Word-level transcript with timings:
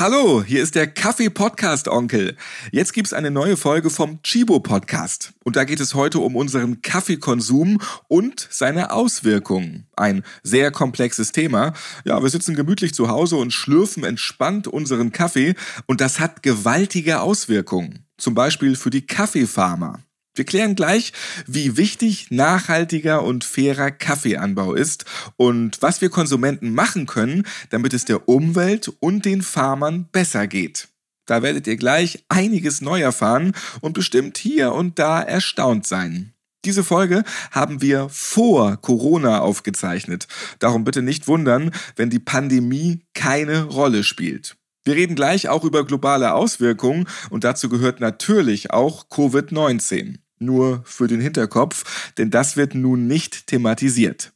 Hallo, 0.00 0.42
hier 0.42 0.62
ist 0.62 0.76
der 0.76 0.86
Kaffee-Podcast-Onkel. 0.86 2.34
Jetzt 2.72 2.94
gibt's 2.94 3.12
eine 3.12 3.30
neue 3.30 3.58
Folge 3.58 3.90
vom 3.90 4.22
Chibo-Podcast. 4.22 5.34
Und 5.44 5.56
da 5.56 5.64
geht 5.64 5.78
es 5.78 5.92
heute 5.92 6.20
um 6.20 6.36
unseren 6.36 6.80
Kaffeekonsum 6.80 7.82
und 8.08 8.48
seine 8.48 8.92
Auswirkungen. 8.92 9.88
Ein 9.96 10.22
sehr 10.42 10.70
komplexes 10.70 11.32
Thema. 11.32 11.74
Ja, 12.06 12.22
wir 12.22 12.30
sitzen 12.30 12.56
gemütlich 12.56 12.94
zu 12.94 13.08
Hause 13.08 13.36
und 13.36 13.52
schlürfen 13.52 14.02
entspannt 14.02 14.66
unseren 14.68 15.12
Kaffee. 15.12 15.54
Und 15.84 16.00
das 16.00 16.18
hat 16.18 16.42
gewaltige 16.42 17.20
Auswirkungen. 17.20 18.06
Zum 18.16 18.34
Beispiel 18.34 18.76
für 18.76 18.88
die 18.88 19.04
Kaffeefarmer. 19.04 20.00
Wir 20.40 20.46
klären 20.46 20.74
gleich, 20.74 21.12
wie 21.46 21.76
wichtig 21.76 22.30
nachhaltiger 22.30 23.24
und 23.24 23.44
fairer 23.44 23.90
Kaffeeanbau 23.90 24.72
ist 24.72 25.04
und 25.36 25.82
was 25.82 26.00
wir 26.00 26.08
Konsumenten 26.08 26.72
machen 26.72 27.04
können, 27.04 27.46
damit 27.68 27.92
es 27.92 28.06
der 28.06 28.26
Umwelt 28.26 28.90
und 29.00 29.26
den 29.26 29.42
Farmern 29.42 30.08
besser 30.12 30.46
geht. 30.46 30.88
Da 31.26 31.42
werdet 31.42 31.66
ihr 31.66 31.76
gleich 31.76 32.24
einiges 32.30 32.80
neu 32.80 33.02
erfahren 33.02 33.52
und 33.82 33.92
bestimmt 33.92 34.38
hier 34.38 34.72
und 34.72 34.98
da 34.98 35.20
erstaunt 35.20 35.86
sein. 35.86 36.32
Diese 36.64 36.84
Folge 36.84 37.22
haben 37.50 37.82
wir 37.82 38.08
vor 38.08 38.78
Corona 38.78 39.40
aufgezeichnet. 39.40 40.26
Darum 40.58 40.84
bitte 40.84 41.02
nicht 41.02 41.28
wundern, 41.28 41.70
wenn 41.96 42.08
die 42.08 42.18
Pandemie 42.18 43.00
keine 43.12 43.64
Rolle 43.64 44.04
spielt. 44.04 44.56
Wir 44.84 44.94
reden 44.94 45.14
gleich 45.14 45.50
auch 45.50 45.64
über 45.64 45.84
globale 45.84 46.32
Auswirkungen 46.32 47.06
und 47.28 47.44
dazu 47.44 47.68
gehört 47.68 48.00
natürlich 48.00 48.70
auch 48.70 49.06
Covid-19 49.10 50.16
nur 50.40 50.82
für 50.84 51.06
den 51.06 51.20
Hinterkopf, 51.20 52.12
denn 52.18 52.30
das 52.30 52.56
wird 52.56 52.74
nun 52.74 53.06
nicht 53.06 53.46
thematisiert. 53.46 54.32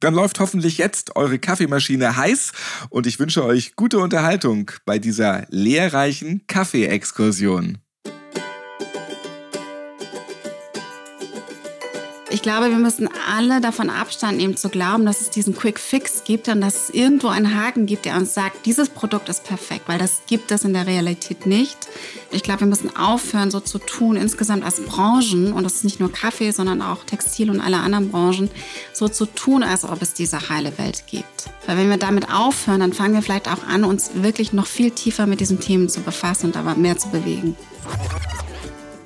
Dann 0.00 0.14
läuft 0.14 0.40
hoffentlich 0.40 0.78
jetzt 0.78 1.14
eure 1.14 1.38
Kaffeemaschine 1.38 2.16
heiß 2.16 2.52
und 2.90 3.06
ich 3.06 3.20
wünsche 3.20 3.44
euch 3.44 3.76
gute 3.76 3.98
Unterhaltung 4.00 4.72
bei 4.84 4.98
dieser 4.98 5.46
lehrreichen 5.50 6.46
Kaffeeexkursion. 6.48 7.78
Ich 12.32 12.40
glaube, 12.40 12.70
wir 12.70 12.78
müssen 12.78 13.10
alle 13.30 13.60
davon 13.60 13.90
Abstand 13.90 14.38
nehmen 14.38 14.56
zu 14.56 14.70
glauben, 14.70 15.04
dass 15.04 15.20
es 15.20 15.28
diesen 15.28 15.54
Quick 15.54 15.78
Fix 15.78 16.24
gibt 16.24 16.48
und 16.48 16.62
dass 16.62 16.84
es 16.84 16.90
irgendwo 16.90 17.28
einen 17.28 17.54
Haken 17.54 17.84
gibt, 17.84 18.06
der 18.06 18.16
uns 18.16 18.32
sagt, 18.32 18.64
dieses 18.64 18.88
Produkt 18.88 19.28
ist 19.28 19.44
perfekt, 19.44 19.86
weil 19.86 19.98
das 19.98 20.22
gibt 20.26 20.50
es 20.50 20.64
in 20.64 20.72
der 20.72 20.86
Realität 20.86 21.44
nicht. 21.44 21.76
Ich 22.30 22.42
glaube, 22.42 22.60
wir 22.60 22.68
müssen 22.68 22.96
aufhören, 22.96 23.50
so 23.50 23.60
zu 23.60 23.78
tun, 23.78 24.16
insgesamt 24.16 24.64
als 24.64 24.80
Branchen, 24.80 25.52
und 25.52 25.62
das 25.62 25.74
ist 25.74 25.84
nicht 25.84 26.00
nur 26.00 26.10
Kaffee, 26.10 26.52
sondern 26.52 26.80
auch 26.80 27.04
Textil 27.04 27.50
und 27.50 27.60
alle 27.60 27.76
anderen 27.76 28.10
Branchen, 28.10 28.50
so 28.94 29.08
zu 29.08 29.26
tun, 29.26 29.62
als 29.62 29.84
ob 29.84 30.00
es 30.00 30.14
diese 30.14 30.48
heile 30.48 30.78
Welt 30.78 31.04
gibt. 31.06 31.50
Weil 31.66 31.76
wenn 31.76 31.90
wir 31.90 31.98
damit 31.98 32.32
aufhören, 32.32 32.80
dann 32.80 32.94
fangen 32.94 33.12
wir 33.12 33.20
vielleicht 33.20 33.48
auch 33.48 33.62
an, 33.68 33.84
uns 33.84 34.10
wirklich 34.14 34.54
noch 34.54 34.66
viel 34.66 34.90
tiefer 34.90 35.26
mit 35.26 35.40
diesen 35.40 35.60
Themen 35.60 35.90
zu 35.90 36.00
befassen 36.00 36.46
und 36.46 36.56
aber 36.56 36.76
mehr 36.76 36.96
zu 36.96 37.10
bewegen. 37.10 37.56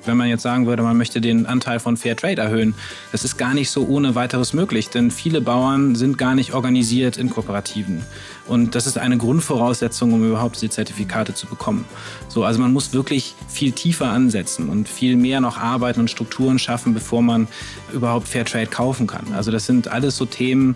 Wenn 0.07 0.17
man 0.17 0.29
jetzt 0.29 0.43
sagen 0.43 0.65
würde, 0.65 0.83
man 0.83 0.97
möchte 0.97 1.19
den 1.19 1.45
Anteil 1.45 1.79
von 1.79 1.97
Fair 1.97 2.15
Trade 2.15 2.41
erhöhen, 2.41 2.73
das 3.11 3.25
ist 3.25 3.37
gar 3.37 3.53
nicht 3.53 3.69
so 3.69 3.85
ohne 3.85 4.15
weiteres 4.15 4.53
möglich, 4.53 4.89
denn 4.89 5.11
viele 5.11 5.41
Bauern 5.41 5.95
sind 5.95 6.17
gar 6.17 6.33
nicht 6.33 6.53
organisiert 6.53 7.17
in 7.17 7.29
Kooperativen. 7.29 8.01
Und 8.47 8.75
das 8.75 8.87
ist 8.87 8.97
eine 8.97 9.17
Grundvoraussetzung, 9.17 10.13
um 10.13 10.25
überhaupt 10.25 10.55
diese 10.55 10.69
Zertifikate 10.69 11.33
zu 11.33 11.47
bekommen. 11.47 11.83
So, 12.29 12.45
also 12.45 12.59
man 12.61 12.71
muss 12.71 12.93
wirklich 12.93 13.35
viel 13.49 13.73
tiefer 13.73 14.07
ansetzen 14.09 14.69
und 14.69 14.87
viel 14.87 15.17
mehr 15.17 15.41
noch 15.41 15.57
arbeiten 15.57 15.99
und 15.99 16.09
Strukturen 16.09 16.57
schaffen, 16.57 16.93
bevor 16.93 17.21
man 17.21 17.47
überhaupt 17.91 18.29
Fair 18.29 18.45
Trade 18.45 18.67
kaufen 18.67 19.07
kann. 19.07 19.33
Also 19.35 19.51
das 19.51 19.65
sind 19.65 19.89
alles 19.89 20.15
so 20.15 20.25
Themen, 20.25 20.75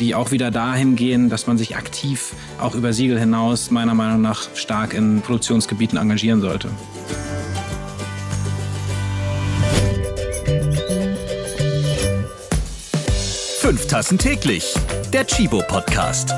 die 0.00 0.14
auch 0.14 0.30
wieder 0.30 0.52
dahin 0.52 0.94
gehen, 0.94 1.28
dass 1.28 1.48
man 1.48 1.58
sich 1.58 1.76
aktiv 1.76 2.32
auch 2.60 2.76
über 2.76 2.92
Siegel 2.92 3.18
hinaus 3.18 3.72
meiner 3.72 3.94
Meinung 3.94 4.22
nach 4.22 4.54
stark 4.54 4.94
in 4.94 5.20
Produktionsgebieten 5.20 5.98
engagieren 5.98 6.40
sollte. 6.40 6.70
Fünf 13.68 13.86
Tassen 13.86 14.16
täglich. 14.16 14.72
Der 15.12 15.26
Chibo 15.26 15.62
Podcast. 15.68 16.32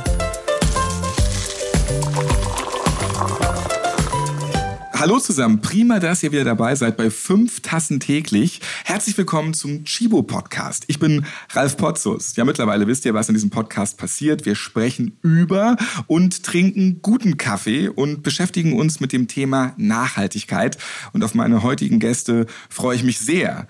Hallo 4.92 5.20
zusammen, 5.20 5.60
prima, 5.60 6.00
dass 6.00 6.24
ihr 6.24 6.32
wieder 6.32 6.42
dabei 6.42 6.74
seid 6.74 6.96
bei 6.96 7.08
fünf 7.08 7.60
Tassen 7.60 8.00
täglich. 8.00 8.60
Herzlich 8.84 9.16
willkommen 9.16 9.54
zum 9.54 9.84
Chibo 9.84 10.24
Podcast. 10.24 10.82
Ich 10.88 10.98
bin 10.98 11.24
Ralf 11.52 11.76
Potzus. 11.76 12.34
Ja, 12.34 12.44
mittlerweile 12.44 12.88
wisst 12.88 13.04
ihr, 13.04 13.14
was 13.14 13.28
in 13.28 13.36
diesem 13.36 13.50
Podcast 13.50 13.96
passiert. 13.96 14.44
Wir 14.44 14.56
sprechen 14.56 15.16
über 15.22 15.76
und 16.08 16.42
trinken 16.42 17.00
guten 17.00 17.36
Kaffee 17.36 17.86
und 17.86 18.24
beschäftigen 18.24 18.76
uns 18.76 18.98
mit 18.98 19.12
dem 19.12 19.28
Thema 19.28 19.72
Nachhaltigkeit. 19.76 20.78
Und 21.12 21.22
auf 21.22 21.36
meine 21.36 21.62
heutigen 21.62 22.00
Gäste 22.00 22.46
freue 22.68 22.96
ich 22.96 23.04
mich 23.04 23.20
sehr. 23.20 23.68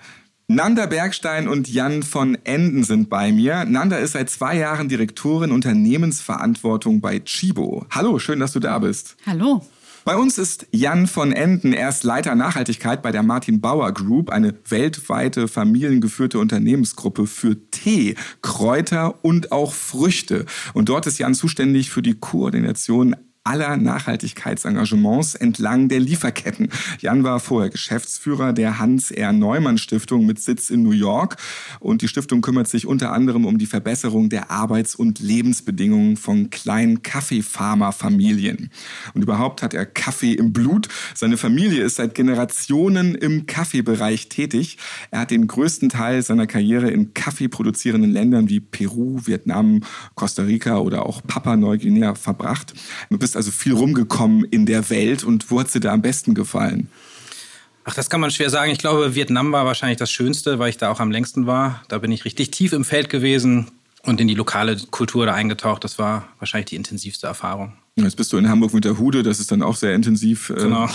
Nanda 0.53 0.85
Bergstein 0.85 1.47
und 1.47 1.69
Jan 1.69 2.03
von 2.03 2.37
Enden 2.43 2.83
sind 2.83 3.09
bei 3.09 3.31
mir. 3.31 3.63
Nanda 3.63 3.95
ist 3.95 4.11
seit 4.11 4.29
zwei 4.29 4.57
Jahren 4.57 4.89
Direktorin 4.89 5.49
Unternehmensverantwortung 5.49 6.99
bei 6.99 7.19
Chibo. 7.19 7.85
Hallo, 7.89 8.19
schön, 8.19 8.41
dass 8.41 8.51
du 8.51 8.59
da 8.59 8.77
bist. 8.79 9.15
Hallo. 9.25 9.65
Bei 10.03 10.17
uns 10.17 10.37
ist 10.37 10.67
Jan 10.71 11.07
von 11.07 11.31
Enden. 11.31 11.71
Er 11.71 11.87
ist 11.87 12.03
Leiter 12.03 12.35
Nachhaltigkeit 12.35 13.01
bei 13.01 13.13
der 13.13 13.23
Martin 13.23 13.61
Bauer 13.61 13.93
Group, 13.93 14.29
eine 14.29 14.53
weltweite 14.67 15.47
familiengeführte 15.47 16.37
Unternehmensgruppe 16.37 17.27
für 17.27 17.55
Tee, 17.69 18.15
Kräuter 18.41 19.23
und 19.23 19.53
auch 19.53 19.71
Früchte. 19.71 20.45
Und 20.73 20.89
dort 20.89 21.07
ist 21.07 21.17
Jan 21.17 21.33
zuständig 21.33 21.91
für 21.91 22.01
die 22.01 22.15
Koordination 22.15 23.15
aller 23.43 23.75
Nachhaltigkeitsengagements 23.77 25.33
entlang 25.35 25.87
der 25.89 25.99
Lieferketten. 25.99 26.69
Jan 26.99 27.23
war 27.23 27.39
vorher 27.39 27.71
Geschäftsführer 27.71 28.53
der 28.53 28.77
Hans 28.77 29.09
R. 29.09 29.33
Neumann 29.33 29.79
Stiftung 29.79 30.27
mit 30.27 30.39
Sitz 30.39 30.69
in 30.69 30.83
New 30.83 30.91
York 30.91 31.37
und 31.79 32.03
die 32.03 32.07
Stiftung 32.07 32.41
kümmert 32.41 32.67
sich 32.67 32.85
unter 32.85 33.11
anderem 33.11 33.45
um 33.45 33.57
die 33.57 33.65
Verbesserung 33.65 34.29
der 34.29 34.51
Arbeits- 34.51 34.95
und 34.95 35.19
Lebensbedingungen 35.19 36.17
von 36.17 36.51
kleinen 36.51 37.01
Kaffeefarmerfamilien. 37.01 38.69
Und 39.15 39.21
überhaupt 39.23 39.63
hat 39.63 39.73
er 39.73 39.87
Kaffee 39.87 40.33
im 40.33 40.53
Blut. 40.53 40.87
Seine 41.15 41.37
Familie 41.37 41.83
ist 41.83 41.95
seit 41.95 42.13
Generationen 42.13 43.15
im 43.15 43.47
Kaffeebereich 43.47 44.29
tätig. 44.29 44.77
Er 45.09 45.21
hat 45.21 45.31
den 45.31 45.47
größten 45.47 45.89
Teil 45.89 46.21
seiner 46.21 46.45
Karriere 46.45 46.91
in 46.91 47.15
kaffeeproduzierenden 47.15 48.11
Ländern 48.11 48.49
wie 48.49 48.59
Peru, 48.59 49.19
Vietnam, 49.25 49.81
Costa 50.13 50.43
Rica 50.43 50.77
oder 50.77 51.07
auch 51.07 51.23
Papua-Neuguinea 51.25 52.13
verbracht. 52.13 52.73
Du 53.09 53.17
bist 53.31 53.37
also 53.37 53.51
viel 53.51 53.73
rumgekommen 53.73 54.43
in 54.43 54.65
der 54.65 54.89
Welt 54.89 55.23
und 55.23 55.49
wo 55.49 55.61
hat 55.61 55.67
es 55.67 55.73
dir 55.73 55.79
da 55.79 55.93
am 55.93 56.01
besten 56.01 56.33
gefallen? 56.33 56.89
Ach, 57.85 57.93
das 57.93 58.09
kann 58.09 58.19
man 58.19 58.29
schwer 58.29 58.49
sagen. 58.49 58.71
Ich 58.71 58.77
glaube, 58.77 59.15
Vietnam 59.15 59.53
war 59.53 59.65
wahrscheinlich 59.65 59.97
das 59.97 60.11
Schönste, 60.11 60.59
weil 60.59 60.69
ich 60.69 60.75
da 60.75 60.91
auch 60.91 60.99
am 60.99 61.11
längsten 61.11 61.47
war. 61.47 61.81
Da 61.87 61.99
bin 61.99 62.11
ich 62.11 62.25
richtig 62.25 62.51
tief 62.51 62.73
im 62.73 62.83
Feld 62.83 63.09
gewesen 63.09 63.71
und 64.03 64.19
in 64.19 64.27
die 64.27 64.33
lokale 64.33 64.75
Kultur 64.91 65.25
da 65.25 65.33
eingetaucht. 65.33 65.85
Das 65.85 65.97
war 65.97 66.27
wahrscheinlich 66.39 66.65
die 66.65 66.75
intensivste 66.75 67.27
Erfahrung. 67.27 67.71
Jetzt 67.95 68.17
bist 68.17 68.33
du 68.33 68.37
in 68.37 68.49
Hamburg 68.49 68.73
mit 68.73 68.83
der 68.83 68.97
Hude, 68.97 69.23
das 69.23 69.39
ist 69.39 69.49
dann 69.51 69.61
auch 69.63 69.77
sehr 69.77 69.95
intensiv. 69.95 70.49
Äh, 70.49 70.55
genau. 70.55 70.87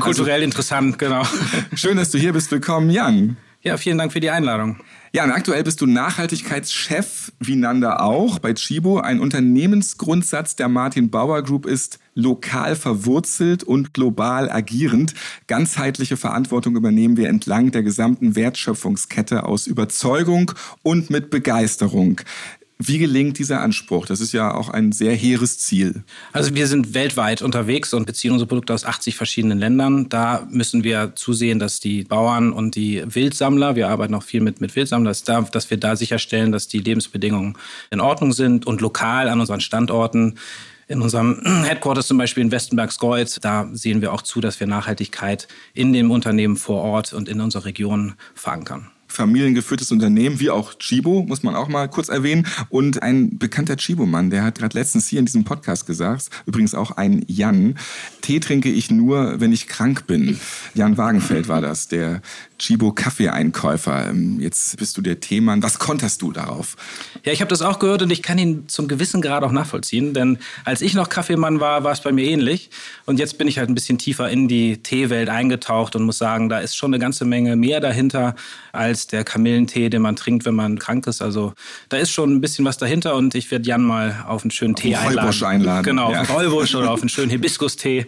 Kulturell 0.00 0.34
also, 0.34 0.44
interessant, 0.44 0.98
genau. 0.98 1.26
Schön, 1.74 1.96
dass 1.96 2.10
du 2.10 2.18
hier 2.18 2.34
bist. 2.34 2.50
Willkommen, 2.50 2.90
Jan. 2.90 3.38
Ja, 3.60 3.76
vielen 3.76 3.98
Dank 3.98 4.12
für 4.12 4.20
die 4.20 4.30
Einladung. 4.30 4.76
Ja, 5.12 5.24
und 5.24 5.32
aktuell 5.32 5.64
bist 5.64 5.80
du 5.80 5.86
Nachhaltigkeitschef, 5.86 7.32
wie 7.40 7.56
Nanda 7.56 7.98
auch, 7.98 8.38
bei 8.38 8.54
Chibo. 8.54 9.00
Ein 9.00 9.18
Unternehmensgrundsatz 9.18 10.54
der 10.54 10.68
Martin 10.68 11.10
Bauer 11.10 11.42
Group 11.42 11.66
ist 11.66 11.98
lokal 12.14 12.76
verwurzelt 12.76 13.64
und 13.64 13.94
global 13.94 14.50
agierend. 14.50 15.14
Ganzheitliche 15.46 16.16
Verantwortung 16.16 16.76
übernehmen 16.76 17.16
wir 17.16 17.28
entlang 17.28 17.72
der 17.72 17.82
gesamten 17.82 18.36
Wertschöpfungskette 18.36 19.44
aus 19.44 19.66
Überzeugung 19.66 20.52
und 20.82 21.10
mit 21.10 21.30
Begeisterung. 21.30 22.20
Wie 22.80 22.98
gelingt 22.98 23.40
dieser 23.40 23.60
Anspruch? 23.60 24.06
Das 24.06 24.20
ist 24.20 24.30
ja 24.30 24.54
auch 24.54 24.68
ein 24.68 24.92
sehr 24.92 25.12
hehres 25.12 25.58
Ziel. 25.58 26.04
Also 26.32 26.54
wir 26.54 26.68
sind 26.68 26.94
weltweit 26.94 27.42
unterwegs 27.42 27.92
und 27.92 28.06
beziehen 28.06 28.30
unsere 28.30 28.46
Produkte 28.46 28.72
aus 28.72 28.84
80 28.84 29.16
verschiedenen 29.16 29.58
Ländern. 29.58 30.08
Da 30.08 30.46
müssen 30.48 30.84
wir 30.84 31.16
zusehen, 31.16 31.58
dass 31.58 31.80
die 31.80 32.04
Bauern 32.04 32.52
und 32.52 32.76
die 32.76 33.02
Wildsammler, 33.04 33.74
wir 33.74 33.88
arbeiten 33.88 34.14
auch 34.14 34.22
viel 34.22 34.40
mit, 34.40 34.60
mit 34.60 34.76
Wildsammlern, 34.76 35.06
dass, 35.10 35.24
da, 35.24 35.40
dass 35.40 35.70
wir 35.70 35.76
da 35.76 35.96
sicherstellen, 35.96 36.52
dass 36.52 36.68
die 36.68 36.78
Lebensbedingungen 36.78 37.58
in 37.90 37.98
Ordnung 37.98 38.32
sind 38.32 38.64
und 38.64 38.80
lokal 38.80 39.28
an 39.28 39.40
unseren 39.40 39.60
Standorten 39.60 40.38
in 40.86 41.02
unserem 41.02 41.42
Headquarters 41.64 42.06
zum 42.06 42.16
Beispiel 42.16 42.44
in 42.44 42.52
Westenberg-Skeuz, 42.52 43.40
da 43.40 43.68
sehen 43.72 44.02
wir 44.02 44.12
auch 44.12 44.22
zu, 44.22 44.40
dass 44.40 44.60
wir 44.60 44.68
Nachhaltigkeit 44.68 45.48
in 45.74 45.92
dem 45.92 46.12
Unternehmen 46.12 46.56
vor 46.56 46.82
Ort 46.82 47.12
und 47.12 47.28
in 47.28 47.40
unserer 47.40 47.64
Region 47.64 48.14
verankern. 48.34 48.88
Familiengeführtes 49.08 49.90
Unternehmen, 49.90 50.40
wie 50.40 50.50
auch 50.50 50.74
Chibo, 50.74 51.24
muss 51.26 51.42
man 51.42 51.56
auch 51.56 51.68
mal 51.68 51.88
kurz 51.88 52.08
erwähnen. 52.08 52.46
Und 52.68 53.02
ein 53.02 53.38
bekannter 53.38 53.76
Chibo-Mann, 53.76 54.30
der 54.30 54.44
hat 54.44 54.58
gerade 54.58 54.78
letztens 54.78 55.08
hier 55.08 55.18
in 55.18 55.26
diesem 55.26 55.44
Podcast 55.44 55.86
gesagt, 55.86 56.30
übrigens 56.46 56.74
auch 56.74 56.92
ein 56.92 57.24
Jan, 57.26 57.76
Tee 58.22 58.40
trinke 58.40 58.70
ich 58.70 58.90
nur, 58.90 59.40
wenn 59.40 59.52
ich 59.52 59.66
krank 59.68 60.06
bin. 60.06 60.38
Jan 60.74 60.96
Wagenfeld 60.96 61.48
war 61.48 61.60
das, 61.60 61.88
der 61.88 62.20
Chibo 62.58 62.92
Kaffeeeinkäufer. 62.92 64.10
Ähm, 64.10 64.40
jetzt 64.40 64.76
bist 64.76 64.96
du 64.96 65.00
der 65.00 65.20
Teemann. 65.20 65.62
Was 65.62 65.78
konterst 65.78 66.22
du 66.22 66.32
darauf? 66.32 66.76
Ja, 67.24 67.32
ich 67.32 67.40
habe 67.40 67.48
das 67.48 67.62
auch 67.62 67.78
gehört 67.78 68.02
und 68.02 68.10
ich 68.10 68.22
kann 68.22 68.36
ihn 68.36 68.68
zum 68.68 68.88
gewissen 68.88 69.22
Grad 69.22 69.44
auch 69.44 69.52
nachvollziehen, 69.52 70.12
denn 70.12 70.38
als 70.64 70.82
ich 70.82 70.94
noch 70.94 71.08
Kaffeemann 71.08 71.60
war, 71.60 71.84
war 71.84 71.92
es 71.92 72.00
bei 72.00 72.12
mir 72.12 72.24
ähnlich. 72.24 72.70
Und 73.06 73.18
jetzt 73.18 73.38
bin 73.38 73.48
ich 73.48 73.58
halt 73.58 73.70
ein 73.70 73.74
bisschen 73.74 73.98
tiefer 73.98 74.28
in 74.28 74.48
die 74.48 74.82
Teewelt 74.82 75.28
eingetaucht 75.28 75.96
und 75.96 76.02
muss 76.02 76.18
sagen, 76.18 76.48
da 76.48 76.58
ist 76.58 76.76
schon 76.76 76.92
eine 76.92 77.00
ganze 77.00 77.24
Menge 77.24 77.56
mehr 77.56 77.80
dahinter 77.80 78.34
als 78.72 78.97
der 79.06 79.24
Kamillentee, 79.24 79.88
den 79.88 80.02
man 80.02 80.16
trinkt, 80.16 80.44
wenn 80.44 80.54
man 80.54 80.78
krank 80.78 81.06
ist. 81.06 81.22
Also 81.22 81.52
da 81.88 81.96
ist 81.96 82.10
schon 82.10 82.34
ein 82.34 82.40
bisschen 82.40 82.64
was 82.64 82.78
dahinter 82.78 83.14
und 83.14 83.34
ich 83.34 83.50
werde 83.50 83.66
Jan 83.66 83.82
mal 83.82 84.24
auf 84.26 84.42
einen 84.42 84.50
schönen 84.50 84.74
auf 84.74 84.80
Tee 84.80 84.96
einladen. 84.96 85.44
einladen. 85.44 85.84
Genau, 85.84 86.12
ja. 86.12 86.22
auf 86.22 86.30
einen 86.30 86.38
Rollbusch 86.38 86.74
oder 86.74 86.90
auf 86.90 87.00
einen 87.00 87.08
schönen 87.08 87.30
Hibiskus-Tee. 87.30 88.06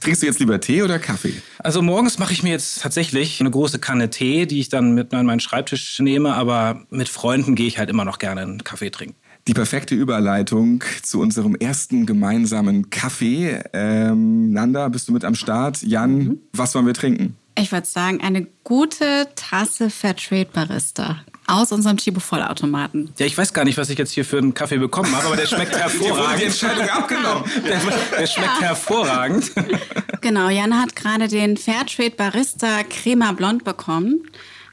Trinkst 0.00 0.22
du 0.22 0.26
jetzt 0.26 0.40
lieber 0.40 0.60
Tee 0.60 0.82
oder 0.82 0.98
Kaffee? 0.98 1.34
Also 1.58 1.82
morgens 1.82 2.18
mache 2.18 2.32
ich 2.32 2.42
mir 2.42 2.50
jetzt 2.50 2.82
tatsächlich 2.82 3.40
eine 3.40 3.50
große 3.50 3.78
Kanne 3.78 4.10
Tee, 4.10 4.46
die 4.46 4.60
ich 4.60 4.68
dann 4.68 4.94
mit 4.94 5.12
an 5.14 5.26
meinen 5.26 5.40
Schreibtisch 5.40 5.98
nehme, 6.00 6.34
aber 6.34 6.82
mit 6.90 7.08
Freunden 7.08 7.54
gehe 7.54 7.66
ich 7.66 7.78
halt 7.78 7.90
immer 7.90 8.04
noch 8.04 8.18
gerne 8.18 8.42
einen 8.42 8.64
Kaffee 8.64 8.90
trinken. 8.90 9.16
Die 9.48 9.54
perfekte 9.54 9.94
Überleitung 9.94 10.84
zu 11.02 11.20
unserem 11.20 11.54
ersten 11.54 12.04
gemeinsamen 12.04 12.90
Kaffee. 12.90 13.60
Ähm, 13.72 14.52
Nanda, 14.52 14.88
bist 14.88 15.08
du 15.08 15.12
mit 15.12 15.24
am 15.24 15.34
Start? 15.34 15.82
Jan, 15.82 16.18
mhm. 16.18 16.40
was 16.52 16.74
wollen 16.74 16.86
wir 16.86 16.94
trinken? 16.94 17.36
Ich 17.60 17.72
würde 17.72 17.86
sagen, 17.86 18.22
eine 18.22 18.46
gute 18.64 19.28
Tasse 19.36 19.90
Fairtrade 19.90 20.46
Barista 20.46 21.20
aus 21.46 21.72
unserem 21.72 21.98
Chibo 21.98 22.18
Vollautomaten. 22.18 23.12
Ja, 23.18 23.26
ich 23.26 23.36
weiß 23.36 23.52
gar 23.52 23.66
nicht, 23.66 23.76
was 23.76 23.90
ich 23.90 23.98
jetzt 23.98 24.12
hier 24.12 24.24
für 24.24 24.38
einen 24.38 24.54
Kaffee 24.54 24.78
bekommen 24.78 25.14
habe, 25.14 25.26
aber 25.26 25.36
der 25.36 25.46
schmeckt 25.46 25.76
hervorragend. 25.78 26.40
die 26.40 26.44
Entscheidung 26.46 26.88
abgenommen. 26.88 27.44
Der, 27.56 27.80
der 28.18 28.26
schmeckt 28.26 28.60
ja. 28.60 28.68
hervorragend. 28.68 29.52
Genau, 30.22 30.50
Jan 30.50 30.78
hat 30.78 30.94
gerade 30.96 31.28
den 31.28 31.56
Fairtrade 31.56 32.10
Barista 32.10 32.82
Crema 32.84 33.32
Blond 33.32 33.64
bekommen. 33.64 34.20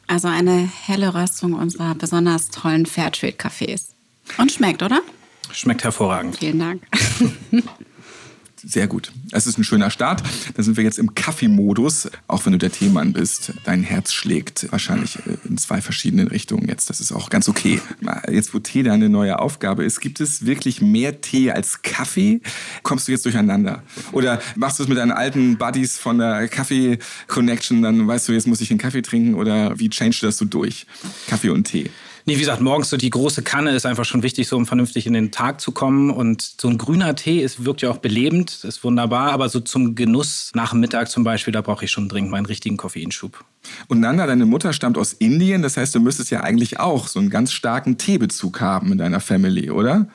Also 0.06 0.28
eine 0.28 0.70
helle 0.86 1.14
Röstung 1.14 1.54
unserer 1.54 1.96
besonders 1.96 2.50
tollen 2.50 2.86
Fairtrade 2.86 3.38
Cafés. 3.38 3.92
Und 4.38 4.52
schmeckt, 4.52 4.84
oder? 4.84 5.00
Schmeckt 5.54 5.86
hervorragend. 5.86 6.38
Vielen 6.38 6.60
Dank. 6.60 6.82
Sehr 8.64 8.88
gut. 8.88 9.12
Es 9.32 9.46
ist 9.46 9.58
ein 9.58 9.64
schöner 9.64 9.92
Start. 9.92 10.24
Da 10.56 10.64
sind 10.64 10.78
wir 10.78 10.84
jetzt 10.84 10.98
im 10.98 11.14
Kaffeemodus. 11.14 12.10
Auch 12.28 12.46
wenn 12.46 12.54
du 12.54 12.58
der 12.58 12.72
Teemann 12.72 13.14
bist, 13.14 13.54
dein 13.66 13.84
Herz 13.84 14.14
schlägt 14.14 14.72
wahrscheinlich 14.72 15.18
äh, 15.28 15.38
in 15.48 15.58
zwei 15.58 15.82
verschiedenen 15.82 16.28
Richtungen 16.28 16.68
jetzt. 16.68 16.90
Das 16.90 17.00
ist 17.00 17.12
auch 17.12 17.30
ganz 17.30 17.48
okay. 17.48 17.80
Jetzt, 18.30 18.54
wo 18.54 18.60
Tee 18.60 18.84
deine 18.84 19.10
neue 19.10 19.40
Aufgabe 19.40 19.84
ist, 19.84 20.00
gibt 20.00 20.20
es 20.20 20.46
wirklich 20.46 20.82
mehr 20.82 21.22
Tee 21.22 21.52
als 21.52 21.82
Kaffee? 21.84 22.42
Kommst 22.84 23.08
du 23.08 23.12
jetzt 23.12 23.26
durcheinander? 23.26 23.84
Oder 24.12 24.42
machst 24.56 24.80
du 24.80 24.84
es 24.84 24.90
mit 24.90 24.98
deinen 24.98 25.12
alten 25.12 25.58
Buddies 25.58 25.98
von 25.98 26.18
der 26.18 26.48
Kaffee 26.48 26.98
Connection? 27.28 27.82
Dann 27.82 28.08
weißt 28.08 28.28
du, 28.28 28.34
jetzt 28.34 28.48
muss 28.48 28.62
ich 28.62 28.72
einen 28.72 28.80
Kaffee 28.80 29.02
trinken? 29.02 29.36
Oder 29.36 29.78
wie 29.80 29.90
changest 29.90 30.24
du 30.24 30.26
das 30.26 30.38
so 30.38 30.46
durch? 30.46 30.88
Kaffee 31.28 31.50
und 31.50 31.66
Tee? 31.66 31.92
Nee, 32.30 32.36
wie 32.36 32.42
gesagt, 32.42 32.60
morgens 32.60 32.90
so 32.90 32.98
die 32.98 33.10
große 33.10 33.42
Kanne 33.42 33.72
ist 33.72 33.86
einfach 33.86 34.04
schon 34.04 34.22
wichtig, 34.22 34.50
so 34.50 34.58
um 34.58 34.66
vernünftig 34.66 35.08
in 35.08 35.14
den 35.14 35.32
Tag 35.32 35.62
zu 35.62 35.72
kommen. 35.72 36.10
Und 36.10 36.42
so 36.60 36.68
ein 36.68 36.78
grüner 36.78 37.16
Tee 37.16 37.40
ist, 37.40 37.64
wirkt 37.64 37.82
ja 37.82 37.90
auch 37.90 38.00
belebend, 38.00 38.66
ist 38.66 38.84
wunderbar. 38.84 39.32
Aber 39.32 39.48
so 39.48 39.62
zum 39.62 39.96
Genuss 39.96 40.52
nach 40.54 40.72
dem 40.72 40.82
Mittag 40.82 41.10
zum 41.10 41.24
Beispiel, 41.24 41.54
da 41.54 41.62
brauche 41.62 41.86
ich 41.86 41.92
schon 41.92 42.10
dringend 42.10 42.32
meinen 42.32 42.46
richtigen 42.46 42.76
Koffeinschub. 42.76 43.46
Und 43.88 44.02
Nanda, 44.02 44.28
deine 44.28 44.46
Mutter 44.46 44.74
stammt 44.74 44.98
aus 44.98 45.14
Indien. 45.14 45.62
Das 45.62 45.78
heißt, 45.78 45.96
du 45.96 46.02
müsstest 46.02 46.30
ja 46.30 46.42
eigentlich 46.42 46.82
auch 46.82 47.08
so 47.08 47.20
einen 47.20 47.30
ganz 47.30 47.54
starken 47.54 47.98
Teebezug 47.98 48.60
haben 48.60 48.92
in 48.92 48.98
deiner 48.98 49.22
Family, 49.22 49.72
oder? 49.72 50.10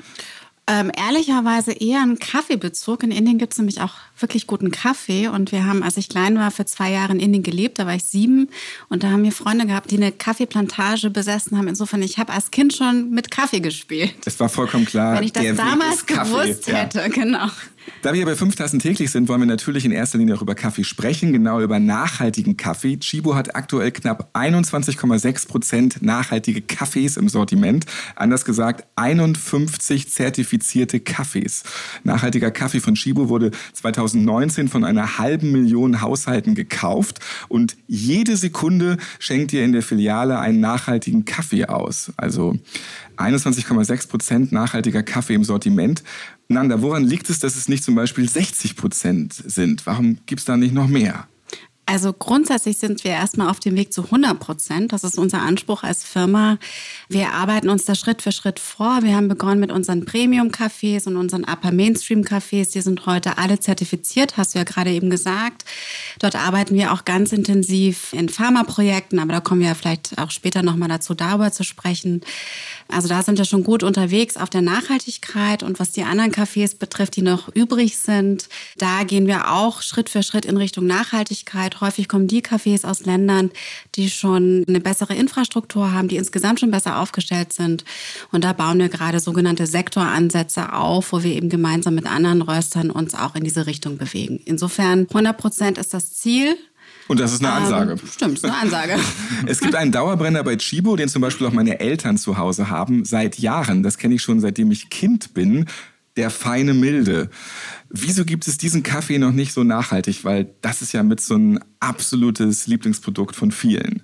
Ähm, 0.73 0.91
ehrlicherweise 0.97 1.73
eher 1.73 2.01
einen 2.01 2.19
Kaffeebezug. 2.19 3.03
In 3.03 3.11
Indien 3.11 3.37
gibt 3.37 3.53
es 3.53 3.59
nämlich 3.59 3.83
auch 3.83 3.93
wirklich 4.19 4.47
guten 4.47 4.71
Kaffee. 4.71 5.29
Und 5.29 5.53
wir 5.53 5.67
haben, 5.67 5.83
als 5.83 5.99
ich 5.99 6.09
klein 6.09 6.39
war, 6.39 6.51
für 6.51 6.65
zwei 6.65 6.91
Jahre 6.91 7.13
in 7.13 7.21
Indien 7.21 7.43
gelebt. 7.43 7.79
Da 7.79 7.85
war 7.85 7.95
ich 7.95 8.05
sieben. 8.05 8.49
Und 8.89 9.03
da 9.03 9.11
haben 9.11 9.23
wir 9.23 9.33
Freunde 9.33 9.67
gehabt, 9.67 9.91
die 9.91 9.97
eine 9.97 10.13
Kaffeeplantage 10.13 11.11
besessen 11.11 11.59
haben. 11.59 11.69
Insofern, 11.69 12.01
ich 12.01 12.17
habe 12.17 12.33
als 12.33 12.51
Kind 12.51 12.73
schon 12.73 13.11
mit 13.11 13.31
Kaffee 13.31 13.61
gespielt. 13.61 14.15
Es 14.25 14.41
war 14.41 14.49
vollkommen 14.49 14.87
klar. 14.87 15.17
Wenn 15.17 15.25
ich 15.25 15.35
das 15.35 15.57
damals 15.57 16.07
gewusst 16.07 16.67
hätte, 16.69 17.01
ja. 17.01 17.09
genau. 17.09 17.49
Da 18.03 18.13
wir 18.15 18.25
bei 18.25 18.35
fünf 18.35 18.57
Tassen 18.57 18.81
täglich 18.81 19.11
sind, 19.11 19.29
wollen 19.29 19.41
wir 19.41 19.47
natürlich 19.47 19.85
in 19.85 19.93
erster 19.93 20.19
Linie 20.19 20.35
auch 20.35 20.43
über 20.43 20.55
Kaffee 20.55 20.85
sprechen, 20.85 21.33
genau 21.33 21.61
über 21.61 21.79
nachhaltigen 21.79 22.57
Kaffee. 22.57 22.97
Chibo 22.99 23.35
hat 23.35 23.55
aktuell 23.55 23.93
knapp 23.93 24.31
21,6 24.35 25.49
Prozent 25.49 26.03
nachhaltige 26.03 26.63
Kaffees 26.63 27.17
im 27.17 27.29
Sortiment. 27.29 27.87
Anders 28.17 28.45
gesagt, 28.45 28.87
51 28.97 30.11
zertifizierte 30.11 31.01
Kaffees. 31.01 31.63
Nachhaltiger 32.03 32.51
Kaffee 32.51 32.81
von 32.81 32.95
Chibo 32.95 33.29
wurde 33.29 33.53
2019 33.73 34.69
von 34.69 34.85
einer 34.85 35.19
halben 35.19 35.53
Million 35.53 36.01
Haushalten 36.01 36.55
gekauft 36.55 37.21
und 37.49 37.77
jede 37.87 38.37
Sekunde 38.37 38.97
schenkt 39.19 39.53
ihr 39.53 39.65
in 39.65 39.73
der 39.73 39.83
Filiale 39.83 40.39
einen 40.39 40.61
nachhaltigen 40.61 41.25
Kaffee 41.25 41.67
aus. 41.67 42.13
Also 42.17 42.57
21,6 43.17 44.09
Prozent 44.09 44.53
nachhaltiger 44.53 45.03
Kaffee 45.03 45.35
im 45.35 45.45
Sortiment. 45.45 46.03
Nanda, 46.49 46.83
woran 46.83 47.05
liegt 47.05 47.31
es, 47.31 47.39
dass 47.39 47.57
es 47.57 47.69
nicht 47.69 47.85
zum 47.85 47.95
Beispiel 47.95 48.29
60 48.29 48.77
Prozent 48.77 49.33
sind? 49.33 49.87
Warum 49.87 50.19
gibt 50.27 50.41
es 50.41 50.45
da 50.45 50.57
nicht 50.57 50.75
noch 50.75 50.89
mehr? 50.89 51.27
Also 51.93 52.15
grundsätzlich 52.15 52.79
sind 52.79 53.05
wir 53.05 53.11
erstmal 53.11 53.51
auf 53.51 53.61
dem 53.61 53.77
Weg 53.77 53.93
zu 53.93 54.05
100 54.05 54.41
Prozent. 54.41 54.95
Das 54.95 55.05
ist 55.05 55.19
unser 55.19 55.43
Anspruch 55.43 55.83
als 55.83 56.05
Firma. 56.05 56.57
Wir 57.11 57.35
arbeiten 57.35 57.69
uns 57.69 57.85
da 57.85 57.95
Schritt 57.95 58.23
für 58.23 58.33
Schritt 58.33 58.59
vor. 58.59 59.01
Wir 59.03 59.15
haben 59.15 59.29
begonnen 59.29 59.61
mit 59.61 59.71
unseren 59.71 60.07
Premium-Cafés 60.07 61.07
und 61.07 61.19
unseren 61.19 61.45
Upper 61.45 61.71
Mainstream-Cafés. 61.71 62.73
Die 62.73 62.81
sind 62.81 63.05
heute 63.05 63.37
alle 63.37 63.61
zertifiziert, 63.61 64.39
hast 64.39 64.55
du 64.55 64.59
ja 64.59 64.65
gerade 64.65 64.91
eben 64.91 65.11
gesagt. 65.11 65.67
Dort 66.19 66.35
arbeiten 66.35 66.75
wir 66.75 66.95
auch 66.95 67.05
ganz 67.05 67.31
intensiv 67.31 68.15
in 68.15 68.31
Pharmaprojekten, 68.31 69.19
aber 69.19 69.35
da 69.35 69.41
kommen 69.41 69.61
wir 69.61 69.75
vielleicht 69.75 70.17
auch 70.17 70.31
später 70.31 70.63
nochmal 70.63 70.89
dazu, 70.89 71.13
darüber 71.13 71.53
zu 71.53 71.63
sprechen. 71.63 72.23
Also 72.89 73.07
da 73.07 73.23
sind 73.23 73.37
wir 73.37 73.45
schon 73.45 73.65
gut 73.65 73.83
unterwegs 73.83 74.39
auf 74.39 74.49
der 74.49 74.63
Nachhaltigkeit 74.63 75.63
und 75.63 75.79
was 75.79 75.93
die 75.93 76.05
anderen 76.05 76.33
Cafés 76.33 76.79
betrifft, 76.79 77.17
die 77.17 77.23
noch 77.23 77.55
übrig 77.55 77.99
sind, 77.99 78.49
da 78.79 79.03
gehen 79.05 79.27
wir 79.27 79.53
auch 79.53 79.83
Schritt 79.83 80.09
für 80.09 80.23
Schritt 80.23 80.47
in 80.47 80.57
Richtung 80.57 80.87
Nachhaltigkeit. 80.87 81.82
Häufig 81.83 82.09
kommen 82.09 82.29
die 82.29 82.43
Cafés 82.43 82.87
aus 82.87 83.05
Ländern, 83.05 83.51
die 83.97 84.09
schon 84.09 84.65
eine 84.67 84.81
bessere 84.81 85.15
Infrastruktur 85.15 85.93
haben, 85.93 86.09
die 86.09 86.17
insgesamt 86.17 86.61
schon 86.61 86.71
besser 86.71 86.99
aufgestellt 86.99 87.53
sind. 87.53 87.85
Und 88.31 88.45
da 88.45 88.53
bauen 88.53 88.79
wir 88.79 88.89
gerade 88.89 89.21
sogenannte 89.21 89.67
Sektoransätze 89.67 90.73
auf, 90.73 91.13
wo 91.13 91.23
wir 91.23 91.35
eben 91.35 91.49
gemeinsam 91.49 91.95
mit 91.95 92.07
anderen 92.07 92.41
Röstern 92.41 92.91
uns 92.91 93.15
auch 93.15 93.35
in 93.35 93.45
diese 93.45 93.67
Richtung 93.67 93.99
bewegen. 93.99 94.41
Insofern 94.45 95.07
100 95.09 95.37
Prozent 95.37 95.77
ist 95.79 95.93
das 95.93 96.15
Ziel. 96.15 96.57
Und 97.09 97.21
das 97.21 97.33
ist 97.33 97.45
eine 97.45 97.57
ähm, 97.57 97.63
Ansage. 97.65 97.93
Ähm, 97.93 98.09
stimmt, 98.11 98.39
ist 98.39 98.45
eine 98.45 98.57
Ansage. 98.57 98.97
es 99.47 99.61
gibt 99.61 99.75
einen 99.75 99.93
Dauerbrenner 99.93 100.45
bei 100.45 100.57
Chibo, 100.57 100.97
den 100.97 101.09
zum 101.09 101.21
Beispiel 101.21 101.47
auch 101.47 101.53
meine 101.53 101.81
Eltern 101.81 102.17
zu 102.17 102.39
Hause 102.39 102.71
haben, 102.71 103.05
seit 103.05 103.39
Jahren. 103.39 103.83
Das 103.83 103.99
kenne 103.99 104.15
ich 104.15 104.23
schon, 104.23 104.41
seitdem 104.41 104.71
ich 104.71 104.89
Kind 104.89 105.35
bin. 105.35 105.67
Der 106.17 106.31
feine 106.31 106.75
Milde. 106.75 107.31
Wieso 107.89 108.25
gibt 108.25 108.47
es 108.47 108.59
diesen 108.59 108.83
Kaffee 108.83 109.19
noch 109.19 109.33
nicht 109.33 109.53
so 109.53 109.65
nachhaltig? 109.65 110.25
Weil 110.25 110.55
das 110.61 110.83
ist 110.83 110.93
ja 110.93 111.03
mit 111.03 111.21
so 111.21 111.37
ein 111.37 111.61
absolutes 111.81 112.67
Lieblingsprodukt 112.67 113.35
von 113.35 113.51
vielen. 113.51 114.03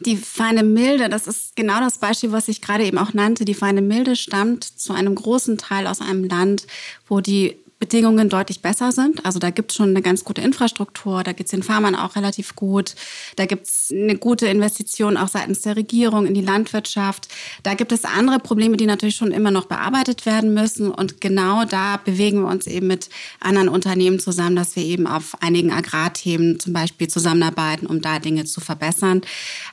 Die 0.00 0.16
feine 0.16 0.62
Milde, 0.62 1.08
das 1.08 1.26
ist 1.26 1.56
genau 1.56 1.80
das 1.80 1.98
Beispiel, 1.98 2.32
was 2.32 2.48
ich 2.48 2.60
gerade 2.60 2.84
eben 2.84 2.98
auch 2.98 3.14
nannte. 3.14 3.44
Die 3.44 3.54
feine 3.54 3.82
Milde 3.82 4.16
stammt 4.16 4.64
zu 4.64 4.92
einem 4.92 5.14
großen 5.14 5.56
Teil 5.56 5.86
aus 5.86 6.00
einem 6.00 6.24
Land, 6.24 6.66
wo 7.08 7.20
die 7.20 7.56
Bedingungen 7.78 8.30
deutlich 8.30 8.62
besser 8.62 8.90
sind. 8.90 9.26
Also 9.26 9.38
da 9.38 9.50
gibt 9.50 9.70
es 9.70 9.76
schon 9.76 9.90
eine 9.90 10.00
ganz 10.00 10.24
gute 10.24 10.40
Infrastruktur, 10.40 11.22
da 11.22 11.32
geht 11.32 11.46
es 11.46 11.50
den 11.50 11.62
Farmern 11.62 11.94
auch 11.94 12.16
relativ 12.16 12.56
gut. 12.56 12.94
Da 13.36 13.44
gibt 13.44 13.66
es 13.66 13.92
eine 13.92 14.16
gute 14.16 14.46
Investition 14.46 15.18
auch 15.18 15.28
seitens 15.28 15.60
der 15.60 15.76
Regierung 15.76 16.26
in 16.26 16.32
die 16.32 16.40
Landwirtschaft. 16.40 17.28
Da 17.62 17.74
gibt 17.74 17.92
es 17.92 18.04
andere 18.04 18.38
Probleme, 18.38 18.78
die 18.78 18.86
natürlich 18.86 19.16
schon 19.16 19.30
immer 19.30 19.50
noch 19.50 19.66
bearbeitet 19.66 20.24
werden 20.24 20.54
müssen. 20.54 20.90
Und 20.90 21.20
genau 21.20 21.66
da 21.66 21.98
bewegen 21.98 22.42
wir 22.42 22.48
uns 22.48 22.66
eben 22.66 22.86
mit 22.86 23.10
anderen 23.40 23.68
Unternehmen 23.68 24.20
zusammen, 24.20 24.56
dass 24.56 24.74
wir 24.74 24.82
eben 24.82 25.06
auf 25.06 25.36
einigen 25.42 25.70
Agrarthemen 25.70 26.58
zum 26.58 26.72
Beispiel 26.72 27.08
zusammenarbeiten, 27.08 27.86
um 27.86 28.00
da 28.00 28.18
Dinge 28.20 28.46
zu 28.46 28.60
verbessern. 28.60 29.20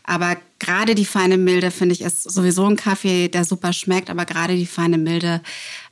Aber 0.03 0.35
gerade 0.63 0.95
die 0.95 1.05
feine 1.05 1.37
Milde, 1.37 1.71
finde 1.71 1.93
ich, 1.93 2.01
ist 2.01 2.23
sowieso 2.23 2.65
ein 2.65 2.75
Kaffee, 2.75 3.27
der 3.27 3.45
super 3.45 3.73
schmeckt. 3.73 4.09
Aber 4.09 4.25
gerade 4.25 4.55
die 4.55 4.65
feine 4.65 4.97
Milde 4.97 5.41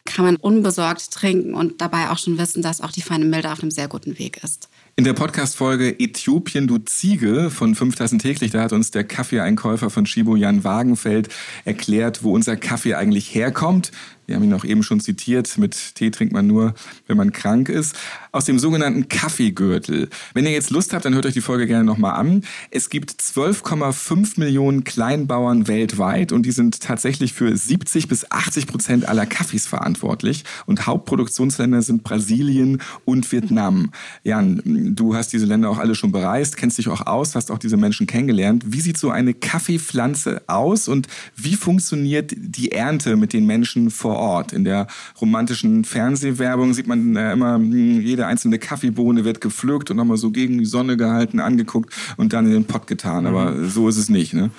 kann 0.05 0.25
man 0.25 0.35
unbesorgt 0.37 1.11
trinken 1.11 1.53
und 1.53 1.81
dabei 1.81 2.09
auch 2.09 2.17
schon 2.17 2.37
wissen, 2.37 2.61
dass 2.61 2.81
auch 2.81 2.91
die 2.91 3.01
feine 3.01 3.25
Milde 3.25 3.51
auf 3.51 3.61
einem 3.61 3.71
sehr 3.71 3.87
guten 3.87 4.17
Weg 4.17 4.43
ist. 4.43 4.69
In 4.95 5.03
der 5.03 5.13
Podcast-Folge 5.13 5.99
Äthiopien, 5.99 6.67
du 6.67 6.77
Ziege 6.77 7.49
von 7.49 7.75
5 7.75 7.95
Tassen 7.95 8.19
täglich, 8.19 8.51
da 8.51 8.61
hat 8.61 8.73
uns 8.73 8.91
der 8.91 9.03
Kaffeeeinkäufer 9.03 9.89
von 9.89 10.05
Shibo 10.05 10.35
Jan 10.35 10.63
Wagenfeld 10.63 11.29
erklärt, 11.65 12.23
wo 12.23 12.33
unser 12.33 12.57
Kaffee 12.57 12.95
eigentlich 12.95 13.33
herkommt. 13.33 13.91
Wir 14.31 14.37
haben 14.37 14.45
ihn 14.45 14.53
auch 14.53 14.63
eben 14.63 14.81
schon 14.81 15.01
zitiert, 15.01 15.57
mit 15.57 15.95
Tee 15.95 16.09
trinkt 16.09 16.33
man 16.33 16.47
nur, 16.47 16.73
wenn 17.05 17.17
man 17.17 17.33
krank 17.33 17.67
ist, 17.67 17.97
aus 18.31 18.45
dem 18.45 18.59
sogenannten 18.59 19.09
Kaffeegürtel. 19.09 20.07
Wenn 20.33 20.45
ihr 20.45 20.53
jetzt 20.53 20.69
Lust 20.69 20.93
habt, 20.93 21.03
dann 21.03 21.13
hört 21.13 21.25
euch 21.25 21.33
die 21.33 21.41
Folge 21.41 21.67
gerne 21.67 21.83
nochmal 21.83 22.13
an. 22.13 22.45
Es 22.69 22.89
gibt 22.89 23.11
12,5 23.11 24.39
Millionen 24.39 24.85
Kleinbauern 24.85 25.67
weltweit 25.67 26.31
und 26.31 26.45
die 26.45 26.53
sind 26.53 26.79
tatsächlich 26.79 27.33
für 27.33 27.57
70 27.57 28.07
bis 28.07 28.31
80 28.31 28.67
Prozent 28.67 29.05
aller 29.05 29.25
Kaffees 29.25 29.67
verantwortlich. 29.67 30.45
Und 30.65 30.87
Hauptproduktionsländer 30.87 31.81
sind 31.81 32.03
Brasilien 32.03 32.81
und 33.03 33.29
Vietnam. 33.33 33.91
Jan, 34.23 34.61
du 34.95 35.13
hast 35.13 35.33
diese 35.33 35.45
Länder 35.45 35.69
auch 35.69 35.77
alle 35.77 35.95
schon 35.95 36.13
bereist, 36.13 36.55
kennst 36.55 36.77
dich 36.77 36.87
auch 36.87 37.05
aus, 37.05 37.35
hast 37.35 37.51
auch 37.51 37.59
diese 37.59 37.75
Menschen 37.75 38.07
kennengelernt. 38.07 38.63
Wie 38.65 38.79
sieht 38.79 38.97
so 38.97 39.09
eine 39.09 39.33
Kaffeepflanze 39.33 40.43
aus 40.47 40.87
und 40.87 41.09
wie 41.35 41.55
funktioniert 41.55 42.31
die 42.33 42.71
Ernte 42.71 43.17
mit 43.17 43.33
den 43.33 43.45
Menschen 43.45 43.91
vor 43.91 44.15
Ort? 44.15 44.20
In 44.53 44.63
der 44.63 44.87
romantischen 45.19 45.83
Fernsehwerbung 45.83 46.73
sieht 46.73 46.87
man 46.87 47.15
äh, 47.15 47.33
immer, 47.33 47.55
hm, 47.55 48.01
jede 48.01 48.27
einzelne 48.27 48.59
Kaffeebohne 48.59 49.25
wird 49.25 49.41
gepflückt 49.41 49.89
und 49.89 49.97
nochmal 49.97 50.17
so 50.17 50.31
gegen 50.31 50.59
die 50.59 50.65
Sonne 50.65 50.95
gehalten, 50.95 51.39
angeguckt 51.39 51.93
und 52.17 52.33
dann 52.33 52.45
in 52.45 52.53
den 52.53 52.65
Pott 52.65 52.87
getan. 52.87 53.25
Aber 53.25 53.51
mhm. 53.51 53.69
so 53.69 53.89
ist 53.89 53.97
es 53.97 54.09
nicht, 54.09 54.33
ne? 54.33 54.51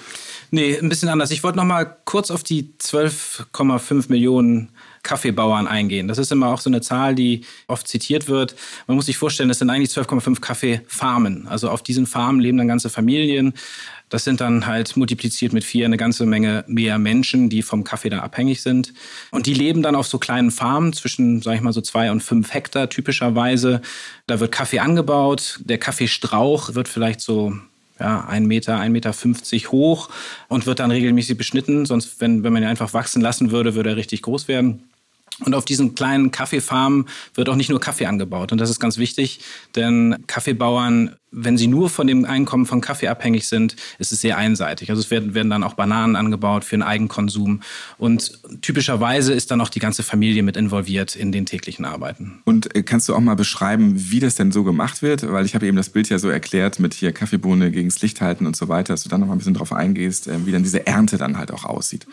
Nee, 0.50 0.76
ein 0.76 0.88
bisschen 0.90 1.08
anders. 1.08 1.30
Ich 1.30 1.42
wollte 1.42 1.56
noch 1.56 1.64
mal 1.64 1.96
kurz 2.04 2.30
auf 2.30 2.42
die 2.42 2.74
12,5 2.78 4.10
Millionen 4.10 4.68
Kaffeebauern 5.02 5.66
eingehen. 5.66 6.08
Das 6.08 6.18
ist 6.18 6.30
immer 6.30 6.48
auch 6.48 6.60
so 6.60 6.70
eine 6.70 6.80
Zahl, 6.80 7.14
die 7.14 7.44
oft 7.66 7.88
zitiert 7.88 8.28
wird. 8.28 8.54
Man 8.86 8.96
muss 8.96 9.06
sich 9.06 9.16
vorstellen, 9.18 9.48
das 9.48 9.58
sind 9.58 9.70
eigentlich 9.70 9.90
12,5 9.90 10.40
Kaffeefarmen. 10.40 11.48
Also 11.48 11.70
auf 11.70 11.82
diesen 11.82 12.06
Farmen 12.06 12.40
leben 12.40 12.58
dann 12.58 12.68
ganze 12.68 12.88
Familien. 12.88 13.54
Das 14.08 14.24
sind 14.24 14.40
dann 14.40 14.66
halt 14.66 14.96
multipliziert 14.96 15.54
mit 15.54 15.64
vier 15.64 15.86
eine 15.86 15.96
ganze 15.96 16.26
Menge 16.26 16.64
mehr 16.68 16.98
Menschen, 16.98 17.48
die 17.48 17.62
vom 17.62 17.82
Kaffee 17.82 18.10
da 18.10 18.18
abhängig 18.18 18.60
sind. 18.60 18.92
Und 19.30 19.46
die 19.46 19.54
leben 19.54 19.82
dann 19.82 19.94
auf 19.94 20.06
so 20.06 20.18
kleinen 20.18 20.50
Farmen 20.50 20.92
zwischen, 20.92 21.40
sag 21.40 21.54
ich 21.54 21.62
mal, 21.62 21.72
so 21.72 21.80
zwei 21.80 22.10
und 22.10 22.22
fünf 22.22 22.52
Hektar 22.52 22.90
typischerweise. 22.90 23.80
Da 24.26 24.38
wird 24.38 24.52
Kaffee 24.52 24.80
angebaut. 24.80 25.60
Der 25.64 25.78
Kaffeestrauch 25.78 26.74
wird 26.74 26.88
vielleicht 26.88 27.22
so 27.22 27.54
ja, 27.98 28.24
ein 28.26 28.46
Meter, 28.46 28.78
ein 28.78 28.92
Meter 28.92 29.12
fünfzig 29.12 29.72
hoch 29.72 30.10
und 30.48 30.66
wird 30.66 30.80
dann 30.80 30.90
regelmäßig 30.90 31.38
beschnitten. 31.38 31.86
Sonst, 31.86 32.20
wenn, 32.20 32.42
wenn 32.44 32.52
man 32.52 32.62
ihn 32.62 32.68
einfach 32.68 32.92
wachsen 32.92 33.22
lassen 33.22 33.50
würde, 33.50 33.74
würde 33.74 33.90
er 33.90 33.96
richtig 33.96 34.22
groß 34.22 34.46
werden. 34.46 34.82
Und 35.40 35.54
auf 35.54 35.64
diesen 35.64 35.94
kleinen 35.94 36.30
Kaffeefarmen 36.30 37.06
wird 37.34 37.48
auch 37.48 37.56
nicht 37.56 37.70
nur 37.70 37.80
Kaffee 37.80 38.06
angebaut. 38.06 38.52
Und 38.52 38.58
das 38.58 38.70
ist 38.70 38.80
ganz 38.80 38.98
wichtig, 38.98 39.40
denn 39.74 40.24
Kaffeebauern, 40.26 41.16
wenn 41.30 41.56
sie 41.56 41.66
nur 41.66 41.88
von 41.88 42.06
dem 42.06 42.26
Einkommen 42.26 42.66
von 42.66 42.82
Kaffee 42.82 43.08
abhängig 43.08 43.48
sind, 43.48 43.74
ist 43.98 44.12
es 44.12 44.20
sehr 44.20 44.36
einseitig. 44.36 44.90
Also 44.90 45.00
es 45.00 45.10
werden, 45.10 45.32
werden 45.32 45.48
dann 45.48 45.64
auch 45.64 45.72
Bananen 45.72 46.16
angebaut 46.16 46.64
für 46.64 46.76
den 46.76 46.82
Eigenkonsum. 46.82 47.60
Und 47.96 48.38
typischerweise 48.60 49.32
ist 49.32 49.50
dann 49.50 49.62
auch 49.62 49.70
die 49.70 49.80
ganze 49.80 50.02
Familie 50.02 50.42
mit 50.42 50.58
involviert 50.58 51.16
in 51.16 51.32
den 51.32 51.46
täglichen 51.46 51.86
Arbeiten. 51.86 52.42
Und 52.44 52.74
äh, 52.76 52.82
kannst 52.82 53.08
du 53.08 53.14
auch 53.14 53.20
mal 53.20 53.34
beschreiben, 53.34 53.94
wie 53.96 54.20
das 54.20 54.34
denn 54.34 54.52
so 54.52 54.64
gemacht 54.64 55.00
wird? 55.00 55.30
Weil 55.32 55.46
ich 55.46 55.54
habe 55.54 55.66
eben 55.66 55.78
das 55.78 55.88
Bild 55.88 56.10
ja 56.10 56.18
so 56.18 56.28
erklärt 56.28 56.78
mit 56.78 56.92
hier 56.92 57.12
Kaffeebohne 57.12 57.70
gegens 57.70 58.02
Licht 58.02 58.20
halten 58.20 58.46
und 58.46 58.54
so 58.54 58.68
weiter, 58.68 58.92
dass 58.92 59.02
du 59.02 59.08
dann 59.08 59.20
noch 59.20 59.28
mal 59.28 59.34
ein 59.34 59.38
bisschen 59.38 59.54
drauf 59.54 59.72
eingehst, 59.72 60.28
äh, 60.28 60.44
wie 60.44 60.52
dann 60.52 60.62
diese 60.62 60.86
Ernte 60.86 61.16
dann 61.16 61.38
halt 61.38 61.50
auch 61.50 61.64
aussieht. 61.64 62.06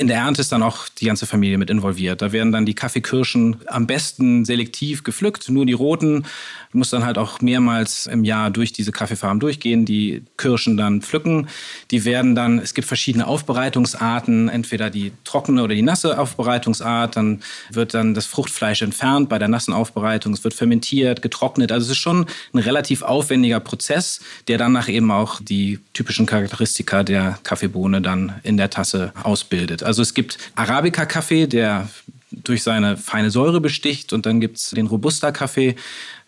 In 0.00 0.06
der 0.06 0.16
Ernte 0.16 0.40
ist 0.40 0.50
dann 0.50 0.62
auch 0.62 0.88
die 0.88 1.04
ganze 1.04 1.26
Familie 1.26 1.58
mit 1.58 1.68
involviert. 1.68 2.22
Da 2.22 2.32
werden 2.32 2.52
dann 2.52 2.64
die 2.64 2.72
Kaffeekirschen 2.72 3.56
am 3.66 3.86
besten 3.86 4.46
selektiv 4.46 5.04
gepflückt, 5.04 5.50
nur 5.50 5.66
die 5.66 5.74
roten. 5.74 6.24
Du 6.72 6.78
musst 6.78 6.94
dann 6.94 7.04
halt 7.04 7.18
auch 7.18 7.42
mehrmals 7.42 8.06
im 8.06 8.24
Jahr 8.24 8.50
durch 8.50 8.72
diese 8.72 8.92
Kaffeefarm 8.92 9.40
durchgehen, 9.40 9.84
die 9.84 10.22
Kirschen 10.38 10.78
dann 10.78 11.02
pflücken. 11.02 11.48
Die 11.90 12.06
werden 12.06 12.34
dann, 12.34 12.60
es 12.60 12.72
gibt 12.72 12.88
verschiedene 12.88 13.26
Aufbereitungsarten, 13.26 14.48
entweder 14.48 14.88
die 14.88 15.12
trockene 15.24 15.62
oder 15.64 15.74
die 15.74 15.82
nasse 15.82 16.18
Aufbereitungsart. 16.18 17.16
Dann 17.16 17.42
wird 17.70 17.92
dann 17.92 18.14
das 18.14 18.24
Fruchtfleisch 18.24 18.80
entfernt 18.80 19.28
bei 19.28 19.38
der 19.38 19.48
nassen 19.48 19.74
Aufbereitung. 19.74 20.32
Es 20.32 20.44
wird 20.44 20.54
fermentiert, 20.54 21.20
getrocknet. 21.20 21.72
Also 21.72 21.84
es 21.84 21.90
ist 21.90 21.98
schon 21.98 22.24
ein 22.54 22.58
relativ 22.58 23.02
aufwendiger 23.02 23.60
Prozess, 23.60 24.20
der 24.48 24.56
dann 24.56 24.72
nach 24.72 24.88
eben 24.88 25.10
auch 25.10 25.40
die 25.42 25.78
typischen 25.92 26.24
Charakteristika 26.24 27.02
der 27.02 27.38
Kaffeebohne 27.42 28.00
dann 28.00 28.40
in 28.44 28.56
der 28.56 28.70
Tasse 28.70 29.12
ausbildet. 29.22 29.82
Also 29.90 30.02
es 30.02 30.14
gibt 30.14 30.38
Arabica-Kaffee, 30.54 31.48
der 31.48 31.88
durch 32.30 32.62
seine 32.62 32.96
feine 32.96 33.32
Säure 33.32 33.60
besticht 33.60 34.12
und 34.12 34.24
dann 34.24 34.40
gibt 34.40 34.58
es 34.58 34.70
den 34.70 34.86
Robusta-Kaffee, 34.86 35.74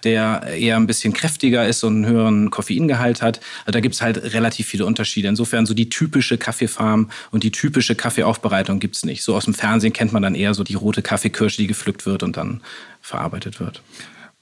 der 0.02 0.42
eher 0.58 0.74
ein 0.74 0.88
bisschen 0.88 1.12
kräftiger 1.12 1.68
ist 1.68 1.84
und 1.84 1.94
einen 1.94 2.06
höheren 2.06 2.50
Koffeingehalt 2.50 3.22
hat. 3.22 3.38
Also 3.60 3.70
da 3.70 3.78
gibt 3.78 3.94
es 3.94 4.02
halt 4.02 4.34
relativ 4.34 4.66
viele 4.66 4.84
Unterschiede. 4.84 5.28
Insofern 5.28 5.64
so 5.64 5.74
die 5.74 5.88
typische 5.88 6.38
Kaffeefarm 6.38 7.08
und 7.30 7.44
die 7.44 7.52
typische 7.52 7.94
Kaffeeaufbereitung 7.94 8.80
gibt 8.80 8.96
es 8.96 9.04
nicht. 9.04 9.22
So 9.22 9.36
aus 9.36 9.44
dem 9.44 9.54
Fernsehen 9.54 9.92
kennt 9.92 10.12
man 10.12 10.24
dann 10.24 10.34
eher 10.34 10.54
so 10.54 10.64
die 10.64 10.74
rote 10.74 11.02
Kaffeekirsche, 11.02 11.58
die 11.58 11.68
gepflückt 11.68 12.04
wird 12.04 12.24
und 12.24 12.36
dann 12.36 12.62
verarbeitet 13.00 13.60
wird. 13.60 13.80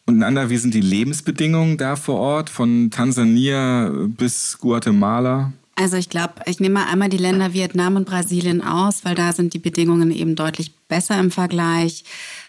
Und 0.07 0.17
Nanda, 0.17 0.49
wie 0.49 0.57
sind 0.57 0.73
die 0.73 0.81
Lebensbedingungen 0.81 1.77
da 1.77 1.95
vor 1.95 2.19
Ort, 2.19 2.49
von 2.49 2.91
Tansania 2.91 3.93
bis 4.17 4.57
Guatemala? 4.59 5.53
Also 5.77 5.97
ich 5.97 6.11
glaube, 6.11 6.35
ich 6.47 6.61
nehme 6.61 6.87
einmal 6.87 7.09
die 7.09 7.17
Länder 7.17 7.55
Vietnam 7.55 7.97
und 7.97 8.07
Brasilien 8.07 8.63
aus, 8.63 9.05
weil 9.05 9.15
da 9.15 9.33
sind 9.33 9.55
die 9.55 9.59
Bedingungen 9.59 10.11
eben 10.11 10.37
deutlich 10.37 10.75
besser 10.89 11.19
im 11.19 11.31
Vergleich. 11.31 12.05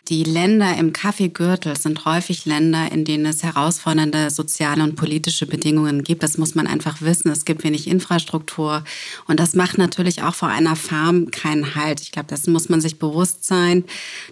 Die 0.07 0.23
Länder 0.23 0.75
im 0.77 0.93
Kaffeegürtel 0.93 1.77
sind 1.77 2.05
häufig 2.05 2.45
Länder, 2.45 2.91
in 2.91 3.05
denen 3.05 3.27
es 3.27 3.43
herausfordernde 3.43 4.31
soziale 4.31 4.83
und 4.83 4.95
politische 4.95 5.45
Bedingungen 5.45 6.03
gibt. 6.03 6.23
Das 6.23 6.39
muss 6.39 6.55
man 6.55 6.65
einfach 6.65 7.01
wissen. 7.01 7.31
Es 7.31 7.45
gibt 7.45 7.63
wenig 7.63 7.87
Infrastruktur. 7.87 8.83
Und 9.27 9.39
das 9.39 9.53
macht 9.53 9.77
natürlich 9.77 10.23
auch 10.23 10.33
vor 10.33 10.49
einer 10.49 10.75
Farm 10.75 11.29
keinen 11.29 11.75
Halt. 11.75 12.01
Ich 12.01 12.11
glaube, 12.11 12.27
das 12.29 12.47
muss 12.47 12.67
man 12.67 12.81
sich 12.81 12.97
bewusst 12.97 13.45
sein. 13.45 13.83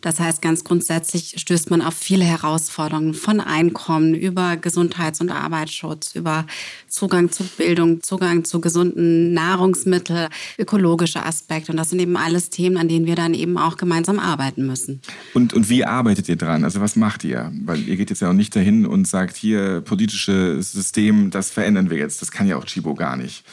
Das 0.02 0.20
heißt, 0.20 0.42
ganz 0.42 0.64
grundsätzlich 0.64 1.36
stößt 1.38 1.70
man 1.70 1.84
auf 1.84 1.94
viele 1.94 2.26
Herausforderungen 2.26 3.14
von 3.14 3.40
Einkommen 3.40 4.16
über 4.16 4.58
Gesundheits- 4.58 5.22
und 5.22 5.30
Arbeitsschutz, 5.30 6.16
über 6.16 6.48
Zugang 6.88 7.32
zu 7.32 7.44
Bildung, 7.44 8.02
Zugang 8.02 8.44
zu 8.44 8.60
gesunden 8.60 9.34
Nahrungsmitteln, 9.34 10.30
ökologische 10.58 11.24
Aspekte. 11.24 11.72
Und 11.72 11.78
das 11.78 11.92
sind 11.92 12.00
eben 12.00 12.18
alles 12.18 12.50
Themen, 12.50 12.78
an 12.78 12.88
denen 12.88 13.06
wir 13.06 13.16
dann 13.16 13.36
eben 13.36 13.58
auch 13.60 13.78
gemeinsam 13.78 14.18
arbeiten 14.18 14.66
müssen. 14.66 15.02
Und 15.36 15.59
und 15.60 15.68
wie 15.68 15.84
arbeitet 15.84 16.30
ihr 16.30 16.38
dran? 16.38 16.64
Also 16.64 16.80
was 16.80 16.96
macht 16.96 17.26
ihr? 17.26 17.52
Weil 17.66 17.86
ihr 17.86 17.98
geht 17.98 18.10
jetzt 18.10 18.22
ja 18.22 18.30
auch 18.30 18.34
nicht 18.34 18.56
dahin 18.56 18.86
und 18.86 19.06
sagt, 19.06 19.36
hier 19.36 19.82
politisches 19.82 20.72
System, 20.72 21.32
das 21.32 21.52
verändern 21.52 21.90
wir 21.90 21.98
jetzt. 21.98 22.22
Das 22.22 22.32
kann 22.32 22.48
ja 22.48 22.56
auch 22.56 22.64
Chibo 22.64 22.96
gar 22.96 23.18
nicht. 23.18 23.44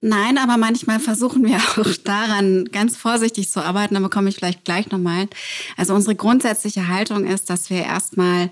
Nein, 0.00 0.38
aber 0.38 0.56
manchmal 0.56 0.98
versuchen 0.98 1.44
wir 1.44 1.56
auch 1.56 1.94
daran 2.04 2.64
ganz 2.72 2.96
vorsichtig 2.96 3.50
zu 3.50 3.62
arbeiten. 3.62 3.92
Da 3.92 4.00
bekomme 4.00 4.30
ich 4.30 4.36
vielleicht 4.36 4.64
gleich 4.64 4.90
nochmal. 4.90 5.28
Also 5.76 5.94
unsere 5.94 6.14
grundsätzliche 6.14 6.88
Haltung 6.88 7.26
ist, 7.26 7.50
dass 7.50 7.68
wir 7.68 7.82
erstmal 7.82 8.48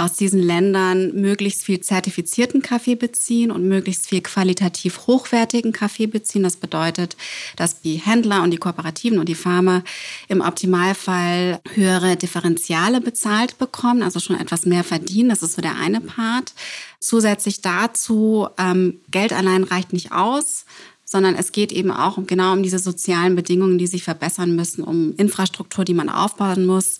aus 0.00 0.14
diesen 0.14 0.40
Ländern 0.40 1.14
möglichst 1.14 1.64
viel 1.64 1.80
zertifizierten 1.80 2.62
Kaffee 2.62 2.94
beziehen 2.94 3.50
und 3.50 3.68
möglichst 3.68 4.08
viel 4.08 4.20
qualitativ 4.20 5.06
hochwertigen 5.06 5.72
Kaffee 5.72 6.06
beziehen. 6.06 6.42
Das 6.42 6.56
bedeutet, 6.56 7.16
dass 7.56 7.80
die 7.80 7.96
Händler 7.96 8.42
und 8.42 8.50
die 8.50 8.56
Kooperativen 8.56 9.18
und 9.18 9.28
die 9.28 9.34
Farmer 9.34 9.82
im 10.28 10.40
Optimalfall 10.40 11.60
höhere 11.74 12.16
Differentiale 12.16 13.00
bezahlt 13.00 13.58
bekommen, 13.58 14.02
also 14.02 14.20
schon 14.20 14.40
etwas 14.40 14.66
mehr 14.66 14.84
verdienen. 14.84 15.28
Das 15.28 15.42
ist 15.42 15.54
so 15.54 15.62
der 15.62 15.76
eine 15.76 16.00
Part. 16.00 16.52
Zusätzlich 16.98 17.62
dazu, 17.62 18.48
ähm, 18.58 19.00
Geld 19.10 19.32
allein 19.32 19.64
reicht 19.64 19.92
nicht 19.92 20.12
aus 20.12 20.64
sondern 21.10 21.34
es 21.34 21.50
geht 21.50 21.72
eben 21.72 21.90
auch 21.90 22.18
um, 22.18 22.26
genau 22.28 22.52
um 22.52 22.62
diese 22.62 22.78
sozialen 22.78 23.34
Bedingungen, 23.34 23.78
die 23.78 23.88
sich 23.88 24.04
verbessern 24.04 24.54
müssen, 24.54 24.84
um 24.84 25.12
Infrastruktur, 25.16 25.84
die 25.84 25.92
man 25.92 26.08
aufbauen 26.08 26.66
muss. 26.66 26.98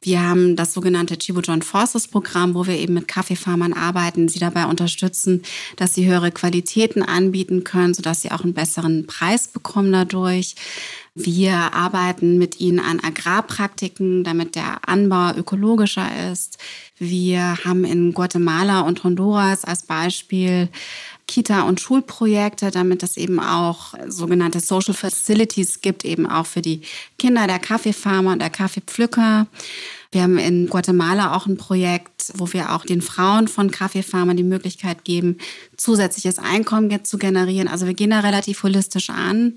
Wir 0.00 0.22
haben 0.22 0.54
das 0.54 0.72
sogenannte 0.72 1.18
Chibo 1.18 1.40
Joint 1.40 1.64
Forces 1.64 2.06
Programm, 2.06 2.54
wo 2.54 2.68
wir 2.68 2.76
eben 2.76 2.94
mit 2.94 3.08
Kaffeefarmern 3.08 3.72
arbeiten, 3.72 4.28
sie 4.28 4.38
dabei 4.38 4.66
unterstützen, 4.66 5.42
dass 5.74 5.92
sie 5.92 6.06
höhere 6.06 6.30
Qualitäten 6.30 7.02
anbieten 7.02 7.64
können, 7.64 7.94
sodass 7.94 8.22
sie 8.22 8.30
auch 8.30 8.44
einen 8.44 8.54
besseren 8.54 9.08
Preis 9.08 9.48
bekommen 9.48 9.90
dadurch. 9.90 10.54
Wir 11.16 11.74
arbeiten 11.74 12.38
mit 12.38 12.60
ihnen 12.60 12.78
an 12.78 13.00
Agrarpraktiken, 13.00 14.22
damit 14.22 14.54
der 14.54 14.88
Anbau 14.88 15.34
ökologischer 15.36 16.30
ist. 16.30 16.58
Wir 16.96 17.58
haben 17.64 17.84
in 17.84 18.14
Guatemala 18.14 18.82
und 18.82 19.02
Honduras 19.02 19.64
als 19.64 19.82
Beispiel 19.82 20.68
Kita- 21.28 21.62
und 21.62 21.80
Schulprojekte, 21.80 22.70
damit 22.70 23.02
es 23.02 23.16
eben 23.16 23.38
auch 23.38 23.94
sogenannte 24.08 24.60
Social 24.60 24.94
Facilities 24.94 25.80
gibt, 25.80 26.04
eben 26.04 26.26
auch 26.26 26.46
für 26.46 26.62
die 26.62 26.80
Kinder 27.18 27.46
der 27.46 27.58
Kaffeefarmer 27.58 28.32
und 28.32 28.40
der 28.40 28.50
Kaffeepflücker. 28.50 29.46
Wir 30.10 30.22
haben 30.22 30.38
in 30.38 30.68
Guatemala 30.68 31.36
auch 31.36 31.46
ein 31.46 31.58
Projekt, 31.58 32.17
wo 32.34 32.52
wir 32.52 32.74
auch 32.74 32.84
den 32.84 33.02
Frauen 33.02 33.48
von 33.48 33.70
Kaffeefarmern 33.70 34.36
die 34.36 34.42
Möglichkeit 34.42 35.04
geben, 35.04 35.38
zusätzliches 35.76 36.38
Einkommen 36.38 37.04
zu 37.04 37.18
generieren. 37.18 37.68
Also 37.68 37.86
wir 37.86 37.94
gehen 37.94 38.10
da 38.10 38.20
relativ 38.20 38.62
holistisch 38.62 39.10
an. 39.10 39.56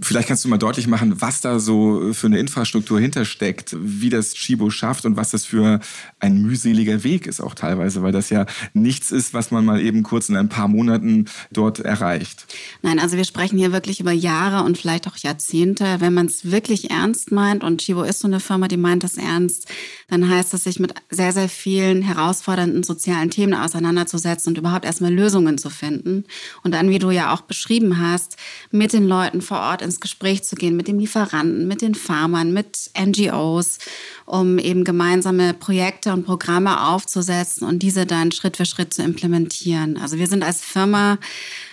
Vielleicht 0.00 0.28
kannst 0.28 0.44
du 0.44 0.48
mal 0.48 0.58
deutlich 0.58 0.86
machen, 0.86 1.20
was 1.20 1.40
da 1.40 1.58
so 1.58 2.12
für 2.12 2.26
eine 2.26 2.38
Infrastruktur 2.38 3.00
hintersteckt, 3.00 3.76
wie 3.78 4.10
das 4.10 4.34
Chibo 4.34 4.70
schafft 4.70 5.04
und 5.04 5.16
was 5.16 5.30
das 5.30 5.44
für 5.44 5.80
ein 6.20 6.42
mühseliger 6.42 7.02
Weg 7.04 7.26
ist 7.26 7.40
auch 7.40 7.54
teilweise, 7.54 8.02
weil 8.02 8.12
das 8.12 8.30
ja 8.30 8.46
nichts 8.74 9.10
ist, 9.10 9.34
was 9.34 9.50
man 9.50 9.64
mal 9.64 9.80
eben 9.80 10.02
kurz 10.02 10.28
in 10.28 10.36
ein 10.36 10.48
paar 10.48 10.68
Monaten 10.68 11.26
dort 11.50 11.80
erreicht. 11.80 12.46
Nein, 12.82 12.98
also 12.98 13.16
wir 13.16 13.24
sprechen 13.24 13.58
hier 13.58 13.72
wirklich 13.72 14.00
über 14.00 14.12
Jahre 14.12 14.64
und 14.64 14.78
vielleicht 14.78 15.08
auch 15.08 15.16
Jahrzehnte. 15.16 15.96
Wenn 16.00 16.14
man 16.14 16.26
es 16.26 16.50
wirklich 16.50 16.90
ernst 16.90 17.32
meint 17.32 17.64
und 17.64 17.80
Chibo 17.80 18.02
ist 18.02 18.20
so 18.20 18.28
eine 18.28 18.40
Firma, 18.40 18.68
die 18.68 18.76
meint 18.76 19.04
das 19.04 19.16
ernst, 19.16 19.66
dann 20.08 20.28
heißt 20.28 20.54
es, 20.54 20.64
sich 20.64 20.78
mit 20.78 20.94
sehr, 21.10 21.32
sehr 21.32 21.48
vielen 21.86 22.02
herausfordernden 22.02 22.82
sozialen 22.82 23.30
Themen 23.30 23.54
auseinanderzusetzen 23.54 24.50
und 24.50 24.58
überhaupt 24.58 24.84
erstmal 24.84 25.12
Lösungen 25.12 25.56
zu 25.56 25.70
finden. 25.70 26.24
Und 26.64 26.74
dann, 26.74 26.90
wie 26.90 26.98
du 26.98 27.10
ja 27.10 27.32
auch 27.32 27.42
beschrieben 27.42 28.00
hast, 28.00 28.36
mit 28.72 28.92
den 28.92 29.06
Leuten 29.06 29.40
vor 29.40 29.58
Ort 29.58 29.82
ins 29.82 30.00
Gespräch 30.00 30.42
zu 30.42 30.56
gehen, 30.56 30.76
mit 30.76 30.88
den 30.88 30.98
Lieferanten, 30.98 31.68
mit 31.68 31.82
den 31.82 31.94
Farmern, 31.94 32.52
mit 32.52 32.90
NGOs, 32.98 33.78
um 34.24 34.58
eben 34.58 34.82
gemeinsame 34.84 35.54
Projekte 35.54 36.12
und 36.12 36.24
Programme 36.24 36.88
aufzusetzen 36.88 37.66
und 37.66 37.80
diese 37.80 38.06
dann 38.06 38.32
Schritt 38.32 38.56
für 38.56 38.66
Schritt 38.66 38.92
zu 38.92 39.02
implementieren. 39.02 39.96
Also 39.96 40.18
wir 40.18 40.26
sind 40.26 40.42
als 40.42 40.62
Firma 40.62 41.18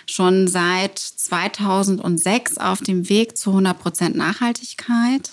schon 0.06 0.46
seit 0.46 0.98
2006 0.98 2.58
auf 2.58 2.80
dem 2.80 3.08
Weg 3.08 3.36
zu 3.36 3.50
100 3.50 3.78
Prozent 3.78 4.16
Nachhaltigkeit. 4.16 5.30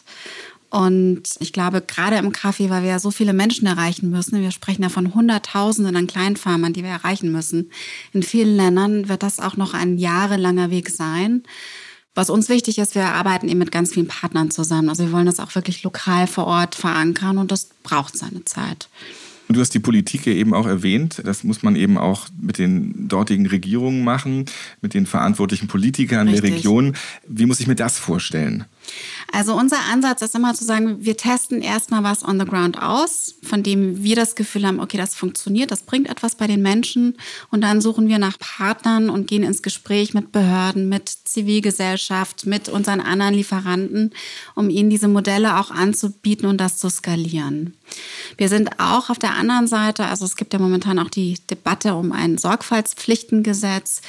Und 0.71 1.23
ich 1.39 1.51
glaube, 1.51 1.81
gerade 1.81 2.15
im 2.15 2.31
Kaffee, 2.31 2.69
weil 2.69 2.83
wir 2.83 2.91
ja 2.91 2.99
so 2.99 3.11
viele 3.11 3.33
Menschen 3.33 3.67
erreichen 3.67 4.09
müssen, 4.09 4.39
wir 4.39 4.51
sprechen 4.51 4.83
ja 4.83 4.89
von 4.89 5.13
Hunderttausenden 5.13 5.97
an 5.97 6.07
Kleinfarmern, 6.07 6.71
die 6.71 6.83
wir 6.83 6.89
erreichen 6.89 7.29
müssen. 7.31 7.71
In 8.13 8.23
vielen 8.23 8.55
Ländern 8.55 9.09
wird 9.09 9.21
das 9.21 9.41
auch 9.41 9.57
noch 9.57 9.73
ein 9.73 9.97
jahrelanger 9.97 10.71
Weg 10.71 10.89
sein. 10.89 11.43
Was 12.15 12.29
uns 12.29 12.47
wichtig 12.47 12.77
ist, 12.77 12.95
wir 12.95 13.05
arbeiten 13.05 13.49
eben 13.49 13.59
mit 13.59 13.73
ganz 13.73 13.93
vielen 13.93 14.07
Partnern 14.07 14.49
zusammen. 14.49 14.87
Also 14.87 15.03
wir 15.05 15.11
wollen 15.11 15.25
das 15.25 15.41
auch 15.41 15.55
wirklich 15.55 15.83
lokal 15.83 16.25
vor 16.25 16.47
Ort 16.47 16.75
verankern 16.75 17.37
und 17.37 17.51
das 17.51 17.67
braucht 17.83 18.17
seine 18.17 18.45
Zeit. 18.45 18.87
Und 19.51 19.55
du 19.55 19.61
hast 19.61 19.73
die 19.73 19.79
Politik 19.79 20.25
ja 20.27 20.31
eben 20.31 20.53
auch 20.53 20.65
erwähnt. 20.65 21.21
Das 21.25 21.43
muss 21.43 21.61
man 21.61 21.75
eben 21.75 21.97
auch 21.97 22.29
mit 22.39 22.57
den 22.57 23.09
dortigen 23.09 23.47
Regierungen 23.47 24.01
machen, 24.01 24.45
mit 24.79 24.93
den 24.93 25.05
verantwortlichen 25.05 25.67
Politikern 25.67 26.29
Richtig. 26.29 26.41
der 26.41 26.55
Region. 26.55 26.95
Wie 27.27 27.45
muss 27.45 27.59
ich 27.59 27.67
mir 27.67 27.75
das 27.75 27.99
vorstellen? 27.99 28.63
Also 29.33 29.53
unser 29.53 29.79
Ansatz 29.91 30.21
ist 30.21 30.35
immer 30.35 30.53
zu 30.53 30.63
sagen, 30.63 31.03
wir 31.03 31.17
testen 31.17 31.61
erstmal 31.61 32.01
was 32.01 32.23
on 32.23 32.39
the 32.39 32.45
ground 32.45 32.81
aus, 32.81 33.35
von 33.43 33.61
dem 33.61 34.01
wir 34.01 34.15
das 34.15 34.35
Gefühl 34.35 34.65
haben, 34.65 34.79
okay, 34.79 34.97
das 34.97 35.15
funktioniert, 35.15 35.69
das 35.69 35.83
bringt 35.83 36.09
etwas 36.09 36.35
bei 36.35 36.47
den 36.47 36.61
Menschen 36.61 37.17
und 37.49 37.61
dann 37.61 37.81
suchen 37.81 38.07
wir 38.07 38.19
nach 38.19 38.39
Partnern 38.39 39.09
und 39.09 39.27
gehen 39.27 39.43
ins 39.43 39.61
Gespräch 39.61 40.13
mit 40.13 40.31
Behörden, 40.31 40.87
mit 40.87 41.09
Zivilgesellschaft, 41.09 42.45
mit 42.45 42.69
unseren 42.69 43.01
anderen 43.01 43.33
Lieferanten, 43.33 44.11
um 44.55 44.69
ihnen 44.69 44.89
diese 44.89 45.09
Modelle 45.09 45.59
auch 45.59 45.71
anzubieten 45.71 46.47
und 46.47 46.57
das 46.59 46.77
zu 46.77 46.89
skalieren. 46.89 47.75
Wir 48.37 48.49
sind 48.49 48.79
auch 48.79 49.09
auf 49.09 49.19
der 49.19 49.35
anderen 49.35 49.67
Seite, 49.67 50.05
also 50.05 50.25
es 50.25 50.35
gibt 50.35 50.53
ja 50.53 50.59
momentan 50.59 50.99
auch 50.99 51.09
die 51.09 51.37
Debatte 51.49 51.95
um 51.95 52.11
ein 52.11 52.37
Sorgfaltspflichtengesetz, 52.37 54.01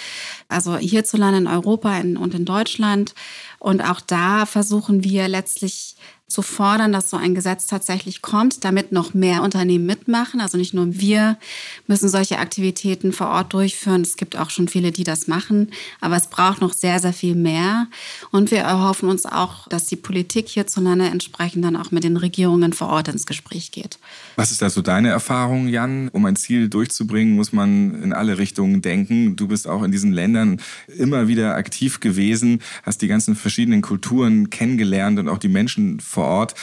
also 0.49 0.77
hierzulande 0.77 1.39
in 1.39 1.47
Europa 1.47 1.99
und 1.99 2.35
in 2.35 2.45
Deutschland. 2.45 3.15
Und 3.59 3.83
auch 3.83 4.01
da 4.01 4.47
versuchen 4.47 5.05
wir 5.05 5.29
letztlich 5.29 5.97
zu 6.33 6.43
fordern, 6.43 6.93
dass 6.93 7.11
so 7.11 7.17
ein 7.17 7.35
Gesetz 7.35 7.67
tatsächlich 7.67 8.23
kommt, 8.23 8.65
damit 8.65 8.93
noch 8.93 9.15
mehr 9.15 9.43
Unternehmen 9.43 9.87
mitmachen. 9.87 10.41
Also 10.41 10.59
nicht 10.59 10.75
nur 10.75 10.99
wir 10.99 11.39
müssen 11.87 12.09
solche 12.09 12.39
Aktivitäten 12.39 13.13
vor 13.13 13.29
Ort 13.29 13.53
durchführen. 13.53 14.03
Es 14.03 14.17
gibt 14.17 14.37
auch 14.37 14.51
schon 14.51 14.69
viele, 14.69 14.93
die 14.93 15.05
das 15.05 15.29
machen. 15.29 15.71
Aber 16.01 16.17
es 16.17 16.27
braucht 16.27 16.61
noch 16.61 16.73
sehr, 16.73 16.99
sehr 16.99 17.13
viel 17.13 17.35
mehr. 17.35 17.87
Und 18.31 18.51
wir 18.51 18.61
erhoffen 18.61 19.09
uns 19.09 19.27
auch, 19.27 19.69
dass 19.69 19.87
die 19.87 19.97
Politik 19.97 20.49
hierzulande 20.49 21.07
entsprechend 21.07 21.65
dann 21.65 21.77
auch 21.77 21.91
mit 21.91 22.05
den 22.05 22.17
Regierungen 22.17 22.73
vor 22.73 22.89
Ort 22.89 23.09
ins 23.09 23.27
Gespräch 23.27 23.71
geht. 23.71 23.99
Was 24.37 24.51
ist 24.51 24.63
da 24.63 24.71
so 24.71 24.83
deine 24.83 25.11
Erfahrung, 25.11 25.69
Jan? 25.69 26.09
Um 26.09 26.25
ein 26.25 26.37
Ziel 26.37 26.69
durchzubringen, 26.69 27.35
muss 27.35 27.53
man 27.53 28.03
in 28.03 28.13
alle 28.13 28.39
Richtungen 28.39 28.83
denken. 28.83 29.37
Du 29.37 29.49
bist 29.49 29.69
auch 29.69 29.83
in 29.83 29.93
diesen 29.93 30.13
Ländern 30.13 30.61
immer 30.97 31.29
wieder 31.29 31.55
aktiv 31.55 32.01
gewesen, 32.01 32.61
hast 32.83 33.03
die 33.03 33.09
ganzen 33.09 33.37
verschiedenen 33.37 33.83
Kulturen 33.83 34.51
kennengelernt 34.51 35.19
und 35.19 35.29
auch 35.29 35.39
die 35.39 35.49
Menschen 35.49 36.01
vor 36.01 36.22
vor 36.23 36.29
Ort. 36.29 36.55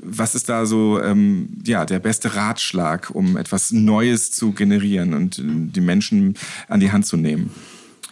Was 0.00 0.34
ist 0.36 0.48
da 0.48 0.64
so 0.64 1.02
ähm, 1.02 1.48
ja, 1.66 1.84
der 1.84 1.98
beste 1.98 2.36
Ratschlag, 2.36 3.10
um 3.12 3.36
etwas 3.36 3.72
Neues 3.72 4.30
zu 4.30 4.52
generieren 4.52 5.12
und 5.12 5.38
äh, 5.38 5.42
die 5.44 5.80
Menschen 5.80 6.36
an 6.68 6.78
die 6.78 6.92
Hand 6.92 7.04
zu 7.06 7.16
nehmen? 7.16 7.52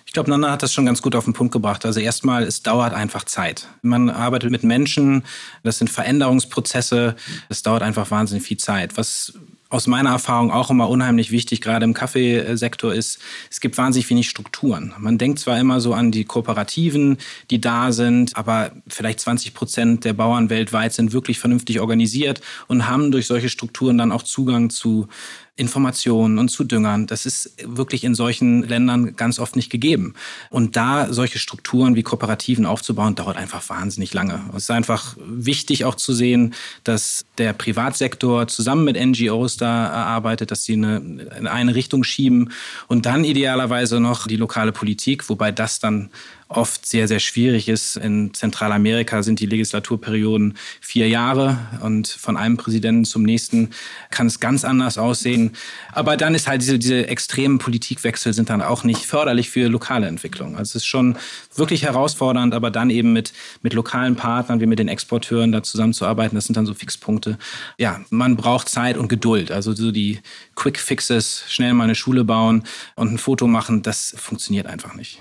Ich 0.05 0.13
glaube, 0.13 0.31
Nana 0.31 0.51
hat 0.51 0.63
das 0.63 0.73
schon 0.73 0.87
ganz 0.87 1.03
gut 1.03 1.15
auf 1.15 1.25
den 1.25 1.35
Punkt 1.35 1.53
gebracht. 1.53 1.85
Also 1.85 2.01
erstmal, 2.01 2.43
es 2.43 2.63
dauert 2.63 2.95
einfach 2.95 3.25
Zeit. 3.25 3.69
Man 3.83 4.09
arbeitet 4.09 4.51
mit 4.51 4.65
Menschen, 4.65 5.23
das 5.63 5.79
sind 5.79 5.91
Veränderungsprozesse, 5.91 7.15
es 7.49 7.63
dauert 7.63 7.83
einfach 7.83 8.11
wahnsinnig 8.11 8.45
viel 8.45 8.57
Zeit. 8.57 8.97
Was 8.97 9.35
aus 9.69 9.87
meiner 9.87 10.11
Erfahrung 10.11 10.51
auch 10.51 10.71
immer 10.71 10.89
unheimlich 10.89 11.31
wichtig, 11.31 11.61
gerade 11.61 11.85
im 11.85 11.95
Kaffeesektor 11.95 12.95
ist, 12.95 13.19
es 13.51 13.61
gibt 13.61 13.77
wahnsinnig 13.79 14.09
wenig 14.11 14.29
Strukturen. 14.29 14.95
Man 14.99 15.19
denkt 15.19 15.41
zwar 15.41 15.59
immer 15.59 15.81
so 15.81 15.93
an 15.93 16.13
die 16.13 16.25
Kooperativen, 16.25 17.19
die 17.51 17.61
da 17.61 17.93
sind, 17.93 18.37
aber 18.37 18.71
vielleicht 18.87 19.21
20 19.21 19.55
Prozent 19.55 20.05
der 20.05 20.13
Bauern 20.13 20.51
weltweit 20.51 20.93
sind 20.93 21.13
wirklich 21.13 21.39
vernünftig 21.39 21.81
organisiert 21.81 22.41
und 22.69 22.89
haben 22.89 23.11
durch 23.11 23.27
solche 23.27 23.49
Strukturen 23.49 23.99
dann 23.99 24.13
auch 24.13 24.23
Zugang 24.23 24.71
zu 24.71 25.09
Informationen 25.57 26.39
und 26.39 26.51
zu 26.51 26.65
Düngern. 26.65 27.07
Das 27.07 27.25
ist 27.25 27.55
wirklich 27.65 28.05
in 28.05 28.15
solchen 28.15 28.63
Ländern 28.63 29.17
ganz 29.17 29.39
oft 29.39 29.57
nicht 29.57 29.71
gegeben. 29.71 30.15
Und 30.51 30.77
da 30.77 31.13
solche 31.13 31.39
Strukturen 31.39 31.97
wie 31.97 32.03
Kooperativen 32.03 32.67
aufzubauen, 32.67 33.15
dauert 33.15 33.39
einfach 33.39 33.67
wahnsinnig 33.71 34.13
lange. 34.13 34.41
Es 34.51 34.65
ist 34.65 34.71
einfach 34.71 35.17
wichtig 35.19 35.87
auch 35.87 35.95
zu 35.95 36.13
sehen, 36.13 36.55
dass 36.85 37.25
der 37.39 37.55
Privatsektor 37.55 38.49
zusammen 38.49 38.85
mit 38.85 38.97
NGOs 38.97 39.57
da 39.57 39.89
arbeitet, 39.89 40.51
dass 40.51 40.65
sie 40.65 40.75
eine, 40.75 40.97
in 41.39 41.47
eine 41.47 41.75
Richtung 41.75 42.05
schieben 42.05 42.53
und 42.87 43.07
dann 43.07 43.25
idealerweise 43.25 43.99
noch 43.99 44.27
die 44.27 44.37
lokale 44.37 44.73
Politik, 44.73 45.29
wobei 45.31 45.53
das 45.53 45.79
dann 45.79 46.11
oft 46.49 46.87
sehr, 46.87 47.09
sehr 47.09 47.19
schwierig 47.19 47.69
ist. 47.69 47.97
In 47.97 48.33
Zentralamerika 48.33 49.23
sind 49.23 49.41
die 49.41 49.47
Legislaturperioden 49.47 50.55
vier 50.81 51.09
Jahre 51.09 51.59
und 51.83 52.07
von 52.07 52.37
einem 52.37 52.57
Präsidenten 52.57 53.05
zum 53.05 53.25
nächsten 53.25 53.71
kann 54.11 54.29
es 54.29 54.39
ganz 54.39 54.65
anders 54.65 54.97
aussehen. 54.97 55.57
Aber 55.93 56.17
dann 56.17 56.35
ist 56.35 56.47
halt 56.47 56.63
diese, 56.63 56.79
diese 56.79 57.09
extremen 57.09 57.59
Politikwechsel 57.59 58.33
sind 58.33 58.49
dann 58.49 58.63
auch 58.63 58.85
nicht 58.85 59.07
förderlich 59.07 59.51
für 59.51 59.69
lokale 59.69 60.07
Entwicklung. 60.07 60.57
Also 60.57 60.71
es 60.71 60.75
ist 60.77 60.87
schon 60.87 61.17
wirklich 61.55 61.83
herausfordernd, 61.83 62.55
aber 62.55 62.71
dann 62.71 62.91
eben 62.91 63.13
mit, 63.13 63.33
mit 63.63 63.75
lokalen 63.75 64.15
Partnern 64.15 64.61
wie 64.61 64.67
mit 64.67 64.79
den 64.79 64.89
Exporteuren 64.89 65.51
da 65.51 65.65
zusammenzuarbeiten, 65.65 66.37
das 66.37 66.45
sind 66.45 66.57
dann 66.57 66.67
so 66.67 66.75
Fixpunkte. 66.75 67.39
Ja, 67.77 68.01
man 68.11 68.37
braucht 68.37 68.69
Zeit 68.69 68.97
und 68.97 69.09
Geduld. 69.09 69.51
Also 69.51 69.73
so 69.73 69.91
die 69.91 70.21
Quick 70.55 70.79
Fixes, 70.79 71.45
schnell 71.49 71.75
mal 71.75 71.85
eine 71.85 71.97
Schule 71.97 72.23
bauen 72.25 72.63
und 72.95 73.13
ein 73.13 73.19
Foto 73.19 73.49
machen, 73.49 73.83
das 73.83 74.15
funktioniert 74.17 74.67
einfach 74.67 74.95
nicht. 74.95 75.21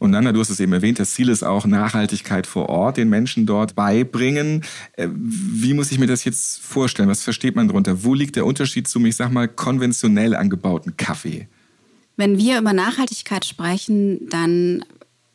Und 0.00 0.12
Nanda, 0.12 0.32
du 0.32 0.40
hast 0.40 0.48
es 0.48 0.58
eben 0.60 0.72
erwähnt, 0.72 0.98
das 0.98 1.12
Ziel 1.12 1.28
ist 1.28 1.42
auch 1.42 1.66
Nachhaltigkeit 1.66 2.46
vor 2.46 2.70
Ort, 2.70 2.96
den 2.96 3.10
Menschen 3.10 3.44
dort 3.44 3.74
beibringen. 3.74 4.64
Äh, 4.94 5.08
wie 5.12 5.74
muss 5.74 5.92
ich 5.92 5.98
mir 5.98 6.06
das 6.06 6.24
jetzt 6.24 6.62
vorstellen? 6.62 7.10
Was 7.10 7.22
versteht 7.22 7.54
man 7.54 7.68
darunter? 7.68 8.02
Wo 8.02 8.14
liegt 8.14 8.34
der 8.34 8.46
Unterschied 8.46 8.88
zum, 8.88 9.04
ich 9.04 9.16
sag 9.16 9.30
mal, 9.30 9.46
konventionell 9.46 10.34
angebauten 10.34 10.96
Kaffee? 10.96 11.48
Wenn 12.16 12.38
wir 12.38 12.58
über 12.58 12.72
Nachhaltigkeit 12.72 13.44
sprechen, 13.44 14.26
dann 14.30 14.86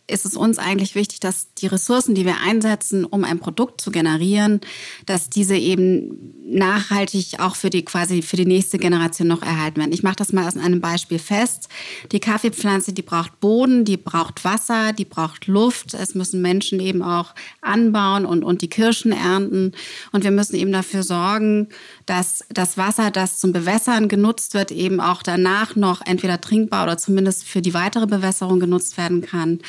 ist 0.07 0.25
es 0.25 0.35
uns 0.35 0.59
eigentlich 0.59 0.93
wichtig, 0.93 1.19
dass 1.19 1.53
die 1.55 1.67
Ressourcen, 1.67 2.13
die 2.13 2.25
wir 2.25 2.37
einsetzen, 2.45 3.05
um 3.05 3.23
ein 3.23 3.39
Produkt 3.39 3.81
zu 3.81 3.89
generieren, 3.91 4.61
dass 5.05 5.29
diese 5.29 5.55
eben 5.55 6.35
nachhaltig 6.47 7.39
auch 7.39 7.55
für 7.55 7.71
die 7.71 7.83
quasi 7.83 8.21
für 8.21 8.35
die 8.35 8.45
nächste 8.45 8.77
Generation 8.77 9.27
noch 9.27 9.41
erhalten 9.41 9.77
werden. 9.77 9.93
Ich 9.93 10.03
mache 10.03 10.17
das 10.17 10.31
mal 10.31 10.47
aus 10.47 10.57
einem 10.57 10.79
Beispiel 10.79 11.17
fest. 11.17 11.69
Die 12.11 12.19
Kaffeepflanze, 12.19 12.93
die 12.93 13.01
braucht 13.01 13.39
Boden, 13.39 13.83
die 13.83 13.97
braucht 13.97 14.45
Wasser, 14.45 14.93
die 14.93 15.05
braucht 15.05 15.47
Luft. 15.47 15.95
Es 15.95 16.13
müssen 16.13 16.41
Menschen 16.41 16.79
eben 16.79 17.01
auch 17.01 17.33
anbauen 17.61 18.25
und, 18.27 18.43
und 18.43 18.61
die 18.61 18.69
Kirschen 18.69 19.11
ernten. 19.11 19.71
Und 20.11 20.23
wir 20.23 20.31
müssen 20.31 20.55
eben 20.55 20.71
dafür 20.71 21.01
sorgen, 21.01 21.69
dass 22.05 22.43
das 22.49 22.77
Wasser, 22.77 23.11
das 23.11 23.39
zum 23.39 23.51
Bewässern 23.51 24.07
genutzt 24.07 24.53
wird, 24.53 24.71
eben 24.71 24.99
auch 24.99 25.23
danach 25.23 25.75
noch 25.75 26.01
entweder 26.05 26.39
trinkbar 26.39 26.83
oder 26.83 26.97
zumindest 26.97 27.45
für 27.45 27.61
die 27.61 27.73
weitere 27.73 28.05
Bewässerung 28.07 28.59
genutzt 28.59 28.97
werden 28.97 29.21
kann 29.21 29.59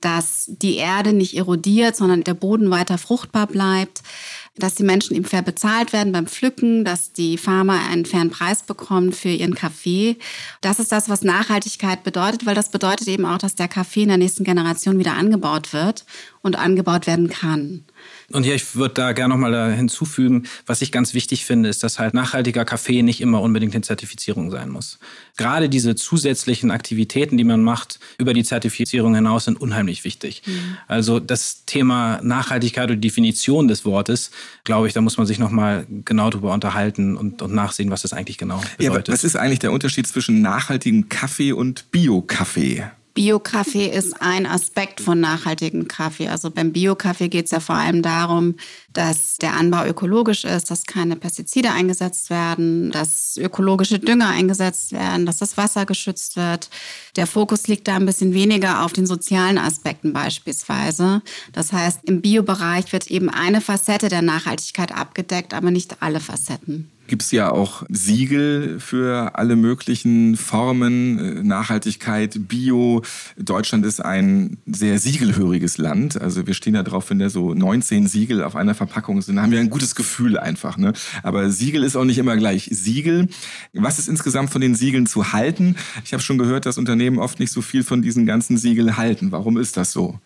dass 0.00 0.44
die 0.48 0.76
Erde 0.76 1.12
nicht 1.12 1.36
erodiert, 1.36 1.96
sondern 1.96 2.22
der 2.22 2.34
Boden 2.34 2.70
weiter 2.70 2.98
fruchtbar 2.98 3.46
bleibt. 3.46 4.02
dass 4.58 4.74
die 4.74 4.84
Menschen 4.84 5.14
eben 5.14 5.26
fair 5.26 5.42
bezahlt 5.42 5.92
werden 5.92 6.12
beim 6.12 6.26
Pflücken, 6.26 6.82
dass 6.82 7.12
die 7.12 7.36
Farmer 7.36 7.78
einen 7.90 8.06
fairen 8.06 8.30
Preis 8.30 8.62
bekommen 8.62 9.12
für 9.12 9.28
ihren 9.28 9.54
Kaffee. 9.54 10.16
Das 10.62 10.78
ist 10.78 10.92
das, 10.92 11.10
was 11.10 11.20
Nachhaltigkeit 11.20 12.02
bedeutet, 12.04 12.46
weil 12.46 12.54
das 12.54 12.70
bedeutet 12.70 13.06
eben 13.06 13.26
auch, 13.26 13.36
dass 13.36 13.54
der 13.54 13.68
Kaffee 13.68 14.04
in 14.04 14.08
der 14.08 14.16
nächsten 14.16 14.44
Generation 14.44 14.98
wieder 14.98 15.12
angebaut 15.12 15.74
wird 15.74 16.06
und 16.40 16.56
angebaut 16.56 17.06
werden 17.06 17.28
kann. 17.28 17.84
Und 18.32 18.42
hier, 18.42 18.54
ich 18.54 18.74
würde 18.74 18.94
da 18.94 19.12
gerne 19.12 19.34
nochmal 19.34 19.72
hinzufügen, 19.72 20.46
was 20.66 20.82
ich 20.82 20.90
ganz 20.90 21.14
wichtig 21.14 21.44
finde, 21.44 21.68
ist, 21.68 21.82
dass 21.82 21.98
halt 21.98 22.14
nachhaltiger 22.14 22.64
Kaffee 22.64 23.02
nicht 23.02 23.20
immer 23.20 23.40
unbedingt 23.40 23.74
eine 23.74 23.82
Zertifizierung 23.82 24.50
sein 24.50 24.68
muss. 24.68 24.98
Gerade 25.36 25.68
diese 25.68 25.94
zusätzlichen 25.94 26.70
Aktivitäten, 26.70 27.36
die 27.36 27.44
man 27.44 27.62
macht, 27.62 28.00
über 28.18 28.34
die 28.34 28.42
Zertifizierung 28.44 29.14
hinaus, 29.14 29.44
sind 29.44 29.60
unheimlich 29.60 30.04
wichtig. 30.04 30.42
Mhm. 30.46 30.76
Also 30.88 31.20
das 31.20 31.64
Thema 31.66 32.20
Nachhaltigkeit 32.22 32.90
und 32.90 33.00
Definition 33.00 33.68
des 33.68 33.84
Wortes, 33.84 34.30
glaube 34.64 34.88
ich, 34.88 34.92
da 34.92 35.00
muss 35.00 35.16
man 35.16 35.26
sich 35.26 35.38
nochmal 35.38 35.86
genau 36.04 36.30
drüber 36.30 36.52
unterhalten 36.52 37.16
und, 37.16 37.42
und 37.42 37.54
nachsehen, 37.54 37.90
was 37.90 38.02
das 38.02 38.12
eigentlich 38.12 38.38
genau 38.38 38.60
bedeutet. 38.78 39.08
Ja, 39.08 39.14
was 39.14 39.24
ist 39.24 39.36
eigentlich 39.36 39.60
der 39.60 39.72
Unterschied 39.72 40.06
zwischen 40.06 40.42
nachhaltigem 40.42 41.08
Kaffee 41.08 41.52
und 41.52 41.90
Bio-Kaffee? 41.90 42.84
Bio-Kaffee 43.16 43.86
ist 43.86 44.20
ein 44.20 44.44
Aspekt 44.44 45.00
von 45.00 45.18
nachhaltigem 45.18 45.88
Kaffee. 45.88 46.28
Also 46.28 46.50
beim 46.50 46.72
Bio-Kaffee 46.72 47.28
geht 47.28 47.46
es 47.46 47.50
ja 47.50 47.60
vor 47.60 47.74
allem 47.74 48.02
darum, 48.02 48.56
dass 48.92 49.38
der 49.38 49.54
Anbau 49.54 49.86
ökologisch 49.86 50.44
ist, 50.44 50.70
dass 50.70 50.84
keine 50.84 51.16
Pestizide 51.16 51.72
eingesetzt 51.72 52.28
werden, 52.28 52.90
dass 52.90 53.38
ökologische 53.38 53.98
Dünger 53.98 54.28
eingesetzt 54.28 54.92
werden, 54.92 55.24
dass 55.24 55.38
das 55.38 55.56
Wasser 55.56 55.86
geschützt 55.86 56.36
wird. 56.36 56.68
Der 57.16 57.26
Fokus 57.26 57.68
liegt 57.68 57.88
da 57.88 57.96
ein 57.96 58.04
bisschen 58.04 58.34
weniger 58.34 58.84
auf 58.84 58.92
den 58.92 59.06
sozialen 59.06 59.56
Aspekten 59.56 60.12
beispielsweise. 60.12 61.22
Das 61.54 61.72
heißt, 61.72 62.00
im 62.04 62.20
Bio-Bereich 62.20 62.92
wird 62.92 63.06
eben 63.10 63.30
eine 63.30 63.62
Facette 63.62 64.10
der 64.10 64.20
Nachhaltigkeit 64.20 64.92
abgedeckt, 64.92 65.54
aber 65.54 65.70
nicht 65.70 66.02
alle 66.02 66.20
Facetten 66.20 66.90
gibt 67.06 67.22
es 67.22 67.30
ja 67.30 67.50
auch 67.50 67.84
Siegel 67.88 68.80
für 68.80 69.36
alle 69.36 69.56
möglichen 69.56 70.36
Formen, 70.36 71.18
äh, 71.18 71.42
Nachhaltigkeit, 71.42 72.48
Bio. 72.48 73.02
Deutschland 73.38 73.84
ist 73.84 74.04
ein 74.04 74.58
sehr 74.66 74.98
siegelhöriges 74.98 75.78
Land. 75.78 76.20
Also 76.20 76.46
wir 76.46 76.54
stehen 76.54 76.74
da 76.74 76.82
drauf, 76.82 77.10
wenn 77.10 77.18
da 77.18 77.30
so 77.30 77.54
19 77.54 78.06
Siegel 78.06 78.42
auf 78.42 78.56
einer 78.56 78.74
Verpackung 78.74 79.22
sind, 79.22 79.40
haben 79.40 79.52
wir 79.52 79.60
ein 79.60 79.70
gutes 79.70 79.94
Gefühl 79.94 80.38
einfach. 80.38 80.76
Ne? 80.76 80.92
Aber 81.22 81.50
Siegel 81.50 81.84
ist 81.84 81.96
auch 81.96 82.04
nicht 82.04 82.18
immer 82.18 82.36
gleich 82.36 82.68
Siegel. 82.72 83.28
Was 83.72 83.98
ist 83.98 84.08
insgesamt 84.08 84.50
von 84.50 84.60
den 84.60 84.74
Siegeln 84.74 85.06
zu 85.06 85.32
halten? 85.32 85.76
Ich 86.04 86.12
habe 86.12 86.22
schon 86.22 86.38
gehört, 86.38 86.66
dass 86.66 86.78
Unternehmen 86.78 87.18
oft 87.18 87.40
nicht 87.40 87.52
so 87.52 87.62
viel 87.62 87.82
von 87.82 88.02
diesen 88.02 88.26
ganzen 88.26 88.56
Siegeln 88.56 88.96
halten. 88.96 89.32
Warum 89.32 89.56
ist 89.56 89.76
das 89.76 89.92
so? 89.92 90.18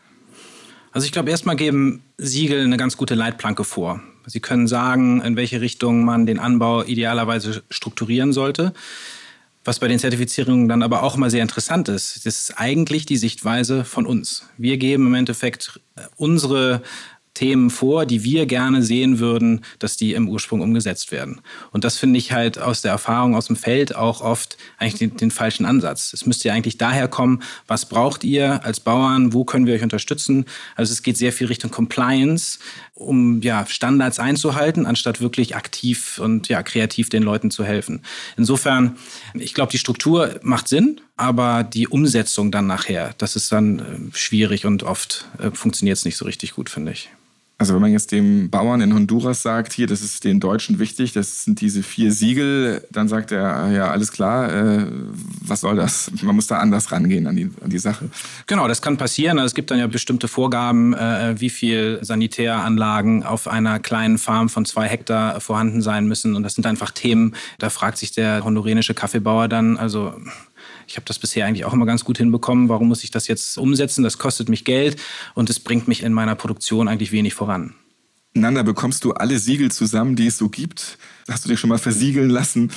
Also 0.93 1.05
ich 1.05 1.13
glaube, 1.13 1.31
erstmal 1.31 1.57
geben 1.57 2.03
Siegel 2.19 2.65
eine 2.65 2.77
ganz 2.77 2.97
gute 2.97 3.15
Leitplanke 3.15 3.65
vor. 3.65 4.03
Sie 4.31 4.41
können 4.41 4.67
sagen, 4.67 5.21
in 5.23 5.37
welche 5.37 5.61
Richtung 5.61 6.05
man 6.05 6.27
den 6.27 6.39
Anbau 6.39 6.83
idealerweise 6.85 7.63
strukturieren 7.71 8.33
sollte. 8.33 8.73
Was 9.65 9.79
bei 9.79 9.89
den 9.89 9.99
Zertifizierungen 9.99 10.69
dann 10.69 10.83
aber 10.83 11.03
auch 11.03 11.17
immer 11.17 11.29
sehr 11.29 11.43
interessant 11.43 11.89
ist, 11.89 12.25
das 12.25 12.41
ist 12.41 12.59
eigentlich 12.59 13.05
die 13.05 13.19
Sichtweise 13.19 13.85
von 13.85 14.07
uns. 14.07 14.49
Wir 14.57 14.79
geben 14.79 15.07
im 15.09 15.15
Endeffekt 15.15 15.81
unsere 16.17 16.83
Themen 17.35 17.71
vor, 17.71 18.07
die 18.07 18.25
wir 18.25 18.47
gerne 18.47 18.83
sehen 18.83 19.19
würden, 19.19 19.65
dass 19.79 19.97
die 19.97 20.15
im 20.15 20.29
Ursprung 20.29 20.61
umgesetzt 20.61 21.13
werden. 21.13 21.41
Und 21.71 21.85
das 21.85 21.97
finde 21.97 22.19
ich 22.19 22.33
halt 22.33 22.59
aus 22.59 22.83
der 22.83 22.91
Erfahrung 22.91 23.37
aus 23.37 23.47
dem 23.47 23.57
Feld 23.57 23.95
auch 23.95 24.21
oft 24.21 24.57
eigentlich 24.79 24.99
den, 24.99 25.17
den, 25.17 25.31
falschen 25.31 25.65
Ansatz. 25.65 26.13
Es 26.13 26.27
müsste 26.27 26.49
ja 26.49 26.55
eigentlich 26.55 26.77
daher 26.77 27.09
kommen, 27.09 27.43
was 27.67 27.87
braucht 27.87 28.25
ihr 28.25 28.65
als 28.65 28.81
Bauern, 28.81 29.33
wo 29.33 29.45
können 29.45 29.67
wir 29.67 29.75
euch 29.75 29.83
unterstützen? 29.83 30.45
Also 30.75 30.93
es 30.93 31.03
geht 31.03 31.17
sehr 31.17 31.33
viel 31.33 31.47
Richtung 31.47 31.71
Compliance, 31.71 32.59
um 33.01 33.41
ja, 33.41 33.67
Standards 33.67 34.19
einzuhalten, 34.19 34.87
anstatt 34.87 35.21
wirklich 35.21 35.57
aktiv 35.57 36.19
und 36.19 36.49
ja, 36.49 36.63
kreativ 36.63 37.09
den 37.09 37.23
Leuten 37.23 37.51
zu 37.51 37.65
helfen. 37.65 38.03
Insofern, 38.37 38.97
ich 39.35 39.55
glaube, 39.55 39.73
die 39.73 39.79
Struktur 39.79 40.39
macht 40.43 40.69
Sinn, 40.69 41.01
aber 41.17 41.65
die 41.65 41.89
Umsetzung 41.89 42.51
dann 42.51 42.67
nachher, 42.67 43.15
das 43.19 43.37
ist 43.37 43.51
dann 43.53 43.79
äh, 43.79 44.17
schwierig 44.17 44.67
und 44.67 44.83
oft 44.83 45.27
äh, 45.39 45.51
funktioniert 45.51 45.99
es 45.99 46.05
nicht 46.05 46.17
so 46.17 46.25
richtig 46.25 46.55
gut, 46.55 46.69
finde 46.69 46.93
ich. 46.93 47.11
Also 47.61 47.75
wenn 47.75 47.83
man 47.83 47.93
jetzt 47.93 48.11
dem 48.11 48.49
Bauern 48.49 48.81
in 48.81 48.95
Honduras 48.95 49.43
sagt, 49.43 49.75
hier, 49.75 49.87
das 49.87 50.01
ist 50.01 50.25
den 50.25 50.41
Deutschen 50.41 50.79
wichtig, 50.79 51.13
das 51.13 51.45
sind 51.45 51.61
diese 51.61 51.83
vier 51.83 52.11
Siegel, 52.11 52.83
dann 52.91 53.07
sagt 53.07 53.33
er, 53.33 53.71
ja, 53.71 53.91
alles 53.91 54.13
klar, 54.13 54.51
äh, 54.51 54.87
was 55.43 55.61
soll 55.61 55.77
das? 55.77 56.11
Man 56.23 56.35
muss 56.37 56.47
da 56.47 56.57
anders 56.57 56.91
rangehen 56.91 57.27
an 57.27 57.37
die, 57.37 57.51
an 57.63 57.69
die 57.69 57.79
Sache. 57.79 58.09
Genau, 58.47 58.67
das 58.67 58.81
kann 58.81 58.97
passieren. 58.97 59.39
Also 59.39 59.49
es 59.49 59.55
gibt 59.55 59.71
dann 59.71 59.79
ja 59.79 59.89
bestimmte 59.89 60.27
Vorgaben, 60.27 60.95
äh, 60.95 61.35
wie 61.39 61.51
viel 61.51 61.99
Sanitäranlagen 62.01 63.25
auf 63.25 63.47
einer 63.47 63.79
kleinen 63.79 64.17
Farm 64.17 64.49
von 64.49 64.65
zwei 64.65 64.89
Hektar 64.89 65.39
vorhanden 65.43 65.83
sein 65.83 66.07
müssen. 66.07 66.37
Und 66.37 66.45
das 66.45 66.55
sind 66.55 66.65
einfach 66.65 66.93
Themen, 66.93 67.35
da 67.59 67.69
fragt 67.69 67.99
sich 67.99 68.11
der 68.11 68.43
hondurenische 68.43 68.95
Kaffeebauer 68.95 69.49
dann, 69.49 69.77
also 69.77 70.15
ich 70.91 70.97
habe 70.97 71.07
das 71.07 71.21
bisher 71.21 71.47
eigentlich 71.47 71.65
auch 71.65 71.73
immer 71.73 71.87
ganz 71.87 72.05
gut 72.05 72.19
hinbekommen. 72.19 72.69
Warum 72.69 72.89
muss 72.89 73.05
ich 73.05 73.13
das 73.13 73.29
jetzt 73.29 73.57
umsetzen? 73.57 74.03
Das 74.03 74.19
kostet 74.19 74.49
mich 74.49 74.65
Geld 74.65 75.01
und 75.35 75.49
es 75.49 75.61
bringt 75.61 75.87
mich 75.87 76.03
in 76.03 76.13
meiner 76.13 76.35
Produktion 76.35 76.89
eigentlich 76.89 77.13
wenig 77.13 77.33
voran. 77.33 77.75
Nanda, 78.35 78.65
bekommst 78.65 79.05
du 79.05 79.13
alle 79.13 79.39
Siegel 79.39 79.71
zusammen, 79.71 80.17
die 80.17 80.27
es 80.27 80.37
so 80.37 80.49
gibt? 80.49 80.99
Hast 81.29 81.45
du 81.45 81.49
dich 81.49 81.61
schon 81.61 81.71
mal 81.71 81.79
versiegeln 81.79 82.29
lassen? 82.29 82.73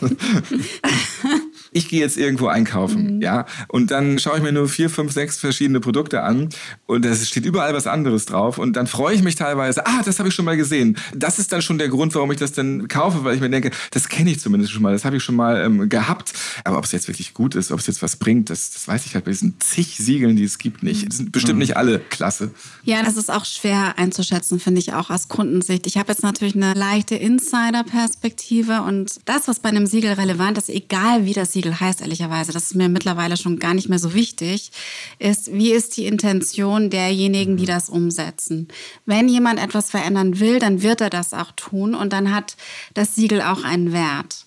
ich 1.72 1.88
gehe 1.88 2.00
jetzt 2.00 2.16
irgendwo 2.16 2.48
einkaufen, 2.48 3.16
mhm. 3.16 3.22
ja, 3.22 3.46
und 3.68 3.90
dann 3.90 4.18
schaue 4.18 4.38
ich 4.38 4.42
mir 4.42 4.52
nur 4.52 4.68
vier, 4.68 4.90
fünf, 4.90 5.12
sechs 5.12 5.38
verschiedene 5.38 5.80
Produkte 5.80 6.22
an 6.22 6.48
und 6.86 7.04
es 7.04 7.28
steht 7.28 7.44
überall 7.44 7.74
was 7.74 7.86
anderes 7.86 8.26
drauf 8.26 8.58
und 8.58 8.74
dann 8.76 8.86
freue 8.86 9.14
ich 9.14 9.22
mich 9.22 9.36
teilweise, 9.36 9.86
ah, 9.86 10.02
das 10.04 10.18
habe 10.18 10.28
ich 10.28 10.34
schon 10.34 10.44
mal 10.44 10.56
gesehen. 10.56 10.96
Das 11.14 11.38
ist 11.38 11.52
dann 11.52 11.62
schon 11.62 11.78
der 11.78 11.88
Grund, 11.88 12.14
warum 12.14 12.30
ich 12.32 12.38
das 12.38 12.52
dann 12.52 12.88
kaufe, 12.88 13.24
weil 13.24 13.34
ich 13.34 13.40
mir 13.40 13.50
denke, 13.50 13.70
das 13.90 14.08
kenne 14.08 14.30
ich 14.30 14.40
zumindest 14.40 14.72
schon 14.72 14.82
mal, 14.82 14.92
das 14.92 15.04
habe 15.04 15.16
ich 15.16 15.22
schon 15.22 15.36
mal 15.36 15.64
ähm, 15.64 15.88
gehabt. 15.88 16.32
Aber 16.64 16.78
ob 16.78 16.84
es 16.84 16.92
jetzt 16.92 17.08
wirklich 17.08 17.34
gut 17.34 17.54
ist, 17.54 17.70
ob 17.70 17.80
es 17.80 17.86
jetzt 17.86 18.02
was 18.02 18.16
bringt, 18.16 18.50
das, 18.50 18.72
das 18.72 18.88
weiß 18.88 19.06
ich 19.06 19.14
halt 19.14 19.24
bei 19.24 19.30
diesen 19.30 19.54
zig 19.60 19.96
Siegeln, 19.96 20.36
die 20.36 20.44
es 20.44 20.58
gibt, 20.58 20.82
nicht. 20.82 21.08
Das 21.08 21.18
sind 21.18 21.32
bestimmt 21.32 21.54
mhm. 21.54 21.60
nicht 21.60 21.76
alle 21.76 21.98
klasse. 21.98 22.50
Ja, 22.84 23.02
das 23.02 23.16
ist 23.16 23.30
auch 23.30 23.44
schwer 23.44 23.98
einzuschätzen, 23.98 24.60
finde 24.60 24.80
ich 24.80 24.92
auch 24.92 25.10
aus 25.10 25.28
Kundensicht. 25.28 25.86
Ich 25.86 25.96
habe 25.96 26.10
jetzt 26.10 26.22
natürlich 26.22 26.54
eine 26.54 26.74
leichte 26.74 27.14
Insider-Perspektive 27.14 28.82
und 28.82 29.20
das, 29.24 29.48
was 29.48 29.60
bei 29.60 29.68
einem 29.68 29.86
Siegel 29.86 30.12
relevant 30.12 30.58
ist, 30.58 30.68
egal 30.68 31.24
wie 31.24 31.32
das 31.32 31.52
Siegel 31.52 31.59
Siegel 31.60 31.78
heißt, 31.78 32.00
ehrlicherweise, 32.00 32.52
das 32.52 32.64
ist 32.64 32.74
mir 32.74 32.88
mittlerweile 32.88 33.36
schon 33.36 33.58
gar 33.58 33.74
nicht 33.74 33.90
mehr 33.90 33.98
so 33.98 34.14
wichtig, 34.14 34.70
ist, 35.18 35.52
wie 35.52 35.72
ist 35.72 35.94
die 35.98 36.06
Intention 36.06 36.88
derjenigen, 36.88 37.58
die 37.58 37.66
das 37.66 37.90
umsetzen. 37.90 38.68
Wenn 39.04 39.28
jemand 39.28 39.62
etwas 39.62 39.90
verändern 39.90 40.40
will, 40.40 40.58
dann 40.58 40.80
wird 40.80 41.02
er 41.02 41.10
das 41.10 41.34
auch 41.34 41.52
tun 41.52 41.94
und 41.94 42.14
dann 42.14 42.34
hat 42.34 42.56
das 42.94 43.14
Siegel 43.14 43.42
auch 43.42 43.62
einen 43.62 43.92
Wert. 43.92 44.46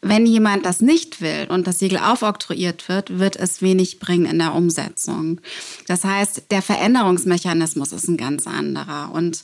Wenn 0.00 0.26
jemand 0.26 0.64
das 0.64 0.80
nicht 0.80 1.20
will 1.20 1.48
und 1.48 1.66
das 1.66 1.80
Siegel 1.80 1.98
aufoktroyiert 1.98 2.88
wird, 2.88 3.18
wird 3.18 3.34
es 3.34 3.62
wenig 3.62 3.98
bringen 3.98 4.26
in 4.26 4.38
der 4.38 4.54
Umsetzung. 4.54 5.40
Das 5.88 6.04
heißt, 6.04 6.52
der 6.52 6.62
Veränderungsmechanismus 6.62 7.92
ist 7.92 8.06
ein 8.06 8.16
ganz 8.16 8.46
anderer. 8.46 9.10
Und 9.12 9.42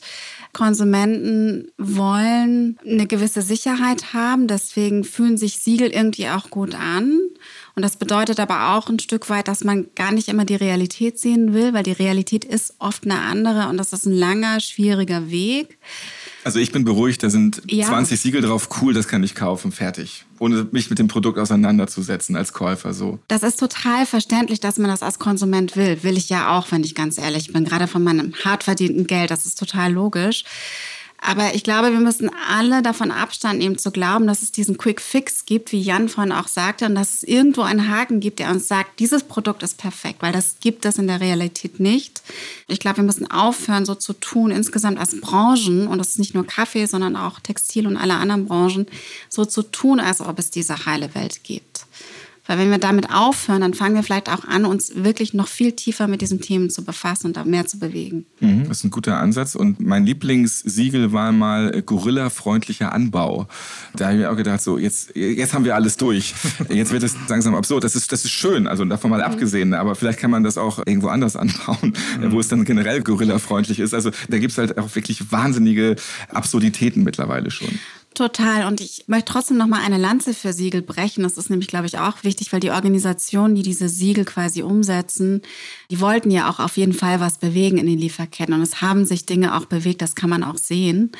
Konsumenten 0.53 1.67
wollen 1.77 2.77
eine 2.85 3.05
gewisse 3.05 3.41
Sicherheit 3.41 4.13
haben, 4.13 4.47
deswegen 4.47 5.03
fühlen 5.03 5.35
sich 5.35 5.59
Siegel 5.59 5.89
irgendwie 5.89 6.29
auch 6.29 6.49
gut 6.49 6.73
an. 6.73 7.19
Und 7.75 7.81
das 7.81 7.97
bedeutet 7.97 8.39
aber 8.39 8.75
auch 8.75 8.89
ein 8.89 8.99
Stück 8.99 9.29
weit, 9.29 9.49
dass 9.49 9.65
man 9.65 9.87
gar 9.95 10.13
nicht 10.13 10.29
immer 10.29 10.45
die 10.45 10.55
Realität 10.55 11.19
sehen 11.19 11.53
will, 11.53 11.73
weil 11.73 11.83
die 11.83 11.91
Realität 11.91 12.45
ist 12.45 12.75
oft 12.79 13.03
eine 13.03 13.19
andere 13.19 13.67
und 13.67 13.75
das 13.75 13.91
ist 13.91 14.05
ein 14.05 14.13
langer, 14.13 14.61
schwieriger 14.61 15.29
Weg. 15.29 15.77
Also 16.45 16.59
ich 16.59 16.71
bin 16.71 16.85
beruhigt, 16.85 17.21
da 17.21 17.29
sind 17.29 17.61
ja. 17.67 17.87
20 17.87 18.19
Siegel 18.19 18.41
drauf, 18.41 18.69
cool, 18.81 18.93
das 18.93 19.09
kann 19.09 19.23
ich 19.23 19.35
kaufen, 19.35 19.73
fertig. 19.73 20.23
Ohne 20.39 20.67
mich 20.71 20.89
mit 20.89 20.99
dem 20.99 21.09
Produkt 21.09 21.37
auseinanderzusetzen 21.37 22.37
als 22.37 22.53
Käufer 22.53 22.93
so. 22.93 23.19
Das 23.27 23.43
ist 23.43 23.59
total 23.59 24.05
verständlich, 24.05 24.61
dass 24.61 24.77
man 24.77 24.89
das 24.89 25.03
als 25.03 25.19
Konsument 25.19 25.75
will. 25.75 26.01
Will 26.03 26.17
ich 26.17 26.29
ja 26.29 26.57
auch, 26.57 26.71
wenn 26.71 26.83
ich 26.83 26.95
ganz 26.95 27.17
ehrlich 27.17 27.51
bin, 27.51 27.65
gerade 27.65 27.87
von 27.87 28.03
meinem 28.03 28.33
hart 28.45 28.63
verdienten 28.63 29.05
Geld, 29.07 29.31
das 29.31 29.45
ist 29.45 29.59
total 29.59 29.91
logisch. 29.91 30.45
Aber 31.21 31.55
ich 31.55 31.63
glaube, 31.63 31.91
wir 31.91 31.99
müssen 31.99 32.29
alle 32.49 32.83
davon 32.83 33.09
Abstand 33.09 33.59
nehmen 33.59 33.77
zu 33.77 33.91
glauben, 33.91 34.27
dass 34.27 34.43
es 34.43 34.51
diesen 34.51 34.77
Quick 34.77 35.01
Fix 35.01 35.45
gibt, 35.45 35.71
wie 35.71 35.81
Jan 35.81 36.09
vorhin 36.09 36.31
auch 36.31 36.47
sagte, 36.47 36.85
und 36.85 36.95
dass 36.95 37.15
es 37.15 37.23
irgendwo 37.23 37.61
einen 37.61 37.89
Haken 37.89 38.19
gibt, 38.19 38.39
der 38.39 38.51
uns 38.51 38.67
sagt, 38.67 38.99
dieses 38.99 39.23
Produkt 39.23 39.63
ist 39.63 39.77
perfekt, 39.77 40.21
weil 40.21 40.33
das 40.33 40.57
gibt 40.59 40.85
es 40.85 40.97
in 40.97 41.07
der 41.07 41.21
Realität 41.21 41.79
nicht. 41.79 42.21
Ich 42.67 42.79
glaube, 42.79 42.97
wir 42.97 43.03
müssen 43.03 43.29
aufhören, 43.31 43.85
so 43.85 43.95
zu 43.95 44.13
tun, 44.13 44.51
insgesamt 44.51 44.99
als 44.99 45.19
Branchen, 45.19 45.87
und 45.87 45.97
das 45.97 46.09
ist 46.09 46.19
nicht 46.19 46.35
nur 46.35 46.45
Kaffee, 46.45 46.85
sondern 46.85 47.15
auch 47.15 47.39
Textil 47.39 47.87
und 47.87 47.97
alle 47.97 48.15
anderen 48.15 48.45
Branchen, 48.45 48.85
so 49.29 49.45
zu 49.45 49.63
tun, 49.63 49.99
als 49.99 50.21
ob 50.21 50.37
es 50.37 50.51
diese 50.51 50.85
heile 50.85 51.15
Welt 51.15 51.43
gibt. 51.43 51.85
Weil 52.47 52.59
wenn 52.59 52.69
wir 52.69 52.77
damit 52.77 53.09
aufhören, 53.11 53.61
dann 53.61 53.73
fangen 53.73 53.95
wir 53.95 54.03
vielleicht 54.03 54.29
auch 54.29 54.45
an, 54.45 54.65
uns 54.65 54.91
wirklich 54.95 55.33
noch 55.33 55.47
viel 55.47 55.71
tiefer 55.71 56.07
mit 56.07 56.21
diesen 56.21 56.41
Themen 56.41 56.69
zu 56.69 56.83
befassen 56.83 57.27
und 57.27 57.37
da 57.37 57.43
mehr 57.43 57.65
zu 57.65 57.79
bewegen. 57.79 58.25
Mhm, 58.39 58.67
das 58.67 58.79
ist 58.79 58.83
ein 58.83 58.91
guter 58.91 59.17
Ansatz. 59.17 59.55
Und 59.55 59.79
mein 59.79 60.05
Lieblingssiegel 60.05 61.11
war 61.11 61.31
mal 61.31 61.81
Gorilla-freundlicher 61.81 62.91
Anbau. 62.91 63.47
Da 63.95 64.05
habe 64.05 64.15
ich 64.15 64.21
mir 64.21 64.31
auch 64.31 64.37
gedacht, 64.37 64.61
so, 64.61 64.77
jetzt, 64.77 65.15
jetzt 65.15 65.53
haben 65.53 65.65
wir 65.65 65.75
alles 65.75 65.97
durch. 65.97 66.33
Jetzt 66.69 66.91
wird 66.91 67.03
es 67.03 67.15
langsam 67.27 67.55
absurd. 67.55 67.83
Das 67.83 67.95
ist, 67.95 68.11
das 68.11 68.25
ist 68.25 68.31
schön, 68.31 68.67
also 68.67 68.83
davon 68.85 69.09
mal 69.09 69.19
mhm. 69.19 69.25
abgesehen. 69.25 69.73
Aber 69.73 69.95
vielleicht 69.95 70.19
kann 70.19 70.31
man 70.31 70.43
das 70.43 70.57
auch 70.57 70.79
irgendwo 70.79 71.07
anders 71.07 71.35
anbauen, 71.35 71.93
mhm. 72.19 72.31
wo 72.31 72.39
es 72.39 72.47
dann 72.47 72.65
generell 72.65 73.01
Gorilla-freundlich 73.01 73.79
ist. 73.79 73.93
Also 73.93 74.11
da 74.29 74.37
gibt 74.37 74.51
es 74.51 74.57
halt 74.57 74.77
auch 74.77 74.93
wirklich 74.95 75.31
wahnsinnige 75.31 75.95
Absurditäten 76.29 77.03
mittlerweile 77.03 77.51
schon. 77.51 77.79
Total. 78.15 78.65
Und 78.65 78.79
ich 78.79 79.03
möchte 79.07 79.33
trotzdem 79.33 79.57
noch 79.57 79.67
mal 79.67 79.81
eine 79.81 79.97
Lanze 79.97 80.33
für 80.33 80.53
Siegel 80.53 80.81
brechen. 80.81 81.23
Das 81.23 81.37
ist 81.37 81.49
nämlich, 81.49 81.67
glaube 81.67 81.85
ich, 81.85 81.99
auch 81.99 82.23
wichtig, 82.23 82.53
weil 82.53 82.61
die 82.61 82.71
Organisationen, 82.71 83.55
die 83.55 83.61
diese 83.61 83.89
Siegel 83.89 84.23
quasi 84.23 84.63
umsetzen, 84.63 85.41
die 85.91 85.99
wollten 85.99 86.31
ja 86.31 86.49
auch 86.49 86.59
auf 86.59 86.77
jeden 86.77 86.93
Fall 86.93 87.19
was 87.19 87.39
bewegen 87.39 87.77
in 87.77 87.87
den 87.87 87.99
Lieferketten. 87.99 88.53
Und 88.53 88.61
es 88.61 88.81
haben 88.81 89.05
sich 89.05 89.25
Dinge 89.25 89.55
auch 89.55 89.65
bewegt, 89.65 90.01
das 90.01 90.15
kann 90.15 90.29
man 90.29 90.45
auch 90.45 90.57
sehen. 90.57 91.11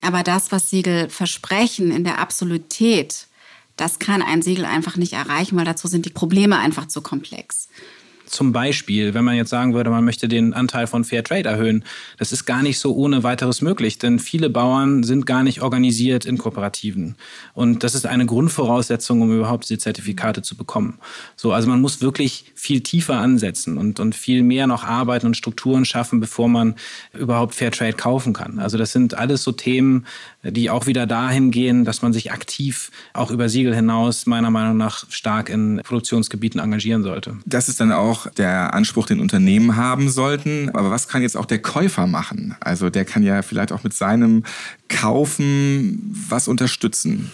Aber 0.00 0.24
das, 0.24 0.50
was 0.50 0.68
Siegel 0.68 1.08
versprechen 1.08 1.92
in 1.92 2.02
der 2.02 2.18
Absolutät, 2.18 3.28
das 3.76 4.00
kann 4.00 4.20
ein 4.20 4.42
Siegel 4.42 4.64
einfach 4.64 4.96
nicht 4.96 5.12
erreichen, 5.12 5.56
weil 5.56 5.64
dazu 5.64 5.86
sind 5.86 6.06
die 6.06 6.10
Probleme 6.10 6.58
einfach 6.58 6.88
zu 6.88 7.02
komplex. 7.02 7.68
Zum 8.32 8.50
Beispiel, 8.50 9.12
wenn 9.12 9.26
man 9.26 9.36
jetzt 9.36 9.50
sagen 9.50 9.74
würde, 9.74 9.90
man 9.90 10.06
möchte 10.06 10.26
den 10.26 10.54
Anteil 10.54 10.86
von 10.86 11.04
Fairtrade 11.04 11.50
erhöhen, 11.50 11.84
das 12.16 12.32
ist 12.32 12.46
gar 12.46 12.62
nicht 12.62 12.78
so 12.78 12.94
ohne 12.94 13.22
weiteres 13.22 13.60
möglich, 13.60 13.98
denn 13.98 14.18
viele 14.18 14.48
Bauern 14.48 15.02
sind 15.02 15.26
gar 15.26 15.42
nicht 15.42 15.60
organisiert 15.60 16.24
in 16.24 16.38
Kooperativen. 16.38 17.16
Und 17.52 17.84
das 17.84 17.94
ist 17.94 18.06
eine 18.06 18.24
Grundvoraussetzung, 18.24 19.20
um 19.20 19.36
überhaupt 19.36 19.68
diese 19.68 19.76
Zertifikate 19.76 20.40
zu 20.40 20.56
bekommen. 20.56 20.98
So, 21.36 21.52
also 21.52 21.68
man 21.68 21.82
muss 21.82 22.00
wirklich 22.00 22.46
viel 22.54 22.80
tiefer 22.80 23.18
ansetzen 23.18 23.76
und, 23.76 24.00
und 24.00 24.14
viel 24.14 24.42
mehr 24.42 24.66
noch 24.66 24.84
arbeiten 24.84 25.26
und 25.26 25.36
Strukturen 25.36 25.84
schaffen, 25.84 26.18
bevor 26.18 26.48
man 26.48 26.76
überhaupt 27.12 27.54
Fairtrade 27.54 27.92
kaufen 27.92 28.32
kann. 28.32 28.58
Also 28.58 28.78
das 28.78 28.92
sind 28.92 29.12
alles 29.12 29.42
so 29.42 29.52
Themen, 29.52 30.06
die 30.42 30.70
auch 30.70 30.86
wieder 30.86 31.06
dahin 31.06 31.50
gehen, 31.50 31.84
dass 31.84 32.00
man 32.00 32.14
sich 32.14 32.32
aktiv 32.32 32.90
auch 33.12 33.30
über 33.30 33.50
Siegel 33.50 33.74
hinaus 33.74 34.24
meiner 34.24 34.50
Meinung 34.50 34.78
nach 34.78 35.04
stark 35.10 35.50
in 35.50 35.82
Produktionsgebieten 35.84 36.60
engagieren 36.60 37.02
sollte. 37.02 37.36
Das 37.44 37.68
ist 37.68 37.78
dann 37.78 37.92
auch 37.92 38.21
der 38.36 38.74
Anspruch, 38.74 39.06
den 39.06 39.20
Unternehmen 39.20 39.76
haben 39.76 40.08
sollten. 40.08 40.70
Aber 40.70 40.90
was 40.90 41.08
kann 41.08 41.22
jetzt 41.22 41.36
auch 41.36 41.46
der 41.46 41.60
Käufer 41.60 42.06
machen? 42.06 42.56
Also 42.60 42.90
der 42.90 43.04
kann 43.04 43.22
ja 43.22 43.42
vielleicht 43.42 43.72
auch 43.72 43.84
mit 43.84 43.94
seinem 43.94 44.44
Kaufen 44.88 46.14
was 46.28 46.48
unterstützen. 46.48 47.30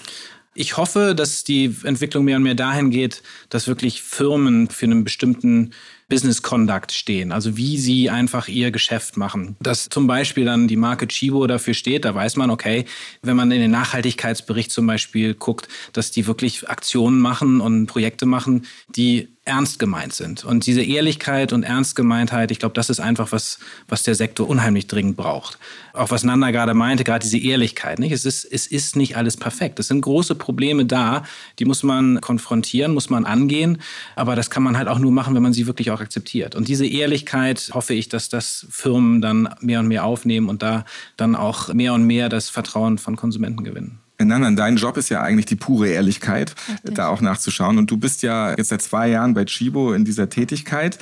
Ich 0.55 0.77
hoffe, 0.77 1.15
dass 1.15 1.45
die 1.45 1.73
Entwicklung 1.85 2.25
mehr 2.25 2.37
und 2.37 2.43
mehr 2.43 2.57
dahin 2.57 2.91
geht, 2.91 3.23
dass 3.49 3.69
wirklich 3.69 4.03
Firmen 4.03 4.69
für 4.69 4.87
einen 4.87 5.05
bestimmten 5.05 5.71
Business 6.09 6.43
Conduct 6.43 6.91
stehen, 6.91 7.33
also 7.33 7.57
wie 7.57 7.77
sie 7.77 8.09
einfach 8.09 8.49
ihr 8.49 8.71
Geschäft 8.71 9.17
machen. 9.17 9.57
Dass 9.61 9.89
zum 9.91 10.07
Beispiel 10.07 10.47
dann 10.47 10.67
die 10.67 10.77
Marke 10.77 11.07
Chibo 11.07 11.47
dafür 11.47 11.75
steht, 11.75 12.07
da 12.07 12.15
weiß 12.15 12.37
man, 12.37 12.51
okay, 12.51 12.87
wenn 13.23 13.37
man 13.37 13.53
in 13.53 13.61
den 13.61 13.71
Nachhaltigkeitsbericht 13.71 14.73
zum 14.73 14.87
Beispiel 14.87 15.35
guckt, 15.35 15.69
dass 15.93 16.11
die 16.11 16.27
wirklich 16.27 16.69
Aktionen 16.69 17.21
machen 17.21 17.61
und 17.61 17.87
Projekte 17.87 18.25
machen, 18.25 18.65
die 18.97 19.29
ernst 19.49 19.79
gemeint 19.79 20.13
sind. 20.13 20.45
Und 20.45 20.67
diese 20.67 20.83
Ehrlichkeit 20.83 21.53
und 21.53 21.63
Ernstgemeintheit, 21.63 22.51
ich 22.51 22.59
glaube, 22.59 22.75
das 22.75 22.91
ist 22.91 23.01
einfach 23.01 23.33
was, 23.33 23.59
was 23.89 24.03
der 24.03 24.15
Sektor 24.15 24.49
unheimlich 24.49 24.87
dringend 24.87 25.17
braucht. 25.17 25.59
Auch 25.93 26.11
was 26.11 26.23
Nanda 26.23 26.51
gerade 26.51 26.75
meinte, 26.75 27.03
gerade 27.03 27.25
diese 27.25 27.39
Ehrlichkeit. 27.39 27.99
Nicht? 27.99 28.13
Es, 28.13 28.25
ist, 28.25 28.45
es 28.45 28.67
ist 28.67 28.95
nicht 28.95 29.17
alles 29.17 29.37
perfekt. 29.37 29.81
Es 29.81 29.89
sind 29.89 30.03
große 30.03 30.35
Probleme 30.35 30.85
da, 30.85 31.25
die 31.59 31.65
muss 31.65 31.83
man 31.83 32.21
konfrontieren, 32.21 32.95
muss 32.95 33.11
man 33.11 33.25
angehen. 33.25 33.79
Aber 34.15 34.37
das 34.37 34.51
kann 34.51 34.63
man 34.63 34.79
halt 34.79 34.89
auch 34.89 34.99
nur 34.99 35.11
machen, 35.11 35.35
wenn 35.35 35.43
man 35.43 35.53
sie 35.53 35.67
wirklich 35.67 35.91
auch 35.91 36.01
akzeptiert. 36.01 36.55
Und 36.55 36.69
diese 36.69 36.87
Ehrlichkeit 36.87 37.71
hoffe 37.73 37.95
ich, 37.95 38.09
dass 38.09 38.29
das 38.29 38.67
Firmen 38.71 39.21
dann 39.21 39.49
mehr 39.61 39.81
und 39.81 39.89
mehr 39.89 40.05
aufnehmen 40.05 40.49
und 40.49 40.63
da 40.63 40.85
dann 41.17 41.35
auch 41.35 41.73
mehr 41.73 41.95
und 41.95 42.05
mehr 42.05 42.29
das 42.29 42.51
Vertrauen 42.51 42.99
von 42.99 43.17
Konsumenten 43.17 43.65
gewinnen. 43.65 43.99
Nein, 44.21 44.41
nein, 44.41 44.57
dein 44.57 44.77
Job 44.77 44.97
ist 44.97 45.11
ja 45.11 45.21
eigentlich 45.21 45.47
die 45.47 45.55
pure 45.55 45.89
Ehrlichkeit, 45.89 46.55
Richtig. 46.69 46.95
da 46.97 47.07
auch 47.09 47.21
nachzuschauen. 47.21 47.79
Und 47.79 47.89
du 47.89 47.97
bist 47.97 48.23
ja 48.23 48.51
jetzt 48.57 48.71
seit 48.71 48.83
zwei 48.83 49.09
Jahren 49.09 49.33
bei 49.33 49.45
Chibo 49.45 49.93
in 49.93 50.05
dieser 50.05 50.29
Tätigkeit 50.29 50.99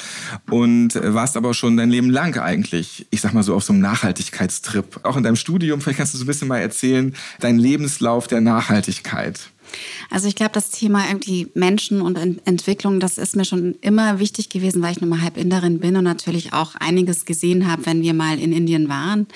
und 0.50 0.94
warst 1.02 1.38
aber 1.38 1.54
schon 1.54 1.78
dein 1.78 1.88
Leben 1.88 2.10
lang 2.10 2.38
eigentlich, 2.38 3.06
ich 3.10 3.22
sag 3.22 3.32
mal 3.32 3.42
so, 3.42 3.54
auf 3.54 3.64
so 3.64 3.72
einem 3.72 3.80
Nachhaltigkeitstrip. 3.80 5.00
Auch 5.02 5.16
in 5.16 5.22
deinem 5.22 5.36
Studium, 5.36 5.80
vielleicht 5.80 5.96
kannst 5.96 6.12
du 6.12 6.18
so 6.18 6.24
ein 6.24 6.26
bisschen 6.26 6.48
mal 6.48 6.58
erzählen, 6.58 7.14
dein 7.40 7.58
Lebenslauf 7.58 8.26
der 8.26 8.42
Nachhaltigkeit. 8.42 9.50
Also 10.10 10.28
ich 10.28 10.36
glaube, 10.36 10.52
das 10.52 10.70
Thema 10.70 11.06
irgendwie 11.08 11.48
Menschen 11.54 12.00
und 12.00 12.16
Entwicklung, 12.44 13.00
das 13.00 13.18
ist 13.18 13.34
mir 13.34 13.44
schon 13.44 13.76
immer 13.80 14.18
wichtig 14.18 14.48
gewesen, 14.48 14.82
weil 14.82 14.92
ich 14.92 15.00
nun 15.00 15.10
mal 15.10 15.22
halb 15.22 15.36
Inderin 15.36 15.80
bin 15.80 15.96
und 15.96 16.04
natürlich 16.04 16.52
auch 16.52 16.74
einiges 16.76 17.24
gesehen 17.24 17.70
habe, 17.70 17.86
wenn 17.86 18.02
wir 18.02 18.14
mal 18.14 18.38
in 18.38 18.52
Indien 18.52 18.88
waren. 18.88 19.26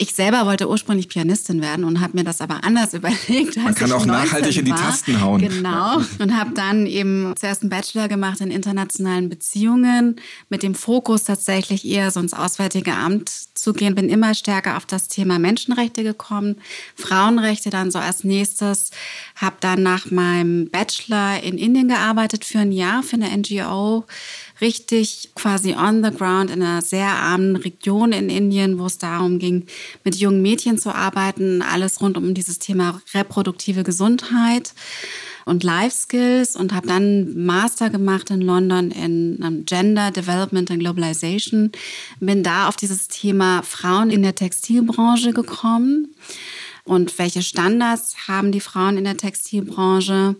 Ich 0.00 0.14
selber 0.14 0.46
wollte 0.46 0.68
ursprünglich 0.68 1.08
Pianistin 1.08 1.60
werden 1.60 1.84
und 1.84 2.00
habe 2.00 2.16
mir 2.16 2.22
das 2.22 2.40
aber 2.40 2.62
anders 2.62 2.94
überlegt. 2.94 3.56
Man 3.56 3.74
kann 3.74 3.90
auch 3.90 4.06
nachhaltig 4.06 4.56
in 4.56 4.64
die 4.64 4.70
war. 4.70 4.78
Tasten 4.78 5.20
hauen. 5.20 5.40
Genau. 5.40 6.00
Und 6.20 6.36
habe 6.36 6.52
dann 6.54 6.86
eben 6.86 7.34
zuerst 7.36 7.62
einen 7.62 7.70
Bachelor 7.70 8.06
gemacht 8.06 8.40
in 8.40 8.52
internationalen 8.52 9.28
Beziehungen 9.28 10.20
mit 10.48 10.62
dem 10.62 10.76
Fokus 10.76 11.24
tatsächlich 11.24 11.84
eher 11.84 12.12
so 12.12 12.20
ins 12.20 12.32
Auswärtige 12.32 12.94
Amt 12.94 13.28
zu 13.28 13.72
gehen. 13.72 13.96
Bin 13.96 14.08
immer 14.08 14.34
stärker 14.34 14.76
auf 14.76 14.86
das 14.86 15.08
Thema 15.08 15.40
Menschenrechte 15.40 16.04
gekommen, 16.04 16.56
Frauenrechte 16.94 17.70
dann 17.70 17.90
so 17.90 17.98
als 17.98 18.22
nächstes. 18.22 18.90
Habe 19.34 19.56
dann 19.60 19.82
nach 19.82 20.12
meinem 20.12 20.70
Bachelor 20.70 21.42
in 21.42 21.58
Indien 21.58 21.88
gearbeitet 21.88 22.44
für 22.44 22.60
ein 22.60 22.70
Jahr 22.70 23.02
für 23.02 23.16
eine 23.16 23.36
NGO 23.36 24.04
richtig 24.60 25.30
quasi 25.34 25.74
on 25.74 26.02
the 26.04 26.10
ground 26.10 26.50
in 26.50 26.62
einer 26.62 26.82
sehr 26.82 27.08
armen 27.08 27.56
Region 27.56 28.12
in 28.12 28.28
Indien, 28.28 28.78
wo 28.78 28.86
es 28.86 28.98
darum 28.98 29.38
ging, 29.38 29.66
mit 30.04 30.16
jungen 30.16 30.42
Mädchen 30.42 30.78
zu 30.78 30.94
arbeiten, 30.94 31.62
alles 31.62 32.00
rund 32.00 32.16
um 32.16 32.34
dieses 32.34 32.58
Thema 32.58 33.00
reproduktive 33.14 33.84
Gesundheit 33.84 34.72
und 35.44 35.64
Life 35.64 35.96
Skills 35.96 36.56
und 36.56 36.74
habe 36.74 36.86
dann 36.86 37.44
Master 37.46 37.88
gemacht 37.88 38.30
in 38.30 38.42
London 38.42 38.90
in 38.90 39.64
Gender 39.64 40.10
Development 40.10 40.70
and 40.70 40.80
Globalization. 40.80 41.72
Bin 42.20 42.42
da 42.42 42.68
auf 42.68 42.76
dieses 42.76 43.08
Thema 43.08 43.62
Frauen 43.62 44.10
in 44.10 44.22
der 44.22 44.34
Textilbranche 44.34 45.32
gekommen 45.32 46.14
und 46.88 47.18
welche 47.18 47.42
Standards 47.42 48.28
haben 48.28 48.50
die 48.50 48.60
Frauen 48.60 48.96
in 48.96 49.04
der 49.04 49.16
Textilbranche 49.16 50.34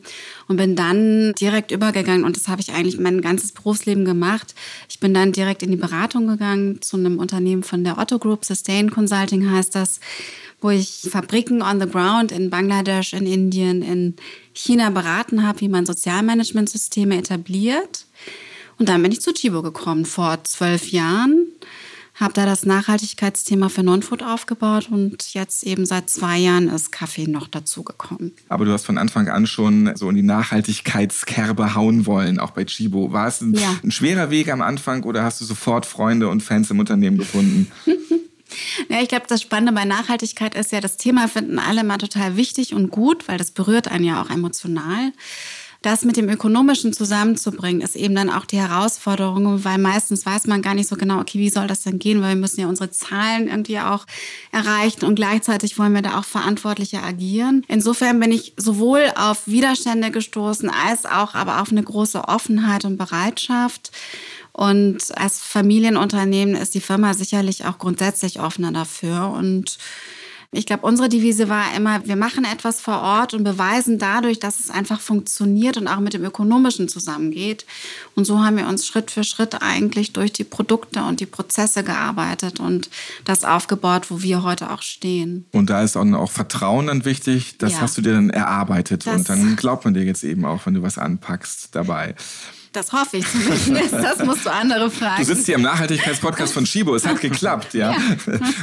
und 0.49 0.57
bin 0.57 0.75
dann 0.75 1.33
direkt 1.35 1.71
übergegangen 1.71 2.25
und 2.25 2.37
das 2.37 2.49
habe 2.49 2.61
ich 2.61 2.73
eigentlich 2.73 2.99
mein 2.99 3.21
ganzes 3.21 3.53
Berufsleben 3.53 4.05
gemacht. 4.05 4.55
Ich 4.89 4.99
bin 4.99 5.15
dann 5.15 5.33
direkt 5.33 5.63
in 5.63 5.71
die 5.71 5.77
Beratung 5.77 6.27
gegangen 6.27 6.81
zu 6.81 6.97
einem 6.97 7.19
Unternehmen 7.19 7.63
von 7.63 7.85
der 7.85 7.99
Otto 7.99 8.19
Group, 8.19 8.45
Sustain 8.45 8.91
Consulting 8.91 9.51
heißt 9.51 9.75
das, 9.75 10.01
wo 10.61 10.71
ich 10.71 11.09
Fabriken 11.11 11.63
on 11.63 11.81
the 11.81 11.89
ground 11.89 12.33
in 12.33 12.51
Bangladesch, 12.51 13.13
in 13.13 13.27
Indien, 13.27 13.83
in 13.83 14.17
China 14.55 14.91
beraten 14.91 15.47
habe, 15.47 15.61
wie 15.61 15.69
man 15.69 15.87
Sozialmanagementsysteme 15.87 17.17
etabliert. 17.17 18.07
Und 18.79 18.89
dann 18.89 19.03
bin 19.03 19.13
ich 19.13 19.21
zu 19.21 19.33
Chibo 19.33 19.63
gekommen 19.63 20.05
vor 20.05 20.43
zwölf 20.45 20.91
Jahren 20.91 21.48
habe 22.21 22.33
da 22.35 22.47
das 22.47 22.67
Nachhaltigkeitsthema 22.67 23.69
für 23.69 23.83
Nonfood 23.83 24.23
aufgebaut 24.23 24.89
und 24.91 25.35
jetzt 25.35 25.65
eben 25.65 25.87
seit 25.87 26.11
zwei 26.11 26.39
Jahren 26.39 26.69
ist 26.69 26.91
Kaffee 26.91 27.27
noch 27.27 27.47
dazugekommen. 27.47 28.33
Aber 28.49 28.65
du 28.65 28.73
hast 28.73 28.87
von 28.87 28.99
Anfang 28.99 29.29
an 29.29 29.47
schon 29.47 29.95
so 29.95 30.09
in 30.11 30.17
die 30.17 30.23
Nachhaltigkeitskerbe 30.23 31.75
hauen 31.75 32.07
wollen, 32.07 32.41
auch 32.41 32.51
bei 32.51 32.65
Chibo. 32.65 33.13
War 33.13 33.29
es 33.29 33.41
ein, 33.41 33.55
ja. 33.55 33.77
ein 33.83 33.91
schwerer 33.91 34.31
Weg 34.31 34.51
am 34.51 34.63
Anfang 34.63 35.05
oder 35.05 35.23
hast 35.23 35.41
du 35.41 35.45
sofort 35.45 35.87
Freunde 35.87 36.29
und 36.29 36.43
Fans 36.43 36.71
im 36.71 36.79
Unternehmen 36.81 37.19
gefunden? 37.19 37.71
Ja, 38.89 39.03
ich 39.03 39.09
glaube, 39.09 39.27
das 39.29 39.43
Spannende 39.43 39.73
bei 39.73 39.85
Nachhaltigkeit 39.85 40.55
ist 40.55 40.73
ja, 40.73 40.81
das 40.81 40.97
Thema 40.97 41.29
finden 41.29 41.59
alle 41.59 41.85
mal 41.85 41.99
total 41.99 42.37
wichtig 42.37 42.73
und 42.73 42.91
gut, 42.91 43.29
weil 43.29 43.37
das 43.37 43.51
berührt 43.51 43.89
einen 43.89 44.05
ja 44.05 44.23
auch 44.23 44.31
emotional 44.31 45.13
das 45.83 46.05
mit 46.05 46.17
dem 46.17 46.29
Ökonomischen 46.29 46.93
zusammenzubringen, 46.93 47.83
ist 47.83 47.95
eben 47.95 48.15
dann 48.15 48.31
auch 48.31 48.45
die 48.45 48.59
Herausforderung, 48.59 49.65
weil 49.65 49.79
meistens 49.79 50.27
weiß 50.27 50.49
man 50.49 50.61
gar 50.61 50.75
nicht 50.75 50.89
so 50.89 50.97
genau, 50.97 51.21
okay, 51.21 51.39
wie 51.39 51.51
soll 51.51 51.69
das 51.69 51.83
denn 51.83 52.01
gehen, 52.01 52.21
weil 52.21 52.31
wir 52.31 52.41
müssen 52.41 52.61
ja 52.61 52.67
unsere 52.67 52.91
Zahlen 52.91 53.47
irgendwie 53.47 53.79
auch 53.79 54.05
erreichen 54.51 55.05
und 55.05 55.15
gleichzeitig 55.15 55.79
wollen 55.79 55.95
wir 55.95 56.03
da 56.03 56.19
auch 56.19 56.25
verantwortlicher 56.25 57.05
agieren. 57.05 57.65
Insofern 57.69 58.19
bin 58.19 58.33
ich 58.33 58.55
sowohl 58.57 59.13
auf 59.15 59.47
Widerstände 59.47 60.11
gestoßen, 60.11 60.69
als 60.69 61.07
auch 61.07 61.35
aber 61.35 61.63
auf 61.63 61.71
eine 61.71 61.83
große 61.83 62.25
Offenheit 62.25 62.85
und 62.85 62.97
Bereitschaft. 62.97 63.93
Und 64.53 65.17
als 65.17 65.41
Familienunternehmen 65.41 66.57
ist 66.57 66.75
die 66.75 66.81
Firma 66.81 67.15
sicherlich 67.15 67.65
auch 67.67 67.79
grundsätzlich 67.79 68.41
offener 68.41 68.73
dafür 68.73 69.29
und 69.31 69.79
Ich 70.51 70.65
glaube, 70.65 70.87
unsere 70.87 71.11
Devise 71.11 71.51
war 71.51 71.75
immer, 71.77 72.07
wir 72.07 72.17
machen 72.17 72.47
etwas 72.47 72.81
vor 72.81 73.03
Ort 73.03 73.35
und 73.35 73.45
beweisen 73.45 73.99
dadurch, 73.99 74.39
dass 74.39 74.61
es 74.61 74.71
einfach 74.71 74.99
funktioniert 74.99 75.77
und 75.77 75.89
auch 75.89 76.01
mit 76.01 76.15
dem 76.15 76.25
Ökonomischen 76.25 76.89
zusammengeht. 76.89 77.67
Und 78.15 78.25
so 78.25 78.43
haben 78.43 78.57
wir 78.57 78.67
uns 78.67 78.87
Schritt 78.87 79.11
für 79.11 79.25
Schritt 79.25 79.61
eigentlich 79.61 80.15
durch 80.15 80.33
die 80.33 80.45
Produkte 80.45 81.03
und 81.03 81.21
die 81.21 81.27
Prozesse 81.27 81.85
gearbeitet 81.85 82.61
und 82.61 82.89
das 83.27 83.45
aufgebaut, 83.45 84.11
wo 84.11 84.23
wir 84.23 84.43
heute 84.43 84.71
auch 84.71 84.81
stehen. 84.81 85.45
Und 85.53 85.69
da 85.69 85.83
ist 85.83 85.99
auch, 85.99 86.13
auch 86.15 86.31
Vertrauen 86.31 86.87
dann 86.87 87.05
wichtig. 87.05 87.59
Das 87.59 87.75
ja. 87.75 87.81
hast 87.83 87.99
du 87.99 88.03
dir 88.03 88.15
dann 88.15 88.31
erarbeitet 88.31 89.07
das 89.07 89.17
und 89.17 89.29
dann 89.29 89.55
glaubt 89.57 89.85
man 89.85 89.93
dir 89.93 90.05
jetzt 90.05 90.25
eben 90.25 90.47
auch, 90.47 90.65
wenn 90.65 90.73
du 90.73 90.83
was 90.83 90.97
anpackst 90.97 91.75
dabei. 91.75 92.15
Das 92.73 92.93
hoffe 92.93 93.19
ich 93.19 93.27
zumindest. 93.31 93.93
Das 94.09 94.25
musst 94.25 94.47
du 94.47 94.53
andere 94.53 94.91
fragen. 94.91 95.19
Du 95.19 95.25
sitzt 95.25 95.47
hier 95.47 95.55
im 95.55 95.63
Nachhaltigkeitspodcast 95.63 96.53
von 96.53 96.67
Shibo. 96.67 96.95
Es 96.95 97.07
hat 97.07 97.21
geklappt, 97.21 97.75
ja. 97.75 97.93
ja. 97.93 97.99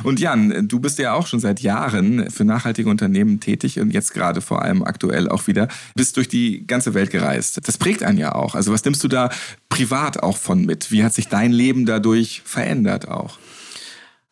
Und 0.04 0.20
Jan, 0.20 0.68
du 0.68 0.80
bist 0.80 0.98
ja 1.00 1.14
auch 1.14 1.28
schon 1.28 1.40
seit 1.40 1.60
Jahren 1.62 2.30
für 2.32 2.46
nachhaltige 2.46 2.90
Unternehmen 2.90 3.40
tätig 3.40 3.80
und 3.80 3.92
jetzt 3.92 4.14
gerade 4.14 4.42
vor 4.42 4.62
allem 4.62 4.84
aktuell 4.84 5.30
auch 5.30 5.48
wieder. 5.48 5.68
Bist 5.96 6.18
durch 6.18 6.28
die 6.28 6.66
ganze 6.66 6.94
Welt 6.94 7.12
gereist. 7.12 7.60
Das 7.68 7.78
prägt 7.78 8.04
einen 8.04 8.18
ja 8.18 8.34
auch. 8.34 8.56
Also 8.56 8.72
was 8.72 8.84
nimmst 8.86 9.04
du 9.04 9.08
da 9.08 9.30
privat 9.70 10.22
auch 10.24 10.38
von 10.38 10.66
mit? 10.66 10.92
Wie 10.92 11.04
hat 11.04 11.14
sich 11.14 11.28
dein 11.28 11.52
Leben 11.52 11.86
dadurch 11.86 12.42
verändert 12.46 13.08
auch? 13.08 13.38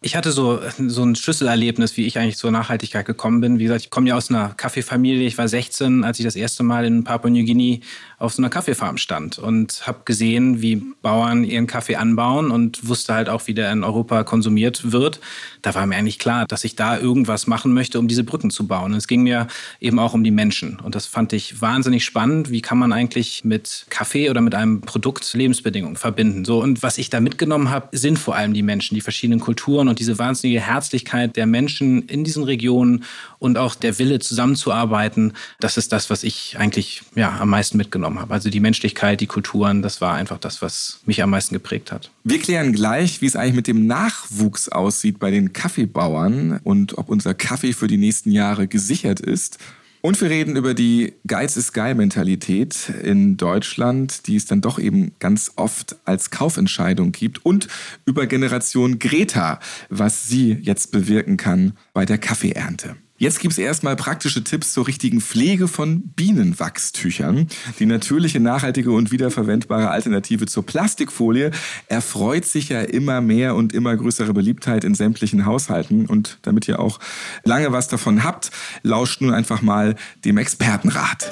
Ich 0.06 0.18
hatte 0.18 0.34
so, 0.34 0.60
so 0.88 1.02
ein 1.02 1.16
Schlüsselerlebnis, 1.16 1.96
wie 1.96 2.06
ich 2.06 2.20
eigentlich 2.20 2.36
zur 2.36 2.52
Nachhaltigkeit 2.52 3.06
gekommen 3.06 3.39
bin. 3.39 3.58
Wie 3.58 3.63
gesagt, 3.63 3.84
ich 3.84 3.89
komme 3.89 4.10
ja 4.10 4.18
aus 4.18 4.30
einer 4.30 4.50
Kaffeefamilie. 4.50 5.26
Ich 5.26 5.38
war 5.38 5.48
16, 5.48 6.04
als 6.04 6.20
ich 6.20 6.26
das 6.26 6.36
erste 6.36 6.62
Mal 6.62 6.84
in 6.84 7.06
Papua-New 7.06 7.46
Guinea 7.46 7.78
auf 8.20 8.34
so 8.34 8.42
einer 8.42 8.50
Kaffeefarm 8.50 8.98
stand 8.98 9.39
und 9.39 9.88
habe 9.88 10.00
gesehen, 10.04 10.62
wie 10.62 10.76
Bauern 11.02 11.46
ihren 11.46 11.68
Kaffee 11.68 11.96
anbauen 11.96 12.52
und 12.52 12.86
wusste 12.86 13.13
halt 13.13 13.30
auch, 13.30 13.48
wie 13.48 13.54
der 13.54 13.72
in 13.72 13.86
Europa 13.86 14.26
konsumiert 14.26 14.92
wird. 14.92 15.22
Da 15.62 15.74
war 15.74 15.86
mir 15.86 15.96
eigentlich 15.96 16.20
klar, 16.20 16.46
dass 16.48 16.66
ich 16.66 16.76
da 16.76 17.00
irgendwas 17.00 17.48
machen 17.48 17.74
möchte, 17.74 17.98
um 17.98 18.10
diese 18.10 18.26
Brücken 18.26 18.52
zu 18.52 18.68
bauen. 18.68 18.92
Und 18.92 18.98
es 18.98 19.08
ging 19.08 19.24
mir 19.24 19.48
eben 19.80 20.00
auch 20.00 20.13
um 20.13 20.26
die 20.26 20.32
Menschen. 20.32 20.82
Und 20.82 20.96
das 20.96 21.06
fand 21.06 21.32
ich 21.32 21.62
wahnsinnig 21.62 22.04
spannend. 22.04 22.50
Wie 22.50 22.62
kann 22.62 22.78
man 22.78 22.92
eigentlich 22.92 23.46
mit 23.46 23.86
Kaffee 23.89 24.30
oder 24.30 24.42
mit 24.42 24.54
einem 24.54 24.82
Produkt 24.82 25.34
Lebensbedingungen 25.34 25.96
verbinden? 25.96 26.44
So, 26.44 26.62
und 26.62 26.84
was 26.84 26.98
ich 26.98 27.10
da 27.10 27.22
mitgenommen 27.22 27.70
habe, 27.70 27.88
sind 27.98 28.20
vor 28.20 28.36
allem 28.36 28.54
die 28.54 28.63
Menschen, 28.63 28.96
die 28.96 29.02
verschiedenen 29.02 29.39
Kulturen 29.39 29.92
und 29.93 29.99
diese 29.99 30.19
wahnsinnige 30.19 30.60
Herzlichkeit 30.60 31.36
der 31.36 31.45
Menschen 31.45 32.03
in 32.08 32.23
diesen 32.23 32.43
Regionen 32.43 33.03
und 33.39 33.58
auch 33.58 33.75
der 33.75 33.99
Wille 33.99 34.19
zusammenzuarbeiten. 34.19 35.34
Das 35.60 35.77
ist 35.77 35.91
das, 35.91 36.10
was 36.10 36.23
ich 36.23 36.58
eigentlich 36.58 37.03
ja, 37.15 37.38
am 37.39 37.49
meisten 37.49 37.77
mitgenommen 37.77 37.93
mitgenommen 37.93 38.19
habe. 38.19 38.34
Also 38.34 38.49
die 38.49 38.60
Menschlichkeit, 38.60 39.21
die 39.21 39.27
Kulturen, 39.27 39.82
das 39.82 40.01
war 40.01 40.15
einfach 40.15 40.39
das, 40.39 40.62
was 40.62 40.99
mich 41.06 41.21
am 41.21 41.29
meisten 41.29 41.53
geprägt 41.53 41.91
hat. 41.91 42.10
Wir 42.23 42.39
klären 42.39 42.73
gleich, 42.73 43.21
wie 43.21 43.27
es 43.27 43.36
eigentlich 43.36 43.56
mit 43.56 43.67
dem 43.67 43.86
Nachwuchs 43.86 44.69
aussieht 44.69 45.19
bei 45.19 45.29
den 45.32 45.53
Kaffeebauern 45.53 46.60
und 46.63 46.97
ob 46.97 47.10
unser 47.10 47.34
Kaffee 47.34 47.73
für 47.73 47.88
die 47.88 47.97
nächsten 47.97 48.32
Jahre 48.32 48.67
gesichert 48.67 49.19
ist. 49.19 49.60
Und 50.06 50.20
wir 50.20 50.30
reden 50.30 50.58
über 50.58 50.74
die 50.74 51.13
Geiz 51.26 51.56
ist 51.56 51.72
geil 51.72 51.96
Mentalität 51.96 52.92
in 53.04 53.38
Deutschland, 53.38 54.28
die 54.28 54.36
es 54.36 54.46
dann 54.46 54.60
doch 54.60 54.78
eben 54.78 55.13
ganz 55.20 55.54
oft 55.56 55.96
als 56.04 56.30
Kaufentscheidung 56.30 57.13
gibt. 57.13 57.46
Und 57.46 57.70
über 58.04 58.28
Generation 58.28 59.00
Greta, 59.00 59.62
was 59.88 60.28
sie 60.28 60.58
jetzt 60.62 60.92
bewirken 60.92 61.38
kann 61.38 61.78
bei 61.94 62.04
der 62.04 62.18
Kaffeeernte. 62.18 62.98
Jetzt 63.24 63.40
gibt 63.40 63.54
es 63.54 63.58
erstmal 63.58 63.96
praktische 63.96 64.44
Tipps 64.44 64.74
zur 64.74 64.86
richtigen 64.86 65.22
Pflege 65.22 65.70
von 65.70 66.02
Bienenwachstüchern. 66.10 67.48
Die 67.80 67.86
natürliche, 67.86 68.42
nachhaltige 68.42 68.92
und 68.92 69.14
wiederverwendbare 69.14 69.92
Alternative 69.92 70.46
zur 70.46 70.66
Plastikfolie 70.66 71.52
erfreut 71.88 72.44
sich 72.44 72.68
ja 72.68 72.82
immer 72.82 73.22
mehr 73.22 73.56
und 73.56 73.72
immer 73.72 73.96
größere 73.96 74.34
Beliebtheit 74.34 74.84
in 74.84 74.94
sämtlichen 74.94 75.46
Haushalten. 75.46 76.06
Und 76.06 76.38
damit 76.42 76.68
ihr 76.68 76.82
auch 76.82 77.00
lange 77.46 77.72
was 77.72 77.88
davon 77.88 78.26
habt, 78.26 78.52
lauscht 78.82 79.22
nun 79.22 79.34
einfach 79.34 79.62
mal 79.62 79.96
dem 80.26 80.38
Expertenrat. 80.38 81.32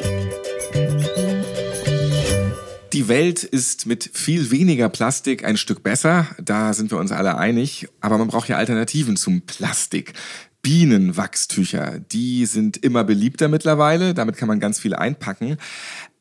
Die 2.94 3.08
Welt 3.10 3.44
ist 3.44 3.86
mit 3.86 4.10
viel 4.14 4.50
weniger 4.50 4.88
Plastik 4.88 5.44
ein 5.44 5.58
Stück 5.58 5.84
besser, 5.84 6.28
da 6.42 6.74
sind 6.74 6.92
wir 6.92 6.98
uns 6.98 7.12
alle 7.12 7.38
einig, 7.38 7.88
aber 8.00 8.18
man 8.18 8.28
braucht 8.28 8.48
ja 8.48 8.58
Alternativen 8.58 9.18
zum 9.18 9.42
Plastik. 9.42 10.14
Bienenwachstücher, 10.62 12.00
die 12.00 12.46
sind 12.46 12.78
immer 12.78 13.04
beliebter 13.04 13.48
mittlerweile, 13.48 14.14
damit 14.14 14.38
kann 14.38 14.48
man 14.48 14.60
ganz 14.60 14.80
viel 14.80 14.94
einpacken, 14.94 15.58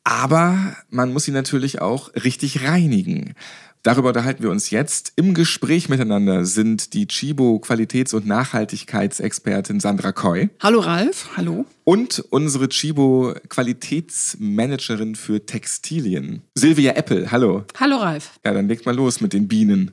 aber 0.03 0.75
man 0.89 1.13
muss 1.13 1.25
sie 1.25 1.31
natürlich 1.31 1.81
auch 1.81 2.13
richtig 2.15 2.63
reinigen. 2.63 3.35
Darüber 3.83 4.09
unterhalten 4.09 4.43
wir 4.43 4.51
uns 4.51 4.69
jetzt. 4.69 5.13
Im 5.15 5.33
Gespräch 5.33 5.89
miteinander 5.89 6.45
sind 6.45 6.93
die 6.93 7.07
Chibo 7.07 7.59
Qualitäts- 7.59 8.13
und 8.13 8.27
Nachhaltigkeitsexpertin 8.27 9.79
Sandra 9.79 10.11
Koy. 10.11 10.49
Hallo 10.59 10.81
Ralf, 10.81 11.29
hallo. 11.35 11.65
Und 11.83 12.23
unsere 12.29 12.69
Chibo 12.69 13.33
Qualitätsmanagerin 13.49 15.15
für 15.15 15.47
Textilien, 15.47 16.43
Silvia 16.53 16.91
Eppel. 16.91 17.31
Hallo. 17.31 17.65
Hallo 17.79 17.97
Ralf. 17.97 18.39
Ja, 18.45 18.53
dann 18.53 18.67
legt 18.67 18.85
mal 18.85 18.95
los 18.95 19.19
mit 19.19 19.33
den 19.33 19.47
Bienen. 19.47 19.91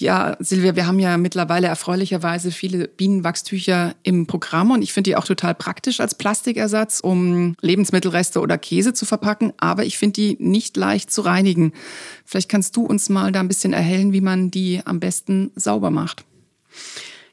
Ja, 0.00 0.36
Silvia, 0.38 0.76
wir 0.76 0.86
haben 0.86 1.00
ja 1.00 1.16
mittlerweile 1.16 1.66
erfreulicherweise 1.66 2.52
viele 2.52 2.86
Bienenwachstücher 2.86 3.96
im 4.04 4.28
Programm 4.28 4.70
und 4.70 4.82
ich 4.82 4.92
finde 4.92 5.10
die 5.10 5.16
auch 5.16 5.24
total 5.24 5.56
praktisch 5.56 5.98
als 5.98 6.14
Plastikersatz, 6.14 7.00
um 7.00 7.56
Lebensmittelreste 7.62 8.40
oder 8.40 8.58
Käse 8.58 8.92
zu 8.92 9.06
verpacken, 9.06 9.52
aber 9.56 9.84
ich 9.84 9.98
finde 9.98 10.12
die 10.12 10.36
nicht 10.38 10.76
leicht 10.76 11.10
zu 11.10 11.22
reinigen. 11.22 11.72
Vielleicht 12.24 12.48
kannst 12.48 12.76
du 12.76 12.86
uns 12.86 13.08
mal 13.08 13.32
da 13.32 13.40
ein 13.40 13.48
bisschen 13.48 13.72
erhellen, 13.72 14.12
wie 14.12 14.20
man 14.20 14.52
die 14.52 14.80
am 14.84 15.00
besten 15.00 15.50
sauber 15.56 15.90
macht. 15.90 16.24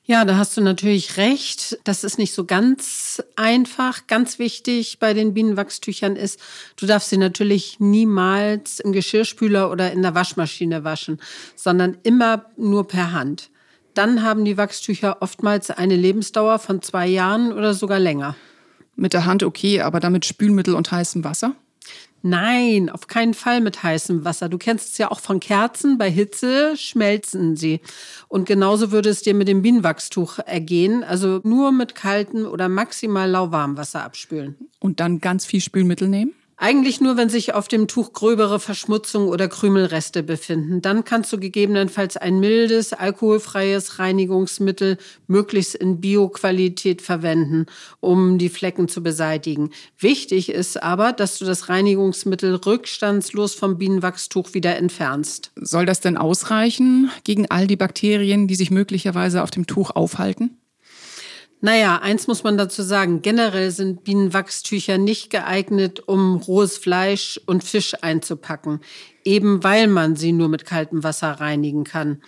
Ja, 0.07 0.23
da 0.23 0.37
hast 0.37 0.55
du 0.55 0.61
natürlich 0.61 1.17
recht. 1.17 1.79
Das 1.83 2.03
ist 2.03 2.19
nicht 2.19 2.31
so 2.31 2.45
ganz 2.45 3.23
einfach. 3.35 4.05
Ganz 4.05 4.37
wichtig 4.37 4.99
bei 4.99 5.15
den 5.15 5.33
Bienenwachstüchern 5.33 6.15
ist, 6.15 6.39
du 6.75 6.85
darfst 6.85 7.09
sie 7.09 7.17
natürlich 7.17 7.79
niemals 7.79 8.79
im 8.79 8.91
Geschirrspüler 8.91 9.71
oder 9.71 9.91
in 9.91 10.03
der 10.03 10.13
Waschmaschine 10.13 10.83
waschen, 10.83 11.19
sondern 11.55 11.97
immer 12.03 12.45
nur 12.55 12.87
per 12.87 13.13
Hand. 13.13 13.49
Dann 13.95 14.21
haben 14.21 14.45
die 14.45 14.57
Wachstücher 14.57 15.23
oftmals 15.23 15.71
eine 15.71 15.95
Lebensdauer 15.95 16.59
von 16.59 16.83
zwei 16.83 17.07
Jahren 17.07 17.51
oder 17.51 17.73
sogar 17.73 17.97
länger. 17.97 18.35
Mit 18.95 19.13
der 19.13 19.25
Hand 19.25 19.41
okay, 19.41 19.81
aber 19.81 19.99
damit 19.99 20.25
Spülmittel 20.25 20.75
und 20.75 20.91
heißem 20.91 21.23
Wasser? 21.23 21.55
Nein, 22.27 22.89
auf 22.89 23.05
keinen 23.05 23.35
Fall 23.35 23.61
mit 23.61 23.83
heißem 23.83 24.25
Wasser. 24.25 24.49
Du 24.49 24.57
kennst 24.57 24.93
es 24.93 24.97
ja 24.97 25.11
auch 25.11 25.19
von 25.19 25.39
Kerzen. 25.39 25.99
Bei 25.99 26.09
Hitze 26.09 26.75
schmelzen 26.75 27.55
sie. 27.55 27.81
Und 28.27 28.47
genauso 28.47 28.91
würde 28.91 29.09
es 29.09 29.21
dir 29.21 29.35
mit 29.35 29.47
dem 29.47 29.61
Bienenwachstuch 29.61 30.39
ergehen. 30.39 31.03
Also 31.03 31.39
nur 31.43 31.71
mit 31.71 31.93
kaltem 31.93 32.47
oder 32.47 32.67
maximal 32.67 33.29
lauwarmem 33.29 33.77
Wasser 33.77 34.01
abspülen. 34.03 34.55
Und 34.79 35.01
dann 35.01 35.21
ganz 35.21 35.45
viel 35.45 35.61
Spülmittel 35.61 36.07
nehmen? 36.07 36.33
Eigentlich 36.57 37.01
nur, 37.01 37.17
wenn 37.17 37.27
sich 37.27 37.53
auf 37.53 37.67
dem 37.67 37.87
Tuch 37.87 38.13
gröbere 38.13 38.61
Verschmutzung 38.61 39.27
oder 39.27 39.49
Krümelreste 39.49 40.23
befinden. 40.23 40.81
Dann 40.81 41.03
kannst 41.03 41.33
du 41.33 41.37
gegebenenfalls 41.37 42.15
ein 42.15 42.39
mildes, 42.39 42.93
alkoholfreies 42.93 43.99
Reinigungsmittel 43.99 44.97
möglichst 45.27 45.75
in 45.75 45.99
Bioqualität 45.99 47.01
verwenden, 47.01 47.65
um 47.99 48.37
die 48.37 48.47
Flecken 48.47 48.87
zu 48.87 49.03
beseitigen. 49.03 49.71
Wichtig 49.99 50.49
ist 50.49 50.81
aber, 50.81 51.11
dass 51.11 51.39
du 51.39 51.45
das 51.45 51.67
Reinigungsmittel 51.67 52.55
rückstandslos 52.55 53.53
vom 53.53 53.77
Bienenwachstuch 53.77 54.53
wieder 54.53 54.77
entfernst. 54.77 55.51
Soll 55.57 55.85
das 55.85 55.99
denn 55.99 56.15
ausreichen 56.15 57.11
gegen 57.25 57.51
all 57.51 57.67
die 57.67 57.75
Bakterien, 57.75 58.47
die 58.47 58.55
sich 58.55 58.71
möglicherweise 58.71 59.43
auf 59.43 59.51
dem 59.51 59.67
Tuch 59.67 59.91
aufhalten? 59.91 60.57
Naja, 61.65 61.97
eins 61.97 62.27
muss 62.27 62.43
man 62.43 62.59
dazu 62.59 62.83
sagen. 62.83 63.23
Generell 63.23 63.71
sind 63.71 64.03
Bienenwachstücher 64.03 64.99
nicht 64.99 65.31
geeignet, 65.31 66.07
um 66.07 66.35
rohes 66.35 66.77
Fleisch 66.77 67.41
und 67.47 67.63
Fisch 67.63 67.95
einzupacken, 68.03 68.81
eben 69.23 69.63
weil 69.63 69.87
man 69.87 70.15
sie 70.15 70.31
nur 70.31 70.47
mit 70.47 70.67
kaltem 70.67 71.03
Wasser 71.03 71.31
reinigen 71.31 71.83
kann 71.83 72.21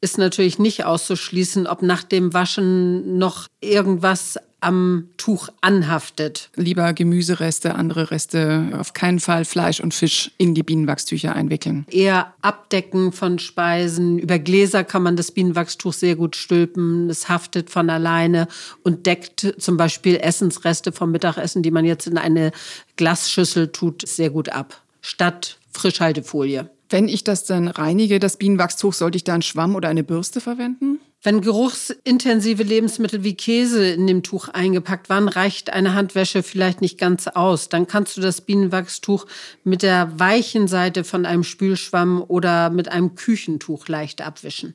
ist 0.00 0.16
natürlich 0.16 0.60
nicht 0.60 0.84
auszuschließen, 0.84 1.66
ob 1.66 1.82
nach 1.82 2.04
dem 2.04 2.32
Waschen 2.32 3.18
noch 3.18 3.48
irgendwas 3.60 4.38
am 4.60 5.08
Tuch 5.16 5.48
anhaftet. 5.60 6.50
Lieber 6.56 6.92
Gemüsereste, 6.92 7.74
andere 7.74 8.10
Reste, 8.10 8.70
auf 8.78 8.92
keinen 8.92 9.20
Fall 9.20 9.44
Fleisch 9.44 9.80
und 9.80 9.94
Fisch 9.94 10.30
in 10.38 10.54
die 10.54 10.62
Bienenwachstücher 10.62 11.34
einwickeln. 11.34 11.86
Eher 11.90 12.34
abdecken 12.42 13.12
von 13.12 13.38
Speisen. 13.38 14.18
Über 14.18 14.38
Gläser 14.38 14.84
kann 14.84 15.02
man 15.02 15.16
das 15.16 15.30
Bienenwachstuch 15.30 15.92
sehr 15.92 16.16
gut 16.16 16.36
stülpen. 16.36 17.08
Es 17.08 17.28
haftet 17.28 17.70
von 17.70 17.88
alleine 17.90 18.48
und 18.82 19.06
deckt 19.06 19.54
zum 19.58 19.76
Beispiel 19.76 20.16
Essensreste 20.16 20.92
vom 20.92 21.12
Mittagessen, 21.12 21.62
die 21.62 21.70
man 21.70 21.84
jetzt 21.84 22.06
in 22.06 22.18
eine 22.18 22.52
Glasschüssel 22.96 23.68
tut, 23.68 24.06
sehr 24.06 24.30
gut 24.30 24.48
ab. 24.48 24.82
Statt 25.00 25.58
Frischhaltefolie. 25.72 26.68
Wenn 26.90 27.08
ich 27.08 27.22
das 27.22 27.44
dann 27.44 27.68
reinige, 27.68 28.18
das 28.18 28.38
Bienenwachstuch, 28.38 28.94
sollte 28.94 29.16
ich 29.16 29.24
da 29.24 29.34
einen 29.34 29.42
Schwamm 29.42 29.74
oder 29.74 29.88
eine 29.88 30.04
Bürste 30.04 30.40
verwenden? 30.40 31.00
Wenn 31.20 31.40
geruchsintensive 31.40 32.62
Lebensmittel 32.62 33.24
wie 33.24 33.34
Käse 33.34 33.90
in 33.90 34.06
dem 34.06 34.22
Tuch 34.22 34.48
eingepackt 34.50 35.08
waren, 35.08 35.26
reicht 35.26 35.72
eine 35.72 35.94
Handwäsche 35.94 36.44
vielleicht 36.44 36.80
nicht 36.80 36.96
ganz 36.96 37.26
aus. 37.26 37.68
Dann 37.68 37.88
kannst 37.88 38.16
du 38.16 38.20
das 38.20 38.40
Bienenwachstuch 38.40 39.26
mit 39.64 39.82
der 39.82 40.20
weichen 40.20 40.68
Seite 40.68 41.02
von 41.02 41.26
einem 41.26 41.42
Spülschwamm 41.42 42.24
oder 42.26 42.70
mit 42.70 42.88
einem 42.88 43.16
Küchentuch 43.16 43.88
leicht 43.88 44.22
abwischen. 44.22 44.74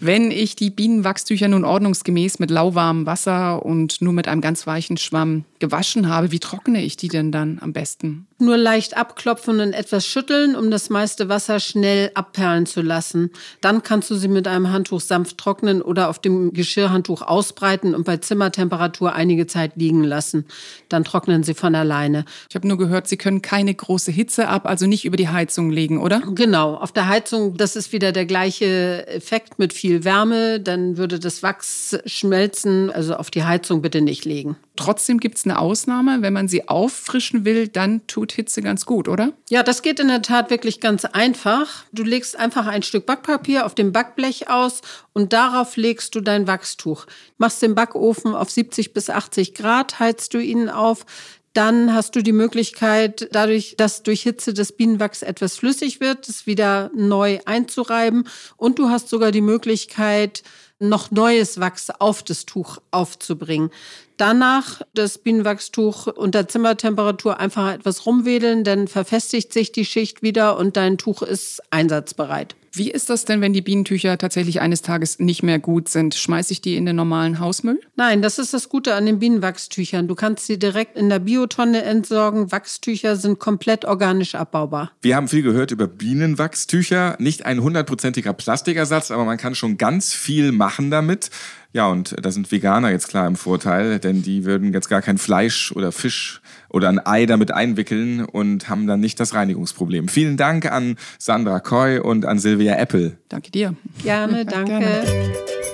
Wenn 0.00 0.30
ich 0.30 0.54
die 0.54 0.70
Bienenwachstücher 0.70 1.48
nun 1.48 1.64
ordnungsgemäß 1.64 2.40
mit 2.40 2.50
lauwarmem 2.50 3.06
Wasser 3.06 3.64
und 3.64 4.02
nur 4.02 4.12
mit 4.12 4.28
einem 4.28 4.42
ganz 4.42 4.66
weichen 4.66 4.98
Schwamm 4.98 5.44
gewaschen 5.60 6.08
habe, 6.08 6.30
wie 6.30 6.40
trockne 6.40 6.82
ich 6.82 6.96
die 6.98 7.08
denn 7.08 7.32
dann 7.32 7.58
am 7.62 7.72
besten? 7.72 8.26
Nur 8.44 8.58
leicht 8.58 8.94
abklopfen 8.94 9.60
und 9.60 9.72
etwas 9.72 10.06
schütteln, 10.06 10.54
um 10.54 10.70
das 10.70 10.90
meiste 10.90 11.30
Wasser 11.30 11.60
schnell 11.60 12.10
abperlen 12.12 12.66
zu 12.66 12.82
lassen. 12.82 13.30
Dann 13.62 13.82
kannst 13.82 14.10
du 14.10 14.16
sie 14.16 14.28
mit 14.28 14.46
einem 14.46 14.70
Handtuch 14.70 15.00
sanft 15.00 15.38
trocknen 15.38 15.80
oder 15.80 16.10
auf 16.10 16.18
dem 16.18 16.52
Geschirrhandtuch 16.52 17.22
ausbreiten 17.22 17.94
und 17.94 18.04
bei 18.04 18.18
Zimmertemperatur 18.18 19.14
einige 19.14 19.46
Zeit 19.46 19.72
liegen 19.76 20.04
lassen. 20.04 20.44
Dann 20.90 21.04
trocknen 21.04 21.42
sie 21.42 21.54
von 21.54 21.74
alleine. 21.74 22.26
Ich 22.50 22.54
habe 22.54 22.68
nur 22.68 22.76
gehört, 22.76 23.08
sie 23.08 23.16
können 23.16 23.40
keine 23.40 23.74
große 23.74 24.12
Hitze 24.12 24.46
ab, 24.48 24.66
also 24.66 24.86
nicht 24.86 25.06
über 25.06 25.16
die 25.16 25.28
Heizung 25.28 25.70
legen, 25.70 25.98
oder? 25.98 26.20
Genau, 26.34 26.74
auf 26.74 26.92
der 26.92 27.08
Heizung, 27.08 27.56
das 27.56 27.76
ist 27.76 27.92
wieder 27.94 28.12
der 28.12 28.26
gleiche 28.26 29.06
Effekt 29.06 29.58
mit 29.58 29.72
viel 29.72 30.04
Wärme. 30.04 30.60
Dann 30.60 30.98
würde 30.98 31.18
das 31.18 31.42
Wachs 31.42 31.96
schmelzen. 32.04 32.90
Also 32.90 33.16
auf 33.16 33.30
die 33.30 33.44
Heizung 33.44 33.80
bitte 33.80 34.02
nicht 34.02 34.26
legen. 34.26 34.56
Trotzdem 34.76 35.20
gibt 35.20 35.38
es 35.38 35.44
eine 35.44 35.60
Ausnahme. 35.60 36.20
Wenn 36.20 36.32
man 36.32 36.48
sie 36.48 36.68
auffrischen 36.68 37.44
will, 37.44 37.68
dann 37.68 38.04
tut 38.08 38.32
Hitze 38.32 38.60
ganz 38.60 38.86
gut, 38.86 39.08
oder? 39.08 39.32
Ja, 39.48 39.62
das 39.62 39.82
geht 39.82 40.00
in 40.00 40.08
der 40.08 40.22
Tat 40.22 40.50
wirklich 40.50 40.80
ganz 40.80 41.04
einfach. 41.04 41.84
Du 41.92 42.02
legst 42.02 42.36
einfach 42.36 42.66
ein 42.66 42.82
Stück 42.82 43.06
Backpapier 43.06 43.66
auf 43.66 43.76
dem 43.76 43.92
Backblech 43.92 44.50
aus 44.50 44.80
und 45.12 45.32
darauf 45.32 45.76
legst 45.76 46.16
du 46.16 46.20
dein 46.20 46.48
Wachstuch. 46.48 47.06
Machst 47.38 47.62
den 47.62 47.76
Backofen 47.76 48.34
auf 48.34 48.50
70 48.50 48.92
bis 48.92 49.10
80 49.10 49.54
Grad, 49.54 50.00
heizt 50.00 50.34
du 50.34 50.38
ihn 50.38 50.68
auf. 50.68 51.06
Dann 51.52 51.94
hast 51.94 52.16
du 52.16 52.22
die 52.22 52.32
Möglichkeit, 52.32 53.28
dadurch, 53.30 53.76
dass 53.76 54.02
durch 54.02 54.22
Hitze 54.22 54.54
das 54.54 54.72
Bienenwachs 54.72 55.22
etwas 55.22 55.56
flüssig 55.56 56.00
wird, 56.00 56.28
es 56.28 56.48
wieder 56.48 56.90
neu 56.96 57.38
einzureiben. 57.44 58.26
Und 58.56 58.80
du 58.80 58.88
hast 58.88 59.08
sogar 59.08 59.30
die 59.30 59.40
Möglichkeit, 59.40 60.42
noch 60.80 61.12
neues 61.12 61.60
Wachs 61.60 61.90
auf 61.90 62.24
das 62.24 62.44
Tuch 62.44 62.78
aufzubringen. 62.90 63.70
Danach 64.16 64.82
das 64.94 65.18
Bienenwachstuch 65.18 66.06
unter 66.06 66.46
Zimmertemperatur 66.46 67.40
einfach 67.40 67.72
etwas 67.72 68.06
rumwedeln, 68.06 68.62
dann 68.62 68.86
verfestigt 68.86 69.52
sich 69.52 69.72
die 69.72 69.84
Schicht 69.84 70.22
wieder 70.22 70.56
und 70.56 70.76
dein 70.76 70.98
Tuch 70.98 71.22
ist 71.22 71.60
einsatzbereit. 71.70 72.54
Wie 72.76 72.90
ist 72.90 73.08
das 73.08 73.24
denn, 73.24 73.40
wenn 73.40 73.52
die 73.52 73.62
Bienentücher 73.62 74.18
tatsächlich 74.18 74.60
eines 74.60 74.82
Tages 74.82 75.20
nicht 75.20 75.44
mehr 75.44 75.60
gut 75.60 75.88
sind? 75.88 76.16
Schmeiße 76.16 76.52
ich 76.52 76.60
die 76.60 76.74
in 76.74 76.84
den 76.84 76.96
normalen 76.96 77.38
Hausmüll? 77.38 77.78
Nein, 77.94 78.20
das 78.20 78.40
ist 78.40 78.52
das 78.52 78.68
Gute 78.68 78.96
an 78.96 79.06
den 79.06 79.20
Bienenwachstüchern. 79.20 80.08
Du 80.08 80.16
kannst 80.16 80.48
sie 80.48 80.58
direkt 80.58 80.98
in 80.98 81.08
der 81.08 81.20
Biotonne 81.20 81.82
entsorgen. 81.84 82.50
Wachstücher 82.50 83.14
sind 83.14 83.38
komplett 83.38 83.84
organisch 83.84 84.34
abbaubar. 84.34 84.90
Wir 85.02 85.14
haben 85.14 85.28
viel 85.28 85.42
gehört 85.42 85.70
über 85.70 85.86
Bienenwachstücher. 85.86 87.14
Nicht 87.20 87.46
ein 87.46 87.62
hundertprozentiger 87.62 88.32
Plastikersatz, 88.32 89.12
aber 89.12 89.24
man 89.24 89.38
kann 89.38 89.54
schon 89.54 89.78
ganz 89.78 90.12
viel 90.12 90.50
machen 90.50 90.90
damit. 90.90 91.30
Ja, 91.72 91.86
und 91.86 92.16
da 92.20 92.32
sind 92.32 92.50
Veganer 92.50 92.90
jetzt 92.90 93.08
klar 93.08 93.28
im 93.28 93.36
Vorteil, 93.36 94.00
denn 94.00 94.22
die 94.22 94.44
würden 94.44 94.72
jetzt 94.72 94.88
gar 94.88 95.02
kein 95.02 95.18
Fleisch 95.18 95.70
oder 95.72 95.92
Fisch 95.92 96.40
oder 96.74 96.88
ein 96.88 97.04
Ei 97.06 97.24
damit 97.24 97.52
einwickeln 97.52 98.24
und 98.24 98.68
haben 98.68 98.86
dann 98.86 98.98
nicht 98.98 99.20
das 99.20 99.32
Reinigungsproblem. 99.32 100.08
Vielen 100.08 100.36
Dank 100.36 100.70
an 100.70 100.96
Sandra 101.18 101.60
Koy 101.60 101.98
und 101.98 102.26
an 102.26 102.40
Silvia 102.40 102.74
Apple. 102.76 103.16
Danke 103.28 103.52
dir. 103.52 103.74
Gerne, 104.02 104.44
danke. 104.44 104.80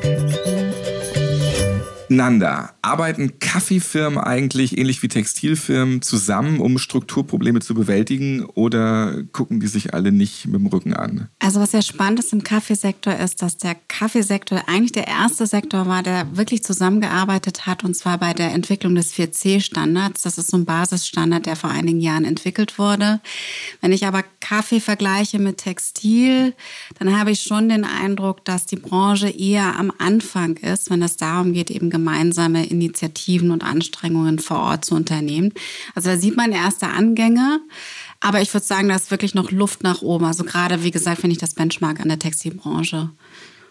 Gerne. 0.02 0.29
Nanda, 2.12 2.74
arbeiten 2.82 3.38
Kaffeefirmen 3.38 4.18
eigentlich 4.18 4.76
ähnlich 4.76 5.00
wie 5.04 5.06
Textilfirmen 5.06 6.02
zusammen, 6.02 6.58
um 6.58 6.78
Strukturprobleme 6.78 7.60
zu 7.60 7.72
bewältigen 7.72 8.44
oder 8.46 9.22
gucken 9.30 9.60
die 9.60 9.68
sich 9.68 9.94
alle 9.94 10.10
nicht 10.10 10.46
mit 10.46 10.56
dem 10.56 10.66
Rücken 10.66 10.92
an? 10.92 11.28
Also 11.38 11.60
was 11.60 11.70
sehr 11.70 11.82
spannend 11.82 12.18
ist 12.18 12.32
im 12.32 12.42
Kaffeesektor 12.42 13.14
ist, 13.14 13.42
dass 13.42 13.58
der 13.58 13.76
Kaffeesektor 13.86 14.64
eigentlich 14.66 14.90
der 14.90 15.06
erste 15.06 15.46
Sektor 15.46 15.86
war, 15.86 16.02
der 16.02 16.36
wirklich 16.36 16.64
zusammengearbeitet 16.64 17.66
hat 17.66 17.84
und 17.84 17.94
zwar 17.94 18.18
bei 18.18 18.34
der 18.34 18.52
Entwicklung 18.54 18.96
des 18.96 19.14
4C-Standards. 19.14 20.22
Das 20.22 20.36
ist 20.36 20.50
so 20.50 20.56
ein 20.56 20.64
Basisstandard, 20.64 21.46
der 21.46 21.54
vor 21.54 21.70
einigen 21.70 22.00
Jahren 22.00 22.24
entwickelt 22.24 22.76
wurde. 22.76 23.20
Wenn 23.80 23.92
ich 23.92 24.04
aber 24.04 24.24
Kaffee 24.40 24.80
vergleiche 24.80 25.38
mit 25.38 25.58
Textil, 25.58 26.54
dann 26.98 27.16
habe 27.16 27.30
ich 27.30 27.42
schon 27.42 27.68
den 27.68 27.84
Eindruck, 27.84 28.44
dass 28.44 28.66
die 28.66 28.76
Branche 28.76 29.28
eher 29.28 29.78
am 29.78 29.92
Anfang 29.98 30.56
ist, 30.56 30.90
wenn 30.90 31.02
es 31.02 31.16
darum 31.16 31.52
geht, 31.52 31.70
eben 31.70 31.88
gemeinsame 32.00 32.66
Initiativen 32.66 33.50
und 33.50 33.62
Anstrengungen 33.62 34.38
vor 34.38 34.58
Ort 34.58 34.84
zu 34.86 34.94
unternehmen. 34.94 35.52
Also 35.94 36.08
da 36.08 36.16
sieht 36.16 36.36
man 36.36 36.52
erste 36.52 36.88
Angänge. 36.88 37.60
Aber 38.20 38.40
ich 38.40 38.52
würde 38.52 38.66
sagen, 38.66 38.88
da 38.88 38.96
ist 38.96 39.10
wirklich 39.10 39.34
noch 39.34 39.50
Luft 39.50 39.82
nach 39.82 40.02
oben. 40.02 40.24
Also 40.24 40.44
gerade, 40.44 40.82
wie 40.82 40.90
gesagt, 40.90 41.20
finde 41.20 41.32
ich 41.32 41.40
das 41.40 41.54
Benchmark 41.54 42.00
an 42.00 42.08
der 42.08 42.18
Textilbranche 42.18 43.10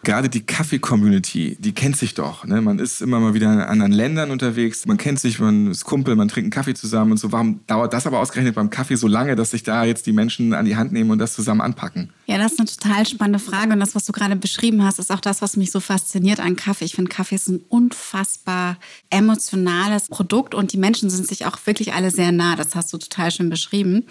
gerade 0.04 0.30
die 0.30 0.46
Kaffee-Community, 0.46 1.58
die 1.60 1.74
kennt 1.74 1.98
sich 1.98 2.14
doch. 2.14 2.46
Ne? 2.46 2.62
Man 2.62 2.80
ist 2.80 3.02
immer 3.02 3.20
mal 3.20 3.34
wieder 3.34 3.52
in 3.52 3.60
anderen 3.60 3.92
Ländern 3.92 4.32
unterwegs, 4.32 4.86
man 4.86 4.98
kennt 4.98 5.20
sich, 5.20 5.40
man 5.40 5.70
ist 5.70 5.84
Kumpel, 5.84 6.16
man 6.16 6.30
trinkt 6.30 6.46
einen 6.46 6.52
Kaffee 6.52 6.74
zusammen 6.74 7.12
und 7.12 7.18
so. 7.18 7.32
Warum 7.32 7.60
dauert 7.68 7.94
das 7.94 8.08
aber 8.08 8.20
ausgerechnet 8.20 8.56
beim 8.56 8.70
Kaffee 8.70 8.96
so 8.96 9.08
lange, 9.08 9.36
dass 9.36 9.52
sich 9.52 9.64
da 9.64 9.84
jetzt 9.84 10.06
die 10.06 10.14
Menschen 10.14 10.54
an 10.54 10.66
die 10.66 10.76
Hand 10.76 10.94
nehmen 10.94 11.12
und 11.12 11.20
das 11.20 11.34
zusammen 11.34 11.62
anpacken? 11.62 12.12
Ja, 12.28 12.38
das 12.38 12.54
ist 12.54 12.60
eine 12.60 12.70
total 12.70 13.08
spannende 13.08 13.40
Frage 13.40 13.74
und 13.74 13.80
das, 13.80 13.96
was 13.96 14.06
du 14.06 14.14
gerade 14.14 14.36
beschrieben 14.36 14.84
hast, 14.84 15.00
ist 15.00 15.12
auch 15.12 15.20
das, 15.20 15.42
was 15.42 15.58
mich 15.58 15.72
so 15.72 15.80
fasziniert 15.80 16.40
an 16.40 16.56
Kaffee. 16.56 16.86
Ich 16.86 16.96
finde, 16.96 17.10
Kaffee 17.10 17.36
ist 17.36 17.50
ein 17.50 17.62
unfassbar 17.68 18.78
emotionales 19.10 20.08
Produkt 20.08 20.56
und 20.56 20.72
die 20.72 20.78
Menschen 20.78 21.10
sind 21.10 21.28
sich 21.28 21.46
auch 21.46 21.58
wirklich 21.66 21.94
alle 21.94 22.12
sehr 22.12 22.32
nah. 22.32 22.56
Das 22.56 22.76
hast 22.76 22.94
du 22.94 22.98
total 22.98 23.32
schön 23.32 23.50
beschrieben. 23.50 24.06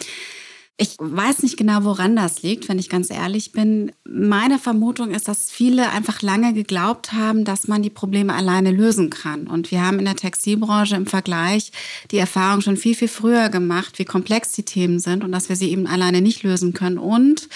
Ich 0.81 0.95
weiß 0.97 1.43
nicht 1.43 1.57
genau, 1.57 1.83
woran 1.83 2.15
das 2.15 2.43
liegt, 2.43 2.69
wenn 2.69 2.79
ich 2.79 2.89
ganz 2.89 3.11
ehrlich 3.11 3.51
bin. 3.51 3.91
Meine 4.05 4.61
Vermutung 4.61 5.11
ist, 5.11 5.27
dass 5.27 5.51
viele 5.51 5.91
einfach 5.91 6.23
lange 6.23 6.53
geglaubt 6.53 7.13
haben, 7.15 7.45
dass 7.45 7.67
man 7.67 7.83
die 7.83 7.91
Probleme 7.91 8.33
alleine 8.33 8.71
lösen 8.71 9.11
kann. 9.11 9.49
Und 9.49 9.73
wir 9.73 9.85
haben 9.85 9.99
in 9.99 10.05
der 10.05 10.15
Textilbranche 10.15 10.95
im 10.95 11.07
Vergleich 11.07 11.73
die 12.13 12.19
Erfahrung 12.19 12.61
schon 12.61 12.77
viel, 12.77 12.95
viel 12.95 13.09
früher 13.09 13.49
gemacht, 13.49 13.99
wie 13.99 14.05
komplex 14.05 14.53
die 14.53 14.63
Themen 14.63 15.01
sind 15.01 15.25
und 15.25 15.33
dass 15.33 15.49
wir 15.49 15.57
sie 15.57 15.73
eben 15.73 15.89
alleine 15.89 16.23
nicht 16.23 16.45
lösen 16.45 16.75
können. 16.75 16.99
Und 16.99 17.49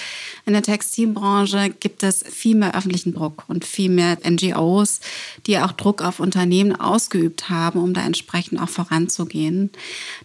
in 0.45 0.55
der 0.55 0.63
Textilbranche 0.63 1.73
gibt 1.79 2.03
es 2.03 2.25
viel 2.29 2.57
mehr 2.57 2.75
öffentlichen 2.75 3.15
Druck 3.15 3.45
und 3.47 3.65
viel 3.65 3.91
mehr 3.91 4.19
NGOs, 4.29 4.99
die 5.47 5.61
auch 5.61 5.71
Druck 5.71 6.03
auf 6.03 6.19
Unternehmen 6.19 6.75
ausgeübt 6.75 7.49
haben, 7.49 7.79
um 7.79 7.95
da 7.95 8.05
entsprechend 8.05 8.61
auch 8.61 8.69
voranzugehen. 8.69 9.71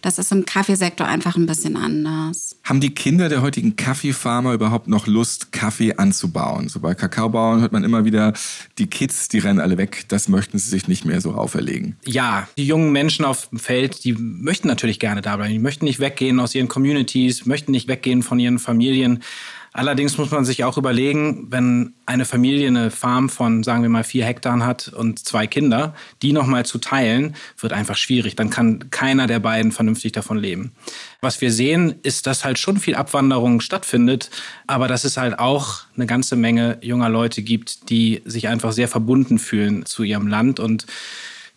Das 0.02 0.18
ist 0.18 0.32
im 0.32 0.46
Kaffeesektor 0.46 1.06
einfach 1.06 1.36
ein 1.36 1.46
bisschen 1.46 1.76
anders. 1.76 2.56
Haben 2.64 2.80
die 2.80 2.87
Kinder 2.94 3.28
der 3.28 3.42
heutigen 3.42 3.76
Kaffeefarmer 3.76 4.52
überhaupt 4.52 4.88
noch 4.88 5.06
Lust, 5.06 5.52
Kaffee 5.52 5.94
anzubauen? 5.94 6.68
So 6.68 6.80
bei 6.80 6.94
Kakaobauern 6.94 7.60
hört 7.60 7.72
man 7.72 7.84
immer 7.84 8.04
wieder, 8.04 8.32
die 8.78 8.86
Kids, 8.86 9.28
die 9.28 9.38
rennen 9.38 9.60
alle 9.60 9.78
weg, 9.78 10.04
das 10.08 10.28
möchten 10.28 10.58
sie 10.58 10.68
sich 10.68 10.88
nicht 10.88 11.04
mehr 11.04 11.20
so 11.20 11.32
auferlegen. 11.32 11.96
Ja, 12.04 12.48
die 12.56 12.66
jungen 12.66 12.92
Menschen 12.92 13.24
auf 13.24 13.48
dem 13.48 13.58
Feld, 13.58 14.04
die 14.04 14.12
möchten 14.12 14.68
natürlich 14.68 14.98
gerne 14.98 15.22
da 15.22 15.36
bleiben. 15.36 15.52
Die 15.52 15.58
möchten 15.58 15.84
nicht 15.84 16.00
weggehen 16.00 16.40
aus 16.40 16.54
ihren 16.54 16.68
Communities, 16.68 17.46
möchten 17.46 17.72
nicht 17.72 17.88
weggehen 17.88 18.22
von 18.22 18.38
ihren 18.38 18.58
Familien. 18.58 19.22
Allerdings 19.78 20.18
muss 20.18 20.32
man 20.32 20.44
sich 20.44 20.64
auch 20.64 20.76
überlegen, 20.76 21.46
wenn 21.50 21.94
eine 22.04 22.24
Familie 22.24 22.66
eine 22.66 22.90
Farm 22.90 23.28
von, 23.28 23.62
sagen 23.62 23.82
wir 23.82 23.88
mal, 23.88 24.02
vier 24.02 24.24
Hektar 24.24 24.66
hat 24.66 24.88
und 24.88 25.20
zwei 25.20 25.46
Kinder, 25.46 25.94
die 26.20 26.32
nochmal 26.32 26.66
zu 26.66 26.78
teilen, 26.78 27.36
wird 27.60 27.72
einfach 27.72 27.96
schwierig. 27.96 28.34
Dann 28.34 28.50
kann 28.50 28.90
keiner 28.90 29.28
der 29.28 29.38
beiden 29.38 29.70
vernünftig 29.70 30.10
davon 30.10 30.36
leben. 30.36 30.72
Was 31.20 31.40
wir 31.40 31.52
sehen, 31.52 31.94
ist, 32.02 32.26
dass 32.26 32.44
halt 32.44 32.58
schon 32.58 32.78
viel 32.78 32.96
Abwanderung 32.96 33.60
stattfindet, 33.60 34.30
aber 34.66 34.88
dass 34.88 35.04
es 35.04 35.16
halt 35.16 35.38
auch 35.38 35.82
eine 35.94 36.06
ganze 36.06 36.34
Menge 36.34 36.78
junger 36.80 37.08
Leute 37.08 37.42
gibt, 37.42 37.88
die 37.88 38.20
sich 38.24 38.48
einfach 38.48 38.72
sehr 38.72 38.88
verbunden 38.88 39.38
fühlen 39.38 39.86
zu 39.86 40.02
ihrem 40.02 40.26
Land 40.26 40.58
und 40.58 40.86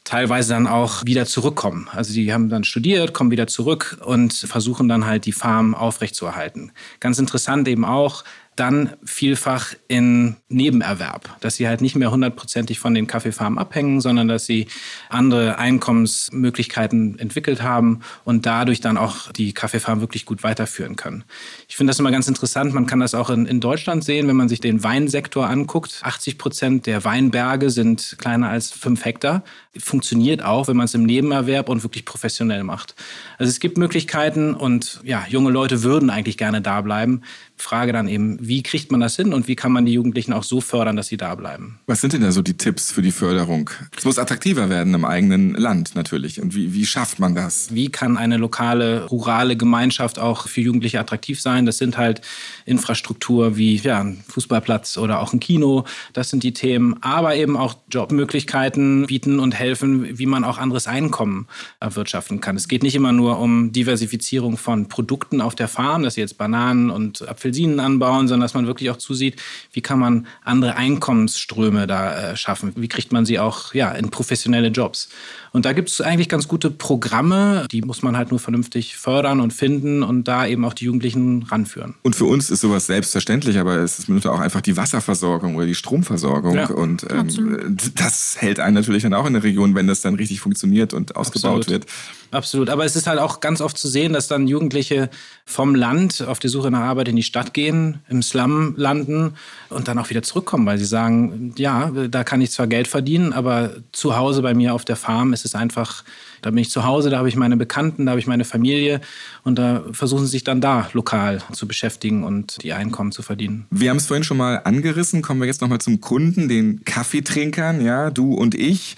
teilweise 0.03 0.53
dann 0.53 0.67
auch 0.67 1.05
wieder 1.05 1.25
zurückkommen. 1.25 1.87
Also 1.91 2.13
die 2.13 2.33
haben 2.33 2.49
dann 2.49 2.63
studiert, 2.63 3.13
kommen 3.13 3.31
wieder 3.31 3.47
zurück 3.47 3.97
und 4.03 4.33
versuchen 4.33 4.87
dann 4.87 5.05
halt 5.05 5.25
die 5.25 5.31
Farm 5.31 5.75
aufrechtzuerhalten. 5.75 6.71
Ganz 6.99 7.19
interessant 7.19 7.67
eben 7.67 7.85
auch, 7.85 8.23
dann 8.61 8.91
vielfach 9.03 9.73
in 9.87 10.35
Nebenerwerb, 10.47 11.35
dass 11.39 11.55
sie 11.55 11.67
halt 11.67 11.81
nicht 11.81 11.95
mehr 11.95 12.11
hundertprozentig 12.11 12.77
von 12.77 12.93
den 12.93 13.07
Kaffeefarmen 13.07 13.57
abhängen, 13.57 14.01
sondern 14.01 14.27
dass 14.27 14.45
sie 14.45 14.67
andere 15.09 15.57
Einkommensmöglichkeiten 15.57 17.17
entwickelt 17.17 17.63
haben 17.63 18.01
und 18.23 18.45
dadurch 18.45 18.79
dann 18.79 18.97
auch 18.97 19.31
die 19.31 19.53
Kaffeefarm 19.53 19.99
wirklich 19.99 20.27
gut 20.27 20.43
weiterführen 20.43 20.95
können. 20.95 21.23
Ich 21.67 21.75
finde 21.75 21.89
das 21.89 21.97
immer 21.97 22.11
ganz 22.11 22.27
interessant. 22.27 22.71
Man 22.71 22.85
kann 22.85 22.99
das 22.99 23.15
auch 23.15 23.31
in, 23.31 23.47
in 23.47 23.61
Deutschland 23.61 24.03
sehen, 24.03 24.27
wenn 24.27 24.35
man 24.35 24.47
sich 24.47 24.59
den 24.59 24.83
Weinsektor 24.83 25.49
anguckt. 25.49 25.99
80 26.03 26.37
Prozent 26.37 26.85
der 26.85 27.03
Weinberge 27.03 27.71
sind 27.71 28.15
kleiner 28.19 28.49
als 28.49 28.69
fünf 28.69 29.05
Hektar. 29.05 29.43
Funktioniert 29.75 30.43
auch, 30.43 30.67
wenn 30.67 30.77
man 30.77 30.85
es 30.85 30.93
im 30.93 31.03
Nebenerwerb 31.03 31.67
und 31.67 31.81
wirklich 31.81 32.05
professionell 32.05 32.63
macht. 32.63 32.93
Also 33.39 33.49
es 33.49 33.59
gibt 33.59 33.79
Möglichkeiten 33.79 34.53
und 34.53 34.99
ja, 35.03 35.25
junge 35.27 35.49
Leute 35.49 35.81
würden 35.81 36.11
eigentlich 36.11 36.37
gerne 36.37 36.61
da 36.61 36.81
bleiben. 36.81 37.23
Frage 37.61 37.93
dann 37.93 38.07
eben, 38.07 38.37
wie 38.41 38.63
kriegt 38.63 38.91
man 38.91 38.99
das 38.99 39.15
hin 39.15 39.33
und 39.33 39.47
wie 39.47 39.55
kann 39.55 39.71
man 39.71 39.85
die 39.85 39.93
Jugendlichen 39.93 40.33
auch 40.33 40.43
so 40.43 40.61
fördern, 40.61 40.95
dass 40.95 41.07
sie 41.07 41.17
da 41.17 41.35
bleiben. 41.35 41.79
Was 41.85 42.01
sind 42.01 42.13
denn 42.13 42.21
da 42.21 42.31
so 42.31 42.41
die 42.41 42.57
Tipps 42.57 42.91
für 42.91 43.01
die 43.01 43.11
Förderung? 43.11 43.69
Es 43.95 44.05
muss 44.05 44.17
attraktiver 44.17 44.69
werden 44.69 44.93
im 44.93 45.05
eigenen 45.05 45.53
Land 45.53 45.95
natürlich. 45.95 46.41
Und 46.41 46.55
wie, 46.55 46.73
wie 46.73 46.85
schafft 46.85 47.19
man 47.19 47.35
das? 47.35 47.73
Wie 47.73 47.89
kann 47.89 48.17
eine 48.17 48.37
lokale, 48.37 49.05
rurale 49.05 49.55
Gemeinschaft 49.55 50.19
auch 50.19 50.47
für 50.47 50.61
Jugendliche 50.61 50.99
attraktiv 50.99 51.39
sein? 51.41 51.65
Das 51.65 51.77
sind 51.77 51.97
halt 51.97 52.21
Infrastruktur 52.65 53.57
wie 53.57 53.75
ja, 53.77 53.99
ein 53.99 54.23
Fußballplatz 54.27 54.97
oder 54.97 55.19
auch 55.19 55.33
ein 55.33 55.39
Kino. 55.39 55.85
Das 56.13 56.29
sind 56.29 56.43
die 56.43 56.53
Themen. 56.53 57.01
Aber 57.01 57.35
eben 57.35 57.57
auch 57.57 57.75
Jobmöglichkeiten 57.91 59.05
bieten 59.07 59.39
und 59.39 59.53
helfen, 59.53 60.17
wie 60.17 60.25
man 60.25 60.43
auch 60.43 60.57
anderes 60.57 60.87
Einkommen 60.87 61.47
erwirtschaften 61.79 62.41
kann. 62.41 62.55
Es 62.55 62.67
geht 62.67 62.83
nicht 62.83 62.95
immer 62.95 63.11
nur 63.11 63.39
um 63.39 63.71
Diversifizierung 63.71 64.57
von 64.57 64.87
Produkten 64.87 65.41
auf 65.41 65.55
der 65.55 65.67
Farm, 65.67 66.03
dass 66.03 66.15
sie 66.15 66.21
jetzt 66.21 66.37
Bananen 66.37 66.89
und 66.89 67.21
Apfelsinen 67.51 67.79
anbauen, 67.79 68.27
sondern 68.27 68.41
dass 68.41 68.53
man 68.53 68.67
wirklich 68.67 68.89
auch 68.89 68.97
zusieht, 68.97 69.41
wie 69.73 69.81
kann 69.81 69.99
man 69.99 70.27
andere 70.43 70.75
Einkommensströme 70.75 71.87
da 71.87 72.31
äh, 72.31 72.37
schaffen? 72.37 72.73
Wie 72.75 72.87
kriegt 72.87 73.11
man 73.11 73.25
sie 73.25 73.39
auch 73.39 73.73
ja, 73.73 73.91
in 73.91 74.09
professionelle 74.09 74.69
Jobs? 74.69 75.09
Und 75.53 75.65
da 75.65 75.73
gibt 75.73 75.89
es 75.89 75.99
eigentlich 75.99 76.29
ganz 76.29 76.47
gute 76.47 76.71
Programme, 76.71 77.67
die 77.69 77.81
muss 77.81 78.03
man 78.03 78.15
halt 78.15 78.31
nur 78.31 78.39
vernünftig 78.39 78.95
fördern 78.95 79.41
und 79.41 79.51
finden 79.51 80.01
und 80.01 80.27
da 80.27 80.47
eben 80.47 80.63
auch 80.63 80.73
die 80.73 80.85
Jugendlichen 80.85 81.43
ranführen. 81.43 81.95
Und 82.03 82.15
für 82.15 82.25
uns 82.25 82.49
ist 82.49 82.61
sowas 82.61 82.85
selbstverständlich, 82.85 83.57
aber 83.57 83.77
es 83.77 83.99
ist 83.99 84.07
mitunter 84.07 84.33
auch 84.33 84.39
einfach 84.39 84.61
die 84.61 84.77
Wasserversorgung 84.77 85.55
oder 85.55 85.65
die 85.65 85.75
Stromversorgung. 85.75 86.55
Ja, 86.55 86.69
und 86.69 87.05
ähm, 87.09 87.77
das 87.95 88.37
hält 88.39 88.61
einen 88.61 88.75
natürlich 88.75 89.03
dann 89.03 89.13
auch 89.13 89.25
in 89.25 89.33
der 89.33 89.43
Region, 89.43 89.75
wenn 89.75 89.87
das 89.87 89.99
dann 89.99 90.15
richtig 90.15 90.39
funktioniert 90.39 90.93
und 90.93 91.17
ausgebaut 91.17 91.59
Absolut. 91.59 91.67
wird. 91.67 91.85
Absolut. 92.31 92.69
Aber 92.69 92.85
es 92.85 92.95
ist 92.95 93.07
halt 93.07 93.19
auch 93.19 93.41
ganz 93.41 93.59
oft 93.59 93.77
zu 93.77 93.89
sehen, 93.89 94.13
dass 94.13 94.29
dann 94.29 94.47
Jugendliche 94.47 95.09
vom 95.45 95.75
Land 95.75 96.21
auf 96.21 96.39
die 96.39 96.47
Suche 96.47 96.71
nach 96.71 96.79
Arbeit 96.79 97.09
in 97.09 97.17
die 97.17 97.23
Stadt 97.23 97.40
gehen, 97.49 97.99
im 98.09 98.21
Slum 98.21 98.73
landen 98.77 99.33
und 99.69 99.87
dann 99.87 99.97
auch 99.97 100.09
wieder 100.09 100.23
zurückkommen, 100.23 100.65
weil 100.65 100.77
sie 100.77 100.85
sagen, 100.85 101.53
ja, 101.57 101.89
da 101.89 102.23
kann 102.23 102.41
ich 102.41 102.51
zwar 102.51 102.67
Geld 102.67 102.87
verdienen, 102.87 103.33
aber 103.33 103.71
zu 103.91 104.15
Hause 104.15 104.41
bei 104.41 104.53
mir 104.53 104.73
auf 104.73 104.85
der 104.85 104.95
Farm 104.95 105.33
ist 105.33 105.45
es 105.45 105.55
einfach, 105.55 106.03
da 106.41 106.49
bin 106.49 106.59
ich 106.59 106.69
zu 106.69 106.83
Hause, 106.83 107.09
da 107.09 107.17
habe 107.17 107.29
ich 107.29 107.35
meine 107.35 107.57
Bekannten, 107.57 108.05
da 108.05 108.11
habe 108.11 108.19
ich 108.19 108.27
meine 108.27 108.45
Familie 108.45 109.01
und 109.43 109.57
da 109.59 109.83
versuchen 109.91 110.25
sie 110.25 110.31
sich 110.31 110.43
dann 110.43 110.61
da 110.61 110.89
lokal 110.93 111.41
zu 111.51 111.67
beschäftigen 111.67 112.23
und 112.23 112.63
die 112.63 112.73
Einkommen 112.73 113.11
zu 113.11 113.21
verdienen. 113.21 113.65
Wir 113.69 113.89
haben 113.89 113.97
es 113.97 114.05
vorhin 114.05 114.23
schon 114.23 114.37
mal 114.37 114.61
angerissen, 114.63 115.21
kommen 115.21 115.39
wir 115.39 115.47
jetzt 115.47 115.61
nochmal 115.61 115.81
zum 115.81 116.01
Kunden, 116.01 116.47
den 116.47 116.83
Kaffeetrinkern, 116.85 117.83
ja, 117.83 118.09
du 118.09 118.33
und 118.33 118.55
ich 118.55 118.95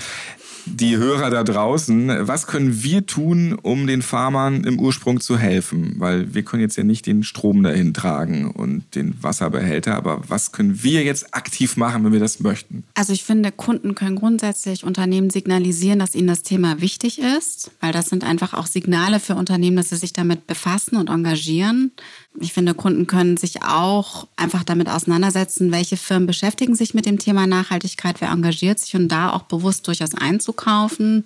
die 0.66 0.98
Hörer 0.98 1.30
da 1.30 1.44
draußen, 1.44 2.28
was 2.28 2.48
können 2.48 2.84
wir 2.84 3.06
tun, 3.06 3.58
um 3.62 3.88
den 3.88 4.02
Farmern 4.02 4.64
im 4.64 4.80
Ursprung 4.80 5.20
zu 5.20 5.38
helfen? 5.38 5.96
Weil 5.98 6.34
wir 6.34 6.44
können 6.44 6.62
jetzt 6.62 6.78
ja 6.78 6.84
nicht 6.84 7.06
den 7.06 7.24
Strom 7.24 7.64
dahin 7.64 7.94
tragen 7.94 8.50
und 8.50 8.84
den 8.96 9.22
Wasserbehälter, 9.22 9.96
aber 9.96 10.22
was 10.28 10.52
können 10.52 10.84
wir 10.84 11.04
jetzt 11.04 11.36
aktiv 11.36 11.78
machen, 11.78 12.04
wenn 12.04 12.14
wir 12.14 12.20
das 12.20 12.40
möchten? 12.40 12.84
Also 12.94 13.14
ich 13.14 13.24
finde, 13.24 13.52
Kunden 13.52 13.96
können 13.96 14.16
grundsätzlich 14.16 14.84
Unternehmen 14.84 15.30
signalisieren, 15.30 16.00
dass 16.00 16.16
ihnen 16.16 16.28
das 16.28 16.44
Thema 16.44 16.82
wichtig 16.82 17.20
ist, 17.20 17.72
weil 17.80 17.92
das 17.92 18.08
sind 18.08 18.24
einfach 18.24 18.54
auch 18.54 18.68
Signale 18.68 19.20
für 19.20 19.36
Unternehmen, 19.36 19.78
dass 19.78 19.90
sie 19.90 19.98
sich 19.98 20.14
damit 20.14 20.48
befassen 20.48 20.98
und 20.98 21.10
engagieren. 21.10 21.92
Ich 22.40 22.54
finde, 22.54 22.74
Kunden 22.74 23.06
können 23.06 23.38
sich 23.38 23.62
auch 23.62 24.28
einfach 24.36 24.64
damit 24.64 24.90
auseinandersetzen, 24.90 25.72
welche 25.72 25.98
Firmen 25.98 26.26
beschäftigen 26.26 26.76
sich 26.76 26.94
mit 26.94 27.06
dem 27.06 27.20
Thema 27.20 27.46
Nachhaltigkeit, 27.46 28.22
wer 28.22 28.30
engagiert 28.30 28.80
sich 28.80 28.96
und 28.96 29.08
da 29.10 29.32
auch 29.32 29.44
bewusst 29.44 29.88
durchaus 29.88 30.16
einzukaufen. 30.16 31.26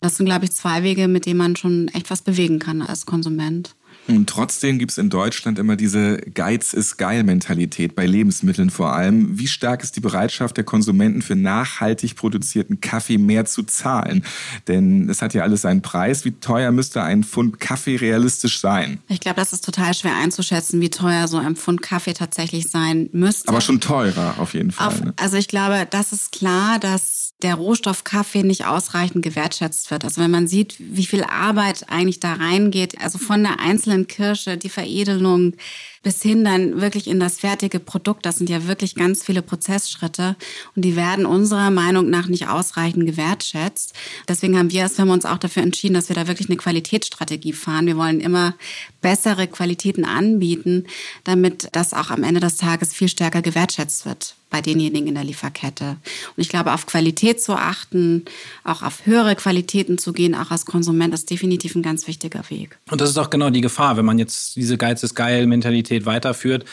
Das 0.00 0.16
sind, 0.16 0.26
glaube 0.26 0.44
ich, 0.44 0.52
zwei 0.52 0.82
Wege, 0.82 1.08
mit 1.08 1.26
denen 1.26 1.38
man 1.38 1.56
schon 1.56 1.88
echt 1.88 2.10
was 2.10 2.22
bewegen 2.22 2.58
kann 2.58 2.82
als 2.82 3.06
Konsument. 3.06 3.74
Und 4.08 4.28
trotzdem 4.28 4.78
gibt 4.78 4.92
es 4.92 4.98
in 4.98 5.10
Deutschland 5.10 5.58
immer 5.58 5.76
diese 5.76 6.18
Geiz 6.18 6.72
ist 6.72 6.96
geil 6.96 7.24
Mentalität, 7.24 7.94
bei 7.94 8.06
Lebensmitteln 8.06 8.70
vor 8.70 8.92
allem. 8.92 9.38
Wie 9.38 9.48
stark 9.48 9.82
ist 9.82 9.96
die 9.96 10.00
Bereitschaft 10.00 10.56
der 10.56 10.64
Konsumenten 10.64 11.22
für 11.22 11.34
nachhaltig 11.34 12.14
produzierten 12.16 12.80
Kaffee 12.80 13.18
mehr 13.18 13.44
zu 13.44 13.64
zahlen? 13.64 14.24
Denn 14.68 15.08
es 15.08 15.22
hat 15.22 15.34
ja 15.34 15.42
alles 15.42 15.62
seinen 15.62 15.82
Preis. 15.82 16.24
Wie 16.24 16.32
teuer 16.32 16.70
müsste 16.70 17.02
ein 17.02 17.24
Pfund 17.24 17.58
Kaffee 17.58 17.96
realistisch 17.96 18.60
sein? 18.60 18.98
Ich 19.08 19.20
glaube, 19.20 19.36
das 19.36 19.52
ist 19.52 19.64
total 19.64 19.94
schwer 19.94 20.16
einzuschätzen, 20.16 20.80
wie 20.80 20.90
teuer 20.90 21.26
so 21.28 21.38
ein 21.38 21.56
Pfund 21.56 21.82
Kaffee 21.82 22.14
tatsächlich 22.14 22.70
sein 22.70 23.08
müsste. 23.12 23.48
Aber 23.48 23.60
schon 23.60 23.80
teurer 23.80 24.36
auf 24.38 24.54
jeden 24.54 24.70
Fall. 24.70 24.88
Auf, 24.88 25.02
ne? 25.02 25.14
Also 25.16 25.36
ich 25.36 25.48
glaube, 25.48 25.86
das 25.90 26.12
ist 26.12 26.32
klar, 26.32 26.78
dass 26.78 27.25
der 27.42 27.54
Rohstoff 27.54 28.04
Kaffee 28.04 28.42
nicht 28.42 28.64
ausreichend 28.64 29.22
gewertschätzt 29.22 29.90
wird. 29.90 30.04
Also 30.04 30.22
wenn 30.22 30.30
man 30.30 30.48
sieht, 30.48 30.76
wie 30.78 31.04
viel 31.04 31.22
Arbeit 31.22 31.90
eigentlich 31.90 32.18
da 32.18 32.32
reingeht, 32.34 32.98
also 33.00 33.18
von 33.18 33.42
der 33.42 33.60
einzelnen 33.60 34.06
Kirsche, 34.06 34.56
die 34.56 34.70
Veredelung, 34.70 35.54
bis 36.02 36.22
hin 36.22 36.44
dann 36.44 36.80
wirklich 36.80 37.08
in 37.08 37.20
das 37.20 37.40
fertige 37.40 37.80
Produkt. 37.80 38.24
Das 38.24 38.36
sind 38.36 38.48
ja 38.48 38.68
wirklich 38.68 38.94
ganz 38.94 39.24
viele 39.24 39.42
Prozessschritte 39.42 40.36
und 40.76 40.84
die 40.84 40.96
werden 40.96 41.26
unserer 41.26 41.70
Meinung 41.70 42.08
nach 42.08 42.28
nicht 42.28 42.48
ausreichend 42.48 43.06
gewertschätzt. 43.06 43.92
Deswegen 44.28 44.56
haben 44.56 44.70
wir 44.70 44.84
als 44.84 44.94
Firma 44.94 45.12
uns 45.12 45.26
auch 45.26 45.38
dafür 45.38 45.64
entschieden, 45.64 45.94
dass 45.94 46.08
wir 46.08 46.14
da 46.14 46.28
wirklich 46.28 46.48
eine 46.48 46.58
Qualitätsstrategie 46.58 47.52
fahren. 47.52 47.86
Wir 47.86 47.96
wollen 47.96 48.20
immer 48.20 48.54
bessere 49.02 49.46
Qualitäten 49.46 50.04
anbieten, 50.04 50.86
damit 51.24 51.68
das 51.72 51.92
auch 51.92 52.10
am 52.10 52.22
Ende 52.22 52.40
des 52.40 52.56
Tages 52.56 52.94
viel 52.94 53.08
stärker 53.08 53.42
gewertschätzt 53.42 54.06
wird 54.06 54.36
bei 54.56 54.60
denjenigen 54.60 55.08
in 55.08 55.14
der 55.14 55.24
Lieferkette. 55.24 55.90
Und 55.90 56.42
ich 56.42 56.48
glaube, 56.48 56.72
auf 56.74 56.86
Qualität 56.86 57.42
zu 57.42 57.54
achten, 57.54 58.24
auch 58.64 58.82
auf 58.82 59.06
höhere 59.06 59.34
Qualitäten 59.34 59.98
zu 59.98 60.12
gehen, 60.12 60.34
auch 60.34 60.50
als 60.50 60.66
Konsument, 60.66 61.14
ist 61.14 61.30
definitiv 61.30 61.74
ein 61.74 61.82
ganz 61.82 62.06
wichtiger 62.06 62.42
Weg. 62.50 62.78
Und 62.90 63.00
das 63.00 63.08
ist 63.08 63.18
auch 63.18 63.30
genau 63.30 63.50
die 63.50 63.62
Gefahr, 63.62 63.96
wenn 63.96 64.04
man 64.04 64.18
jetzt 64.18 64.56
diese 64.56 64.76
Geiz 64.76 65.02
ist 65.02 65.14
geil 65.14 65.46
Mentalität 65.46 65.86
Qualität 65.86 66.06
weiterführt, 66.06 66.64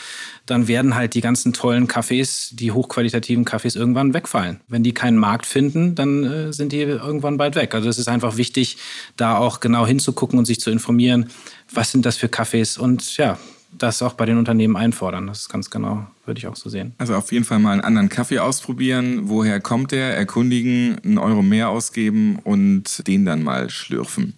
dann 0.46 0.68
werden 0.68 0.94
halt 0.94 1.14
die 1.14 1.20
ganzen 1.20 1.52
tollen 1.52 1.88
Cafés, 1.88 2.54
die 2.54 2.72
hochqualitativen 2.72 3.44
Cafés 3.44 3.76
irgendwann 3.76 4.12
wegfallen. 4.12 4.60
Wenn 4.68 4.82
die 4.82 4.92
keinen 4.92 5.18
Markt 5.18 5.46
finden, 5.46 5.94
dann 5.94 6.24
äh, 6.24 6.52
sind 6.52 6.72
die 6.72 6.80
irgendwann 6.80 7.36
bald 7.36 7.54
weg. 7.54 7.74
Also 7.74 7.88
es 7.88 7.98
ist 7.98 8.08
einfach 8.08 8.36
wichtig, 8.36 8.76
da 9.16 9.38
auch 9.38 9.60
genau 9.60 9.86
hinzugucken 9.86 10.38
und 10.38 10.44
sich 10.44 10.60
zu 10.60 10.70
informieren, 10.70 11.30
was 11.72 11.92
sind 11.92 12.04
das 12.04 12.16
für 12.16 12.26
Cafés 12.26 12.78
und 12.78 13.16
ja, 13.16 13.38
das 13.78 14.02
auch 14.02 14.14
bei 14.14 14.26
den 14.26 14.38
Unternehmen 14.38 14.76
einfordern. 14.76 15.26
Das 15.26 15.40
ist 15.40 15.48
ganz 15.48 15.70
genau, 15.70 16.06
würde 16.26 16.38
ich 16.38 16.46
auch 16.46 16.56
so 16.56 16.68
sehen. 16.70 16.94
Also 16.98 17.14
auf 17.14 17.32
jeden 17.32 17.44
Fall 17.44 17.58
mal 17.58 17.72
einen 17.72 17.80
anderen 17.80 18.08
Kaffee 18.08 18.38
ausprobieren. 18.38 19.28
Woher 19.28 19.60
kommt 19.60 19.92
der? 19.92 20.16
Erkundigen, 20.16 20.98
einen 21.04 21.18
Euro 21.18 21.42
mehr 21.42 21.68
ausgeben 21.68 22.38
und 22.44 23.06
den 23.06 23.24
dann 23.24 23.42
mal 23.42 23.70
schlürfen. 23.70 24.34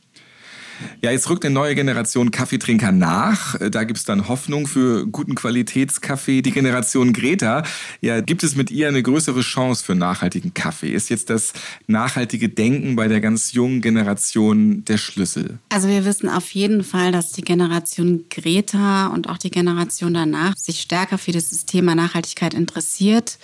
Ja, 1.03 1.11
jetzt 1.11 1.29
rückt 1.31 1.45
eine 1.45 1.55
neue 1.55 1.75
Generation 1.75 2.31
Kaffeetrinker 2.31 2.93
nach. 2.93 3.57
Da 3.71 3.85
gibt 3.85 3.99
es 3.99 4.05
dann 4.05 4.29
Hoffnung 4.29 4.67
für 4.67 5.07
guten 5.07 5.35
Qualitätskaffee. 5.35 6.43
Die 6.43 6.53
Generation 6.53 7.13
Greta, 7.13 7.63
ja, 8.01 8.21
gibt 8.21 8.43
es 8.43 8.57
mit 8.57 8.71
ihr 8.71 8.89
eine 8.89 9.03
größere 9.03 9.41
Chance 9.41 9.85
für 9.85 9.95
nachhaltigen 9.95 10.55
Kaffee? 10.55 10.91
Ist 10.91 11.11
jetzt 11.11 11.31
das 11.31 11.53
nachhaltige 11.87 12.49
Denken 12.49 12.97
bei 12.97 13.09
der 13.09 13.21
ganz 13.21 13.53
jungen 13.53 13.81
Generation 13.81 14.85
der 14.85 14.99
Schlüssel? 14.99 15.59
Also 15.69 15.89
wir 15.89 16.05
wissen 16.05 16.29
auf 16.29 16.51
jeden 16.53 16.85
Fall, 16.85 17.13
dass 17.13 17.33
die 17.33 17.43
Generation 17.43 18.25
Greta 18.31 19.09
und 19.09 19.29
auch 19.29 19.39
die 19.39 19.51
Generation 19.51 20.15
danach 20.15 20.55
sich 20.57 20.81
stärker 20.81 21.19
für 21.19 21.33
das 21.33 21.67
Thema 21.67 21.95
Nachhaltigkeit 21.95 22.55
interessiert. 22.55 23.39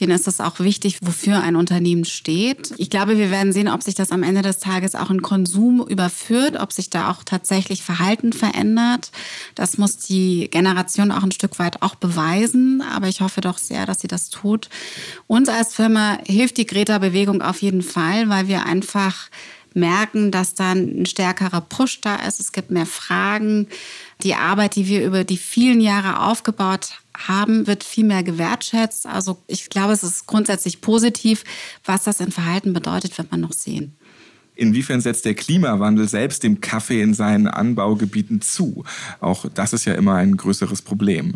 Denen 0.00 0.12
ist 0.12 0.28
es 0.28 0.40
auch 0.40 0.60
wichtig, 0.60 0.98
wofür 1.02 1.40
ein 1.42 1.56
Unternehmen 1.56 2.04
steht. 2.04 2.74
Ich 2.76 2.90
glaube, 2.90 3.18
wir 3.18 3.30
werden 3.30 3.52
sehen, 3.52 3.68
ob 3.68 3.82
sich 3.82 3.94
das 3.94 4.10
am 4.10 4.22
Ende 4.22 4.42
des 4.42 4.58
Tages 4.58 4.94
auch 4.94 5.10
in 5.10 5.22
Konsum 5.22 5.86
überführt, 5.86 6.56
ob 6.58 6.72
sich 6.78 6.90
da 6.90 7.10
auch 7.10 7.22
tatsächlich 7.24 7.82
Verhalten 7.82 8.32
verändert. 8.32 9.10
Das 9.54 9.78
muss 9.78 9.98
die 9.98 10.48
Generation 10.50 11.12
auch 11.12 11.22
ein 11.22 11.32
Stück 11.32 11.58
weit 11.58 11.82
auch 11.82 11.96
beweisen. 11.96 12.80
Aber 12.82 13.08
ich 13.08 13.20
hoffe 13.20 13.40
doch 13.40 13.58
sehr, 13.58 13.84
dass 13.84 14.00
sie 14.00 14.08
das 14.08 14.30
tut. 14.30 14.68
Uns 15.26 15.48
als 15.48 15.74
Firma 15.74 16.18
hilft 16.26 16.56
die 16.56 16.66
Greta-Bewegung 16.66 17.42
auf 17.42 17.60
jeden 17.60 17.82
Fall, 17.82 18.28
weil 18.28 18.48
wir 18.48 18.64
einfach 18.64 19.28
merken, 19.74 20.30
dass 20.30 20.54
dann 20.54 21.02
ein 21.02 21.06
stärkerer 21.06 21.60
Push 21.60 22.00
da 22.00 22.16
ist. 22.16 22.40
Es 22.40 22.52
gibt 22.52 22.70
mehr 22.70 22.86
Fragen. 22.86 23.68
Die 24.22 24.34
Arbeit, 24.34 24.76
die 24.76 24.88
wir 24.88 25.04
über 25.04 25.24
die 25.24 25.36
vielen 25.36 25.80
Jahre 25.80 26.20
aufgebaut 26.20 26.90
haben, 27.16 27.66
wird 27.66 27.84
viel 27.84 28.04
mehr 28.04 28.22
gewertschätzt. 28.22 29.06
Also 29.06 29.38
ich 29.46 29.70
glaube, 29.70 29.92
es 29.92 30.02
ist 30.02 30.26
grundsätzlich 30.26 30.80
positiv. 30.80 31.44
Was 31.84 32.04
das 32.04 32.20
in 32.20 32.32
Verhalten 32.32 32.72
bedeutet, 32.72 33.16
wird 33.18 33.30
man 33.30 33.40
noch 33.40 33.52
sehen. 33.52 33.97
Inwiefern 34.58 35.00
setzt 35.00 35.24
der 35.24 35.34
Klimawandel 35.34 36.08
selbst 36.08 36.42
dem 36.42 36.60
Kaffee 36.60 37.00
in 37.00 37.14
seinen 37.14 37.46
Anbaugebieten 37.46 38.40
zu? 38.40 38.84
Auch 39.20 39.46
das 39.54 39.72
ist 39.72 39.84
ja 39.84 39.94
immer 39.94 40.14
ein 40.14 40.36
größeres 40.36 40.82
Problem. 40.82 41.34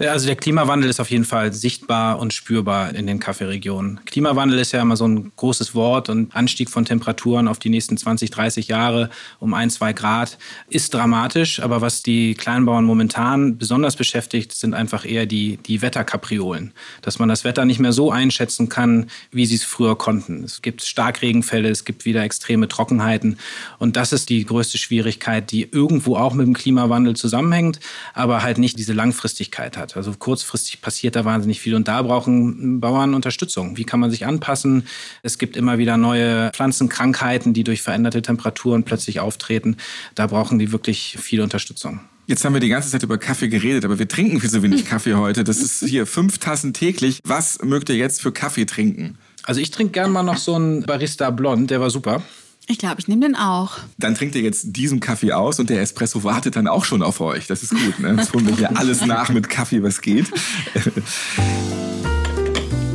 Also 0.00 0.26
der 0.26 0.36
Klimawandel 0.36 0.88
ist 0.88 1.00
auf 1.00 1.10
jeden 1.10 1.26
Fall 1.26 1.52
sichtbar 1.52 2.18
und 2.18 2.32
spürbar 2.32 2.94
in 2.94 3.06
den 3.06 3.20
Kaffeeregionen. 3.20 4.00
Klimawandel 4.06 4.58
ist 4.58 4.72
ja 4.72 4.80
immer 4.80 4.96
so 4.96 5.06
ein 5.06 5.32
großes 5.36 5.74
Wort 5.74 6.08
und 6.08 6.34
Anstieg 6.34 6.70
von 6.70 6.86
Temperaturen 6.86 7.46
auf 7.46 7.58
die 7.58 7.68
nächsten 7.68 7.98
20, 7.98 8.30
30 8.30 8.68
Jahre 8.68 9.10
um 9.38 9.52
ein, 9.52 9.68
zwei 9.68 9.92
Grad 9.92 10.38
ist 10.70 10.94
dramatisch. 10.94 11.60
Aber 11.60 11.82
was 11.82 12.02
die 12.02 12.32
Kleinbauern 12.34 12.86
momentan 12.86 13.58
besonders 13.58 13.96
beschäftigt, 13.96 14.52
sind 14.52 14.72
einfach 14.72 15.04
eher 15.04 15.26
die, 15.26 15.58
die 15.58 15.82
Wetterkapriolen. 15.82 16.72
Dass 17.02 17.18
man 17.18 17.28
das 17.28 17.44
Wetter 17.44 17.66
nicht 17.66 17.78
mehr 17.78 17.92
so 17.92 18.10
einschätzen 18.10 18.70
kann, 18.70 19.10
wie 19.30 19.44
sie 19.44 19.56
es 19.56 19.64
früher 19.64 19.98
konnten. 19.98 20.42
Es 20.42 20.62
gibt 20.62 20.82
Starkregenfälle, 20.82 21.68
es 21.68 21.84
gibt 21.84 22.06
wieder 22.06 22.22
extreme 22.22 22.66
Trockenheiten. 22.66 23.36
Und 23.78 23.96
das 23.96 24.14
ist 24.14 24.30
die 24.30 24.46
größte 24.46 24.78
Schwierigkeit, 24.78 25.50
die 25.50 25.68
irgendwo 25.70 26.16
auch 26.16 26.32
mit 26.32 26.46
dem 26.46 26.54
Klimawandel 26.54 27.14
zusammenhängt, 27.14 27.78
aber 28.14 28.42
halt 28.42 28.56
nicht 28.56 28.78
diese 28.78 28.94
Langfristigkeit 28.94 29.76
hat 29.76 29.81
hat. 29.82 29.96
Also 29.96 30.14
kurzfristig 30.18 30.80
passiert 30.80 31.16
da 31.16 31.26
wahnsinnig 31.26 31.60
viel 31.60 31.74
und 31.74 31.88
da 31.88 32.00
brauchen 32.00 32.80
Bauern 32.80 33.12
Unterstützung. 33.12 33.76
Wie 33.76 33.84
kann 33.84 34.00
man 34.00 34.10
sich 34.10 34.24
anpassen? 34.24 34.86
Es 35.22 35.36
gibt 35.36 35.56
immer 35.58 35.76
wieder 35.76 35.98
neue 35.98 36.50
Pflanzenkrankheiten, 36.52 37.52
die 37.52 37.64
durch 37.64 37.82
veränderte 37.82 38.22
Temperaturen 38.22 38.84
plötzlich 38.84 39.20
auftreten. 39.20 39.76
Da 40.14 40.28
brauchen 40.28 40.58
die 40.58 40.72
wirklich 40.72 41.18
viel 41.20 41.42
Unterstützung. 41.42 42.00
Jetzt 42.26 42.44
haben 42.44 42.54
wir 42.54 42.60
die 42.60 42.68
ganze 42.68 42.88
Zeit 42.88 43.02
über 43.02 43.18
Kaffee 43.18 43.48
geredet, 43.48 43.84
aber 43.84 43.98
wir 43.98 44.08
trinken 44.08 44.40
viel 44.40 44.48
zu 44.48 44.62
wenig 44.62 44.84
Kaffee 44.88 45.14
heute. 45.14 45.44
Das 45.44 45.58
ist 45.58 45.84
hier 45.84 46.06
fünf 46.06 46.38
Tassen 46.38 46.72
täglich. 46.72 47.20
Was 47.24 47.60
mögt 47.62 47.88
ihr 47.88 47.96
jetzt 47.96 48.22
für 48.22 48.32
Kaffee 48.32 48.64
trinken? 48.64 49.18
Also 49.42 49.60
ich 49.60 49.72
trinke 49.72 49.92
gern 49.92 50.12
mal 50.12 50.22
noch 50.22 50.36
so 50.36 50.54
einen 50.54 50.84
Barista 50.84 51.30
Blond, 51.30 51.70
der 51.70 51.80
war 51.80 51.90
super. 51.90 52.22
Ich 52.68 52.78
glaube, 52.78 53.00
ich 53.00 53.08
nehme 53.08 53.22
den 53.22 53.34
auch. 53.34 53.78
Dann 53.98 54.14
trinkt 54.14 54.34
ihr 54.34 54.42
jetzt 54.42 54.76
diesen 54.76 55.00
Kaffee 55.00 55.32
aus 55.32 55.58
und 55.58 55.68
der 55.68 55.80
Espresso 55.80 56.22
wartet 56.24 56.56
dann 56.56 56.68
auch 56.68 56.84
schon 56.84 57.02
auf 57.02 57.20
euch. 57.20 57.46
Das 57.46 57.62
ist 57.62 57.70
gut. 57.70 57.98
Ne? 57.98 58.14
Jetzt 58.16 58.32
holen 58.32 58.46
wir 58.46 58.56
hier 58.56 58.76
alles 58.76 59.04
nach 59.04 59.30
mit 59.30 59.48
Kaffee, 59.48 59.82
was 59.82 60.00
geht. 60.00 60.26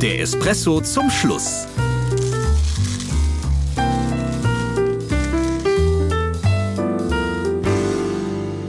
Der 0.00 0.20
Espresso 0.20 0.80
zum 0.80 1.10
Schluss. 1.10 1.66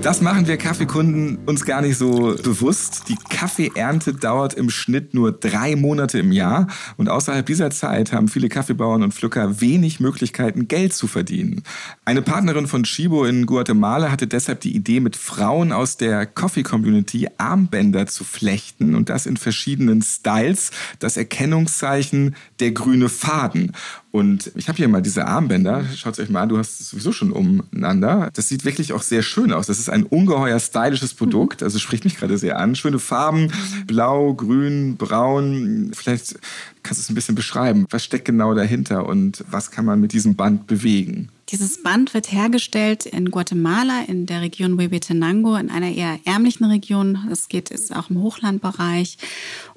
Das 0.09 0.21
machen 0.21 0.47
wir 0.47 0.57
Kaffeekunden 0.57 1.37
uns 1.45 1.65
gar 1.65 1.81
nicht 1.81 1.95
so 1.95 2.35
bewusst. 2.41 3.03
Die 3.09 3.15
Kaffeeernte 3.29 4.11
dauert 4.11 4.55
im 4.55 4.71
Schnitt 4.71 5.13
nur 5.13 5.31
drei 5.31 5.75
Monate 5.75 6.17
im 6.17 6.31
Jahr. 6.31 6.65
Und 6.97 7.09
außerhalb 7.09 7.45
dieser 7.45 7.69
Zeit 7.69 8.11
haben 8.11 8.27
viele 8.27 8.49
Kaffeebauern 8.49 9.03
und 9.03 9.13
Pflücker 9.13 9.61
wenig 9.61 9.99
Möglichkeiten, 9.99 10.67
Geld 10.67 10.93
zu 10.93 11.05
verdienen. 11.05 11.61
Eine 12.05 12.23
Partnerin 12.23 12.65
von 12.65 12.85
Chibo 12.85 13.23
in 13.23 13.45
Guatemala 13.45 14.09
hatte 14.09 14.25
deshalb 14.25 14.61
die 14.61 14.75
Idee, 14.75 14.99
mit 14.99 15.15
Frauen 15.15 15.71
aus 15.71 15.97
der 15.97 16.25
Coffee-Community 16.25 17.27
Armbänder 17.37 18.07
zu 18.07 18.23
flechten 18.23 18.95
und 18.95 19.09
das 19.09 19.27
in 19.27 19.37
verschiedenen 19.37 20.01
Styles. 20.01 20.71
Das 20.97 21.17
Erkennungszeichen 21.17 22.35
der 22.59 22.71
grüne 22.71 23.09
Faden. 23.09 23.73
Und 24.11 24.51
ich 24.55 24.67
habe 24.67 24.77
hier 24.77 24.87
mal 24.87 25.01
diese 25.01 25.27
Armbänder. 25.27 25.83
Schaut 25.95 26.17
euch 26.17 26.29
mal 26.29 26.41
an, 26.41 26.49
du 26.49 26.57
hast 26.57 26.79
es 26.79 26.89
sowieso 26.89 27.11
schon 27.11 27.31
umeinander. 27.31 28.29
Das 28.33 28.49
siedt 28.49 28.65
wirklich 28.65 28.91
auch 28.93 29.03
sehr 29.03 29.21
schön 29.21 29.53
aus. 29.53 29.67
Das 29.67 29.77
ist 29.77 29.89
ein 29.89 30.03
ungeheuer 30.03 30.59
stylisches 30.59 31.13
Produkt. 31.13 31.61
Also 31.61 31.77
spricht 31.77 32.05
mich 32.05 32.17
gerade 32.17 32.37
sehr 32.39 32.57
an. 32.57 32.75
Schöne 32.75 32.97
Farben, 32.97 33.51
blau, 33.85 34.33
grün, 34.33 34.97
braun. 34.97 35.91
Vielleicht 35.93 36.39
kannst 36.81 36.99
du 36.99 37.03
es 37.03 37.09
ein 37.09 37.15
bisschen 37.15 37.35
beschreiben. 37.35 37.85
Was 37.91 38.03
steckt 38.03 38.25
genau 38.25 38.55
dahinter 38.55 39.05
und 39.05 39.43
was 39.49 39.69
kann 39.69 39.85
man 39.85 40.01
mit 40.01 40.11
diesem 40.11 40.35
Band 40.35 40.65
bewegen? 40.65 41.29
Dieses 41.51 41.81
Band 41.81 42.13
wird 42.13 42.31
hergestellt 42.31 43.07
in 43.07 43.31
Guatemala, 43.31 44.03
in 44.07 44.27
der 44.27 44.41
Region 44.41 44.77
Huehuetenango, 44.77 45.55
in 45.55 45.71
einer 45.71 45.91
eher 45.91 46.19
ärmlichen 46.23 46.65
Region. 46.65 47.27
Es 47.31 47.47
geht 47.47 47.71
ist 47.71 47.95
auch 47.95 48.11
im 48.11 48.21
Hochlandbereich. 48.21 49.17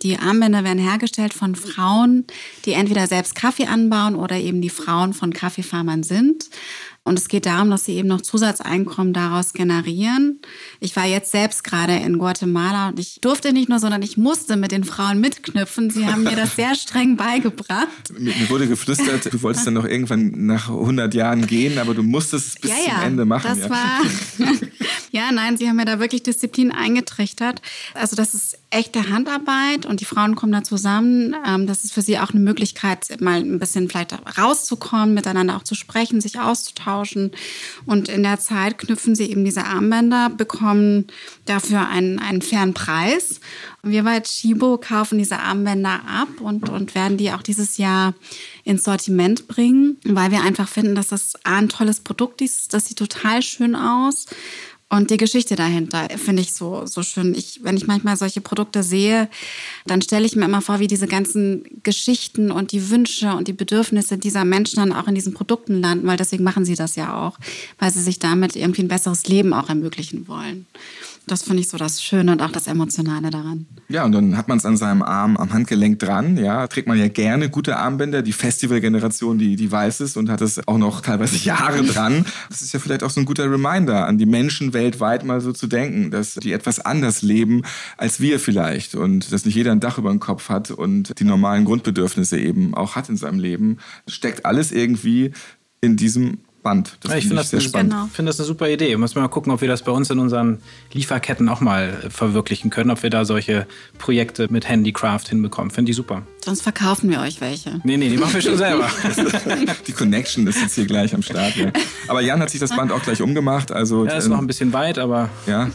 Die 0.02 0.18
Armbänder 0.18 0.64
werden 0.64 0.78
hergestellt 0.78 1.32
von 1.32 1.54
Frauen, 1.54 2.26
die 2.66 2.74
entweder 2.74 3.06
selbst 3.06 3.34
Kaffee 3.34 3.66
anbauen 3.66 4.16
oder 4.16 4.36
eben 4.36 4.60
die 4.60 4.68
Frauen 4.68 5.14
von 5.14 5.32
Kaffeefarmern 5.32 6.02
sind. 6.02 6.50
Und 7.04 7.18
es 7.18 7.26
geht 7.26 7.46
darum, 7.46 7.70
dass 7.70 7.84
sie 7.84 7.94
eben 7.94 8.06
noch 8.06 8.20
Zusatzeinkommen 8.20 9.12
daraus 9.12 9.54
generieren. 9.54 10.40
Ich 10.78 10.94
war 10.94 11.04
jetzt 11.04 11.32
selbst 11.32 11.64
gerade 11.64 11.96
in 11.96 12.16
Guatemala 12.16 12.90
und 12.90 13.00
ich 13.00 13.20
durfte 13.20 13.52
nicht 13.52 13.68
nur, 13.68 13.80
sondern 13.80 14.02
ich 14.02 14.16
musste 14.16 14.56
mit 14.56 14.70
den 14.70 14.84
Frauen 14.84 15.20
mitknüpfen. 15.20 15.90
Sie 15.90 16.06
haben 16.06 16.22
mir 16.22 16.36
das 16.36 16.54
sehr 16.54 16.76
streng 16.76 17.16
beigebracht. 17.16 17.88
Mir 18.18 18.48
wurde 18.48 18.68
geflüstert, 18.68 19.32
du 19.32 19.42
wolltest 19.42 19.66
dann 19.66 19.74
noch 19.74 19.84
irgendwann 19.84 20.46
nach 20.46 20.68
100 20.68 21.12
Jahren 21.14 21.46
gehen, 21.48 21.78
aber 21.78 21.94
du 21.94 22.04
musstest 22.04 22.48
es 22.48 22.60
bis 22.60 22.70
ja, 22.70 22.76
zum 22.76 22.86
ja, 22.86 23.02
Ende 23.02 23.24
machen. 23.24 23.48
Das 23.48 23.58
ja. 23.58 23.70
war, 23.70 24.00
ja, 25.10 25.32
nein, 25.32 25.56
sie 25.56 25.68
haben 25.68 25.76
mir 25.76 25.84
da 25.84 25.98
wirklich 25.98 26.22
Disziplin 26.22 26.70
eingetrichtert. 26.70 27.62
Also 27.94 28.14
das 28.14 28.34
ist 28.34 28.58
echte 28.72 29.10
Handarbeit 29.10 29.86
und 29.86 30.00
die 30.00 30.04
Frauen 30.04 30.34
kommen 30.34 30.52
da 30.52 30.62
zusammen. 30.64 31.36
Ähm, 31.46 31.66
Das 31.66 31.84
ist 31.84 31.92
für 31.92 32.02
sie 32.02 32.18
auch 32.18 32.30
eine 32.30 32.40
Möglichkeit, 32.40 33.20
mal 33.20 33.40
ein 33.40 33.58
bisschen 33.58 33.88
vielleicht 33.88 34.14
rauszukommen, 34.38 35.14
miteinander 35.14 35.56
auch 35.56 35.62
zu 35.62 35.74
sprechen, 35.74 36.20
sich 36.20 36.40
auszutauschen. 36.40 37.32
Und 37.86 38.08
in 38.08 38.22
der 38.22 38.40
Zeit 38.40 38.78
knüpfen 38.78 39.14
sie 39.14 39.30
eben 39.30 39.44
diese 39.44 39.64
Armbänder, 39.64 40.30
bekommen 40.30 41.06
dafür 41.44 41.88
einen, 41.88 42.18
einen 42.18 42.42
fairen 42.42 42.74
Preis. 42.74 43.40
Wir 43.82 44.04
bei 44.04 44.20
Chibo 44.20 44.78
kaufen 44.78 45.18
diese 45.18 45.40
Armbänder 45.40 46.00
ab 46.06 46.40
und, 46.40 46.68
und 46.68 46.94
werden 46.94 47.16
die 47.16 47.32
auch 47.32 47.42
dieses 47.42 47.78
Jahr 47.78 48.14
ins 48.64 48.84
Sortiment 48.84 49.48
bringen, 49.48 49.98
weil 50.04 50.30
wir 50.30 50.42
einfach 50.42 50.68
finden, 50.68 50.94
dass 50.94 51.08
das 51.08 51.34
A, 51.44 51.56
ein 51.56 51.68
tolles 51.68 52.00
Produkt 52.00 52.40
ist. 52.40 52.72
Das 52.72 52.86
sieht 52.86 52.98
total 52.98 53.42
schön 53.42 53.74
aus. 53.74 54.26
Und 54.92 55.08
die 55.08 55.16
Geschichte 55.16 55.56
dahinter 55.56 56.06
finde 56.18 56.42
ich 56.42 56.52
so, 56.52 56.84
so 56.84 57.02
schön. 57.02 57.34
Ich, 57.34 57.60
wenn 57.62 57.78
ich 57.78 57.86
manchmal 57.86 58.18
solche 58.18 58.42
Produkte 58.42 58.82
sehe, 58.82 59.30
dann 59.86 60.02
stelle 60.02 60.26
ich 60.26 60.36
mir 60.36 60.44
immer 60.44 60.60
vor, 60.60 60.80
wie 60.80 60.86
diese 60.86 61.06
ganzen 61.06 61.64
Geschichten 61.82 62.50
und 62.50 62.72
die 62.72 62.90
Wünsche 62.90 63.32
und 63.34 63.48
die 63.48 63.54
Bedürfnisse 63.54 64.18
dieser 64.18 64.44
Menschen 64.44 64.76
dann 64.76 64.92
auch 64.92 65.08
in 65.08 65.14
diesen 65.14 65.32
Produkten 65.32 65.80
landen, 65.80 66.06
weil 66.06 66.18
deswegen 66.18 66.44
machen 66.44 66.66
sie 66.66 66.74
das 66.74 66.94
ja 66.94 67.16
auch, 67.26 67.38
weil 67.78 67.90
sie 67.90 68.02
sich 68.02 68.18
damit 68.18 68.54
irgendwie 68.54 68.82
ein 68.82 68.88
besseres 68.88 69.26
Leben 69.28 69.54
auch 69.54 69.70
ermöglichen 69.70 70.28
wollen. 70.28 70.66
Das 71.26 71.44
finde 71.44 71.60
ich 71.60 71.68
so 71.68 71.76
das 71.76 72.02
Schöne 72.02 72.32
und 72.32 72.42
auch 72.42 72.50
das 72.50 72.66
Emotionale 72.66 73.30
daran. 73.30 73.66
Ja, 73.88 74.04
und 74.04 74.12
dann 74.12 74.36
hat 74.36 74.48
man 74.48 74.58
es 74.58 74.66
an 74.66 74.76
seinem 74.76 75.02
Arm 75.02 75.36
am 75.36 75.52
Handgelenk 75.52 75.98
dran. 75.98 76.36
Ja, 76.36 76.66
trägt 76.66 76.88
man 76.88 76.98
ja 76.98 77.08
gerne 77.08 77.48
gute 77.48 77.76
Armbänder. 77.76 78.22
Die 78.22 78.32
Festivalgeneration, 78.32 79.38
die, 79.38 79.56
die 79.56 79.70
weiß 79.70 80.00
es 80.00 80.16
und 80.16 80.28
hat 80.28 80.40
es 80.40 80.66
auch 80.66 80.78
noch 80.78 81.00
teilweise 81.00 81.36
Jahre 81.44 81.84
dran. 81.84 82.26
Das 82.48 82.62
ist 82.62 82.72
ja 82.72 82.80
vielleicht 82.80 83.04
auch 83.04 83.10
so 83.10 83.20
ein 83.20 83.26
guter 83.26 83.50
Reminder 83.50 84.06
an 84.06 84.18
die 84.18 84.26
Menschen 84.26 84.72
weltweit 84.72 85.24
mal 85.24 85.40
so 85.40 85.52
zu 85.52 85.68
denken, 85.68 86.10
dass 86.10 86.34
die 86.34 86.52
etwas 86.52 86.80
anders 86.80 87.22
leben 87.22 87.62
als 87.96 88.20
wir 88.20 88.40
vielleicht 88.40 88.94
und 88.94 89.32
dass 89.32 89.44
nicht 89.44 89.54
jeder 89.54 89.72
ein 89.72 89.80
Dach 89.80 89.98
über 89.98 90.10
dem 90.10 90.20
Kopf 90.20 90.48
hat 90.48 90.70
und 90.70 91.18
die 91.18 91.24
normalen 91.24 91.64
Grundbedürfnisse 91.64 92.38
eben 92.38 92.74
auch 92.74 92.96
hat 92.96 93.08
in 93.08 93.16
seinem 93.16 93.38
Leben. 93.38 93.78
Steckt 94.08 94.44
alles 94.44 94.72
irgendwie 94.72 95.32
in 95.80 95.96
diesem 95.96 96.38
Band. 96.62 96.96
Das 97.00 97.12
Ja, 97.12 97.18
ich 97.18 97.26
finde 97.26 97.42
ich 97.42 97.50
das, 97.50 97.64
spannend. 97.64 97.92
Genau. 97.92 98.06
finde 98.12 98.30
das 98.30 98.38
eine 98.38 98.46
super 98.46 98.68
Idee. 98.68 98.96
Muss 98.96 99.14
man 99.14 99.22
mal 99.22 99.28
gucken, 99.28 99.52
ob 99.52 99.60
wir 99.60 99.68
das 99.68 99.82
bei 99.82 99.92
uns 99.92 100.10
in 100.10 100.18
unseren 100.18 100.58
Lieferketten 100.92 101.48
auch 101.48 101.60
mal 101.60 101.98
äh, 102.04 102.10
verwirklichen 102.10 102.70
können, 102.70 102.90
ob 102.90 103.02
wir 103.02 103.10
da 103.10 103.24
solche 103.24 103.66
Projekte 103.98 104.46
mit 104.50 104.68
Handicraft 104.68 105.28
hinbekommen. 105.28 105.70
Finde 105.70 105.90
ich 105.90 105.96
super. 105.96 106.22
Sonst 106.44 106.62
verkaufen 106.62 107.10
wir 107.10 107.20
euch 107.20 107.40
welche. 107.40 107.80
Nee, 107.84 107.96
nee, 107.96 108.08
die 108.08 108.16
machen 108.16 108.34
wir 108.34 108.42
schon 108.42 108.56
selber. 108.56 108.88
Die 109.86 109.92
Connection 109.92 110.46
ist 110.46 110.60
jetzt 110.60 110.74
hier 110.74 110.86
gleich 110.86 111.14
am 111.14 111.22
Start. 111.22 111.56
Ja. 111.56 111.72
Aber 112.08 112.20
Jan 112.20 112.40
hat 112.40 112.50
sich 112.50 112.60
das 112.60 112.74
Band 112.74 112.92
auch 112.92 113.02
gleich 113.02 113.20
umgemacht. 113.22 113.72
Also 113.72 114.06
Ja, 114.06 114.12
ist 114.16 114.28
noch 114.28 114.38
ein 114.38 114.46
bisschen 114.46 114.72
weit, 114.72 114.98
aber 114.98 115.28
ja, 115.46 115.70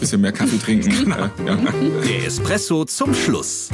bisschen 0.00 0.20
mehr 0.20 0.32
Kaffee 0.32 0.58
trinken. 0.58 0.90
Genau. 0.90 1.16
Ja. 1.46 1.56
Der 2.06 2.26
Espresso 2.26 2.84
zum 2.84 3.14
Schluss. 3.14 3.70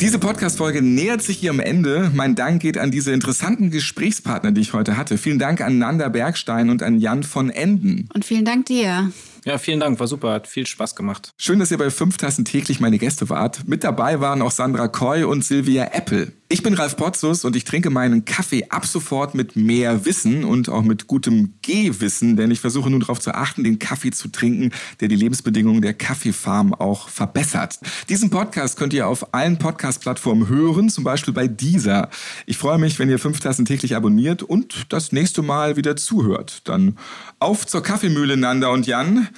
Diese 0.00 0.18
Podcast-Folge 0.18 0.82
nähert 0.82 1.22
sich 1.22 1.42
ihrem 1.42 1.60
Ende. 1.60 2.10
Mein 2.12 2.34
Dank 2.34 2.60
geht 2.60 2.78
an 2.78 2.90
diese 2.90 3.12
interessanten 3.12 3.70
Gesprächspartner, 3.70 4.52
die 4.52 4.60
ich 4.60 4.72
heute 4.72 4.96
hatte. 4.96 5.18
Vielen 5.18 5.38
Dank 5.38 5.60
an 5.60 5.78
Nanda 5.78 6.08
Bergstein 6.08 6.68
und 6.68 6.82
an 6.82 6.98
Jan 6.98 7.22
von 7.22 7.48
Enden. 7.48 8.08
Und 8.12 8.24
vielen 8.24 8.44
Dank 8.44 8.66
dir. 8.66 9.12
Ja, 9.44 9.58
vielen 9.58 9.80
Dank, 9.80 10.00
war 10.00 10.06
super, 10.06 10.32
hat 10.32 10.46
viel 10.46 10.66
Spaß 10.66 10.96
gemacht. 10.96 11.32
Schön, 11.36 11.58
dass 11.58 11.70
ihr 11.70 11.78
bei 11.78 11.90
fünf 11.90 12.16
Tassen 12.16 12.44
täglich 12.44 12.80
meine 12.80 12.98
Gäste 12.98 13.28
wart. 13.28 13.68
Mit 13.68 13.84
dabei 13.84 14.20
waren 14.20 14.42
auch 14.42 14.50
Sandra 14.50 14.88
Koy 14.88 15.24
und 15.24 15.44
Silvia 15.44 15.90
Apple. 15.92 16.32
Ich 16.54 16.62
bin 16.62 16.74
Ralf 16.74 16.96
Potzus 16.96 17.44
und 17.44 17.56
ich 17.56 17.64
trinke 17.64 17.90
meinen 17.90 18.26
Kaffee 18.26 18.66
ab 18.68 18.86
sofort 18.86 19.34
mit 19.34 19.56
mehr 19.56 20.04
Wissen 20.04 20.44
und 20.44 20.68
auch 20.68 20.82
mit 20.82 21.08
gutem 21.08 21.54
Gehwissen, 21.62 22.36
denn 22.36 22.50
ich 22.50 22.60
versuche 22.60 22.90
nun 22.90 23.00
darauf 23.00 23.18
zu 23.18 23.34
achten, 23.34 23.64
den 23.64 23.78
Kaffee 23.78 24.12
zu 24.12 24.28
trinken, 24.28 24.70
der 25.00 25.08
die 25.08 25.16
Lebensbedingungen 25.16 25.82
der 25.82 25.94
Kaffeefarm 25.94 26.74
auch 26.74 27.08
verbessert. 27.08 27.80
Diesen 28.08 28.30
Podcast 28.30 28.76
könnt 28.76 28.92
ihr 28.92 29.08
auf 29.08 29.34
allen 29.34 29.58
Podcast-Plattformen 29.58 30.48
hören, 30.48 30.90
zum 30.90 31.02
Beispiel 31.02 31.34
bei 31.34 31.48
dieser. 31.48 32.10
Ich 32.46 32.58
freue 32.58 32.78
mich, 32.78 32.98
wenn 32.98 33.08
ihr 33.10 33.18
fünf 33.18 33.40
Tassen 33.40 33.64
täglich 33.64 33.96
abonniert 33.96 34.42
und 34.42 34.92
das 34.92 35.12
nächste 35.12 35.42
Mal 35.42 35.76
wieder 35.76 35.96
zuhört. 35.96 36.68
Dann 36.68 36.98
auf 37.40 37.66
zur 37.66 37.82
Kaffeemühle, 37.82 38.36
Nanda 38.36 38.68
und 38.68 38.86
Jan. 38.86 39.28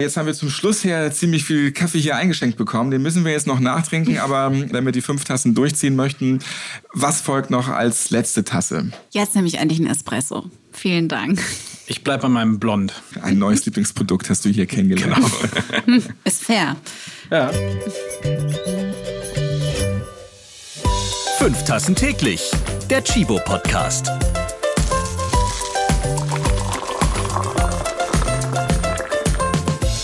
Jetzt 0.00 0.16
haben 0.16 0.26
wir 0.26 0.34
zum 0.34 0.48
Schluss 0.48 0.84
her 0.84 1.10
ziemlich 1.12 1.44
viel 1.44 1.72
Kaffee 1.72 1.98
hier 1.98 2.14
eingeschenkt 2.14 2.56
bekommen. 2.56 2.92
Den 2.92 3.02
müssen 3.02 3.24
wir 3.24 3.32
jetzt 3.32 3.48
noch 3.48 3.58
nachtrinken, 3.58 4.18
aber 4.20 4.46
ähm, 4.46 4.68
wenn 4.70 4.84
wir 4.84 4.92
die 4.92 5.00
fünf 5.00 5.24
Tassen 5.24 5.54
durchziehen 5.54 5.96
möchten, 5.96 6.38
was 6.92 7.20
folgt 7.20 7.50
noch 7.50 7.68
als 7.68 8.10
letzte 8.10 8.44
Tasse? 8.44 8.90
Jetzt 9.10 9.34
nehme 9.34 9.48
ich 9.48 9.58
endlich 9.58 9.80
einen 9.80 9.90
Espresso. 9.90 10.50
Vielen 10.72 11.08
Dank. 11.08 11.42
Ich 11.86 12.04
bleibe 12.04 12.22
bei 12.22 12.28
meinem 12.28 12.60
Blond. 12.60 12.92
Ein 13.22 13.38
neues 13.38 13.64
Lieblingsprodukt 13.64 14.28
hast 14.30 14.44
du 14.44 14.50
hier 14.50 14.66
kennengelernt. 14.66 15.24
Ist 16.24 16.44
fair. 16.44 16.76
Ja. 17.30 17.50
Fünf 21.38 21.64
Tassen 21.64 21.94
täglich. 21.94 22.50
Der 22.90 23.02
Chibo 23.02 23.40
Podcast. 23.44 24.10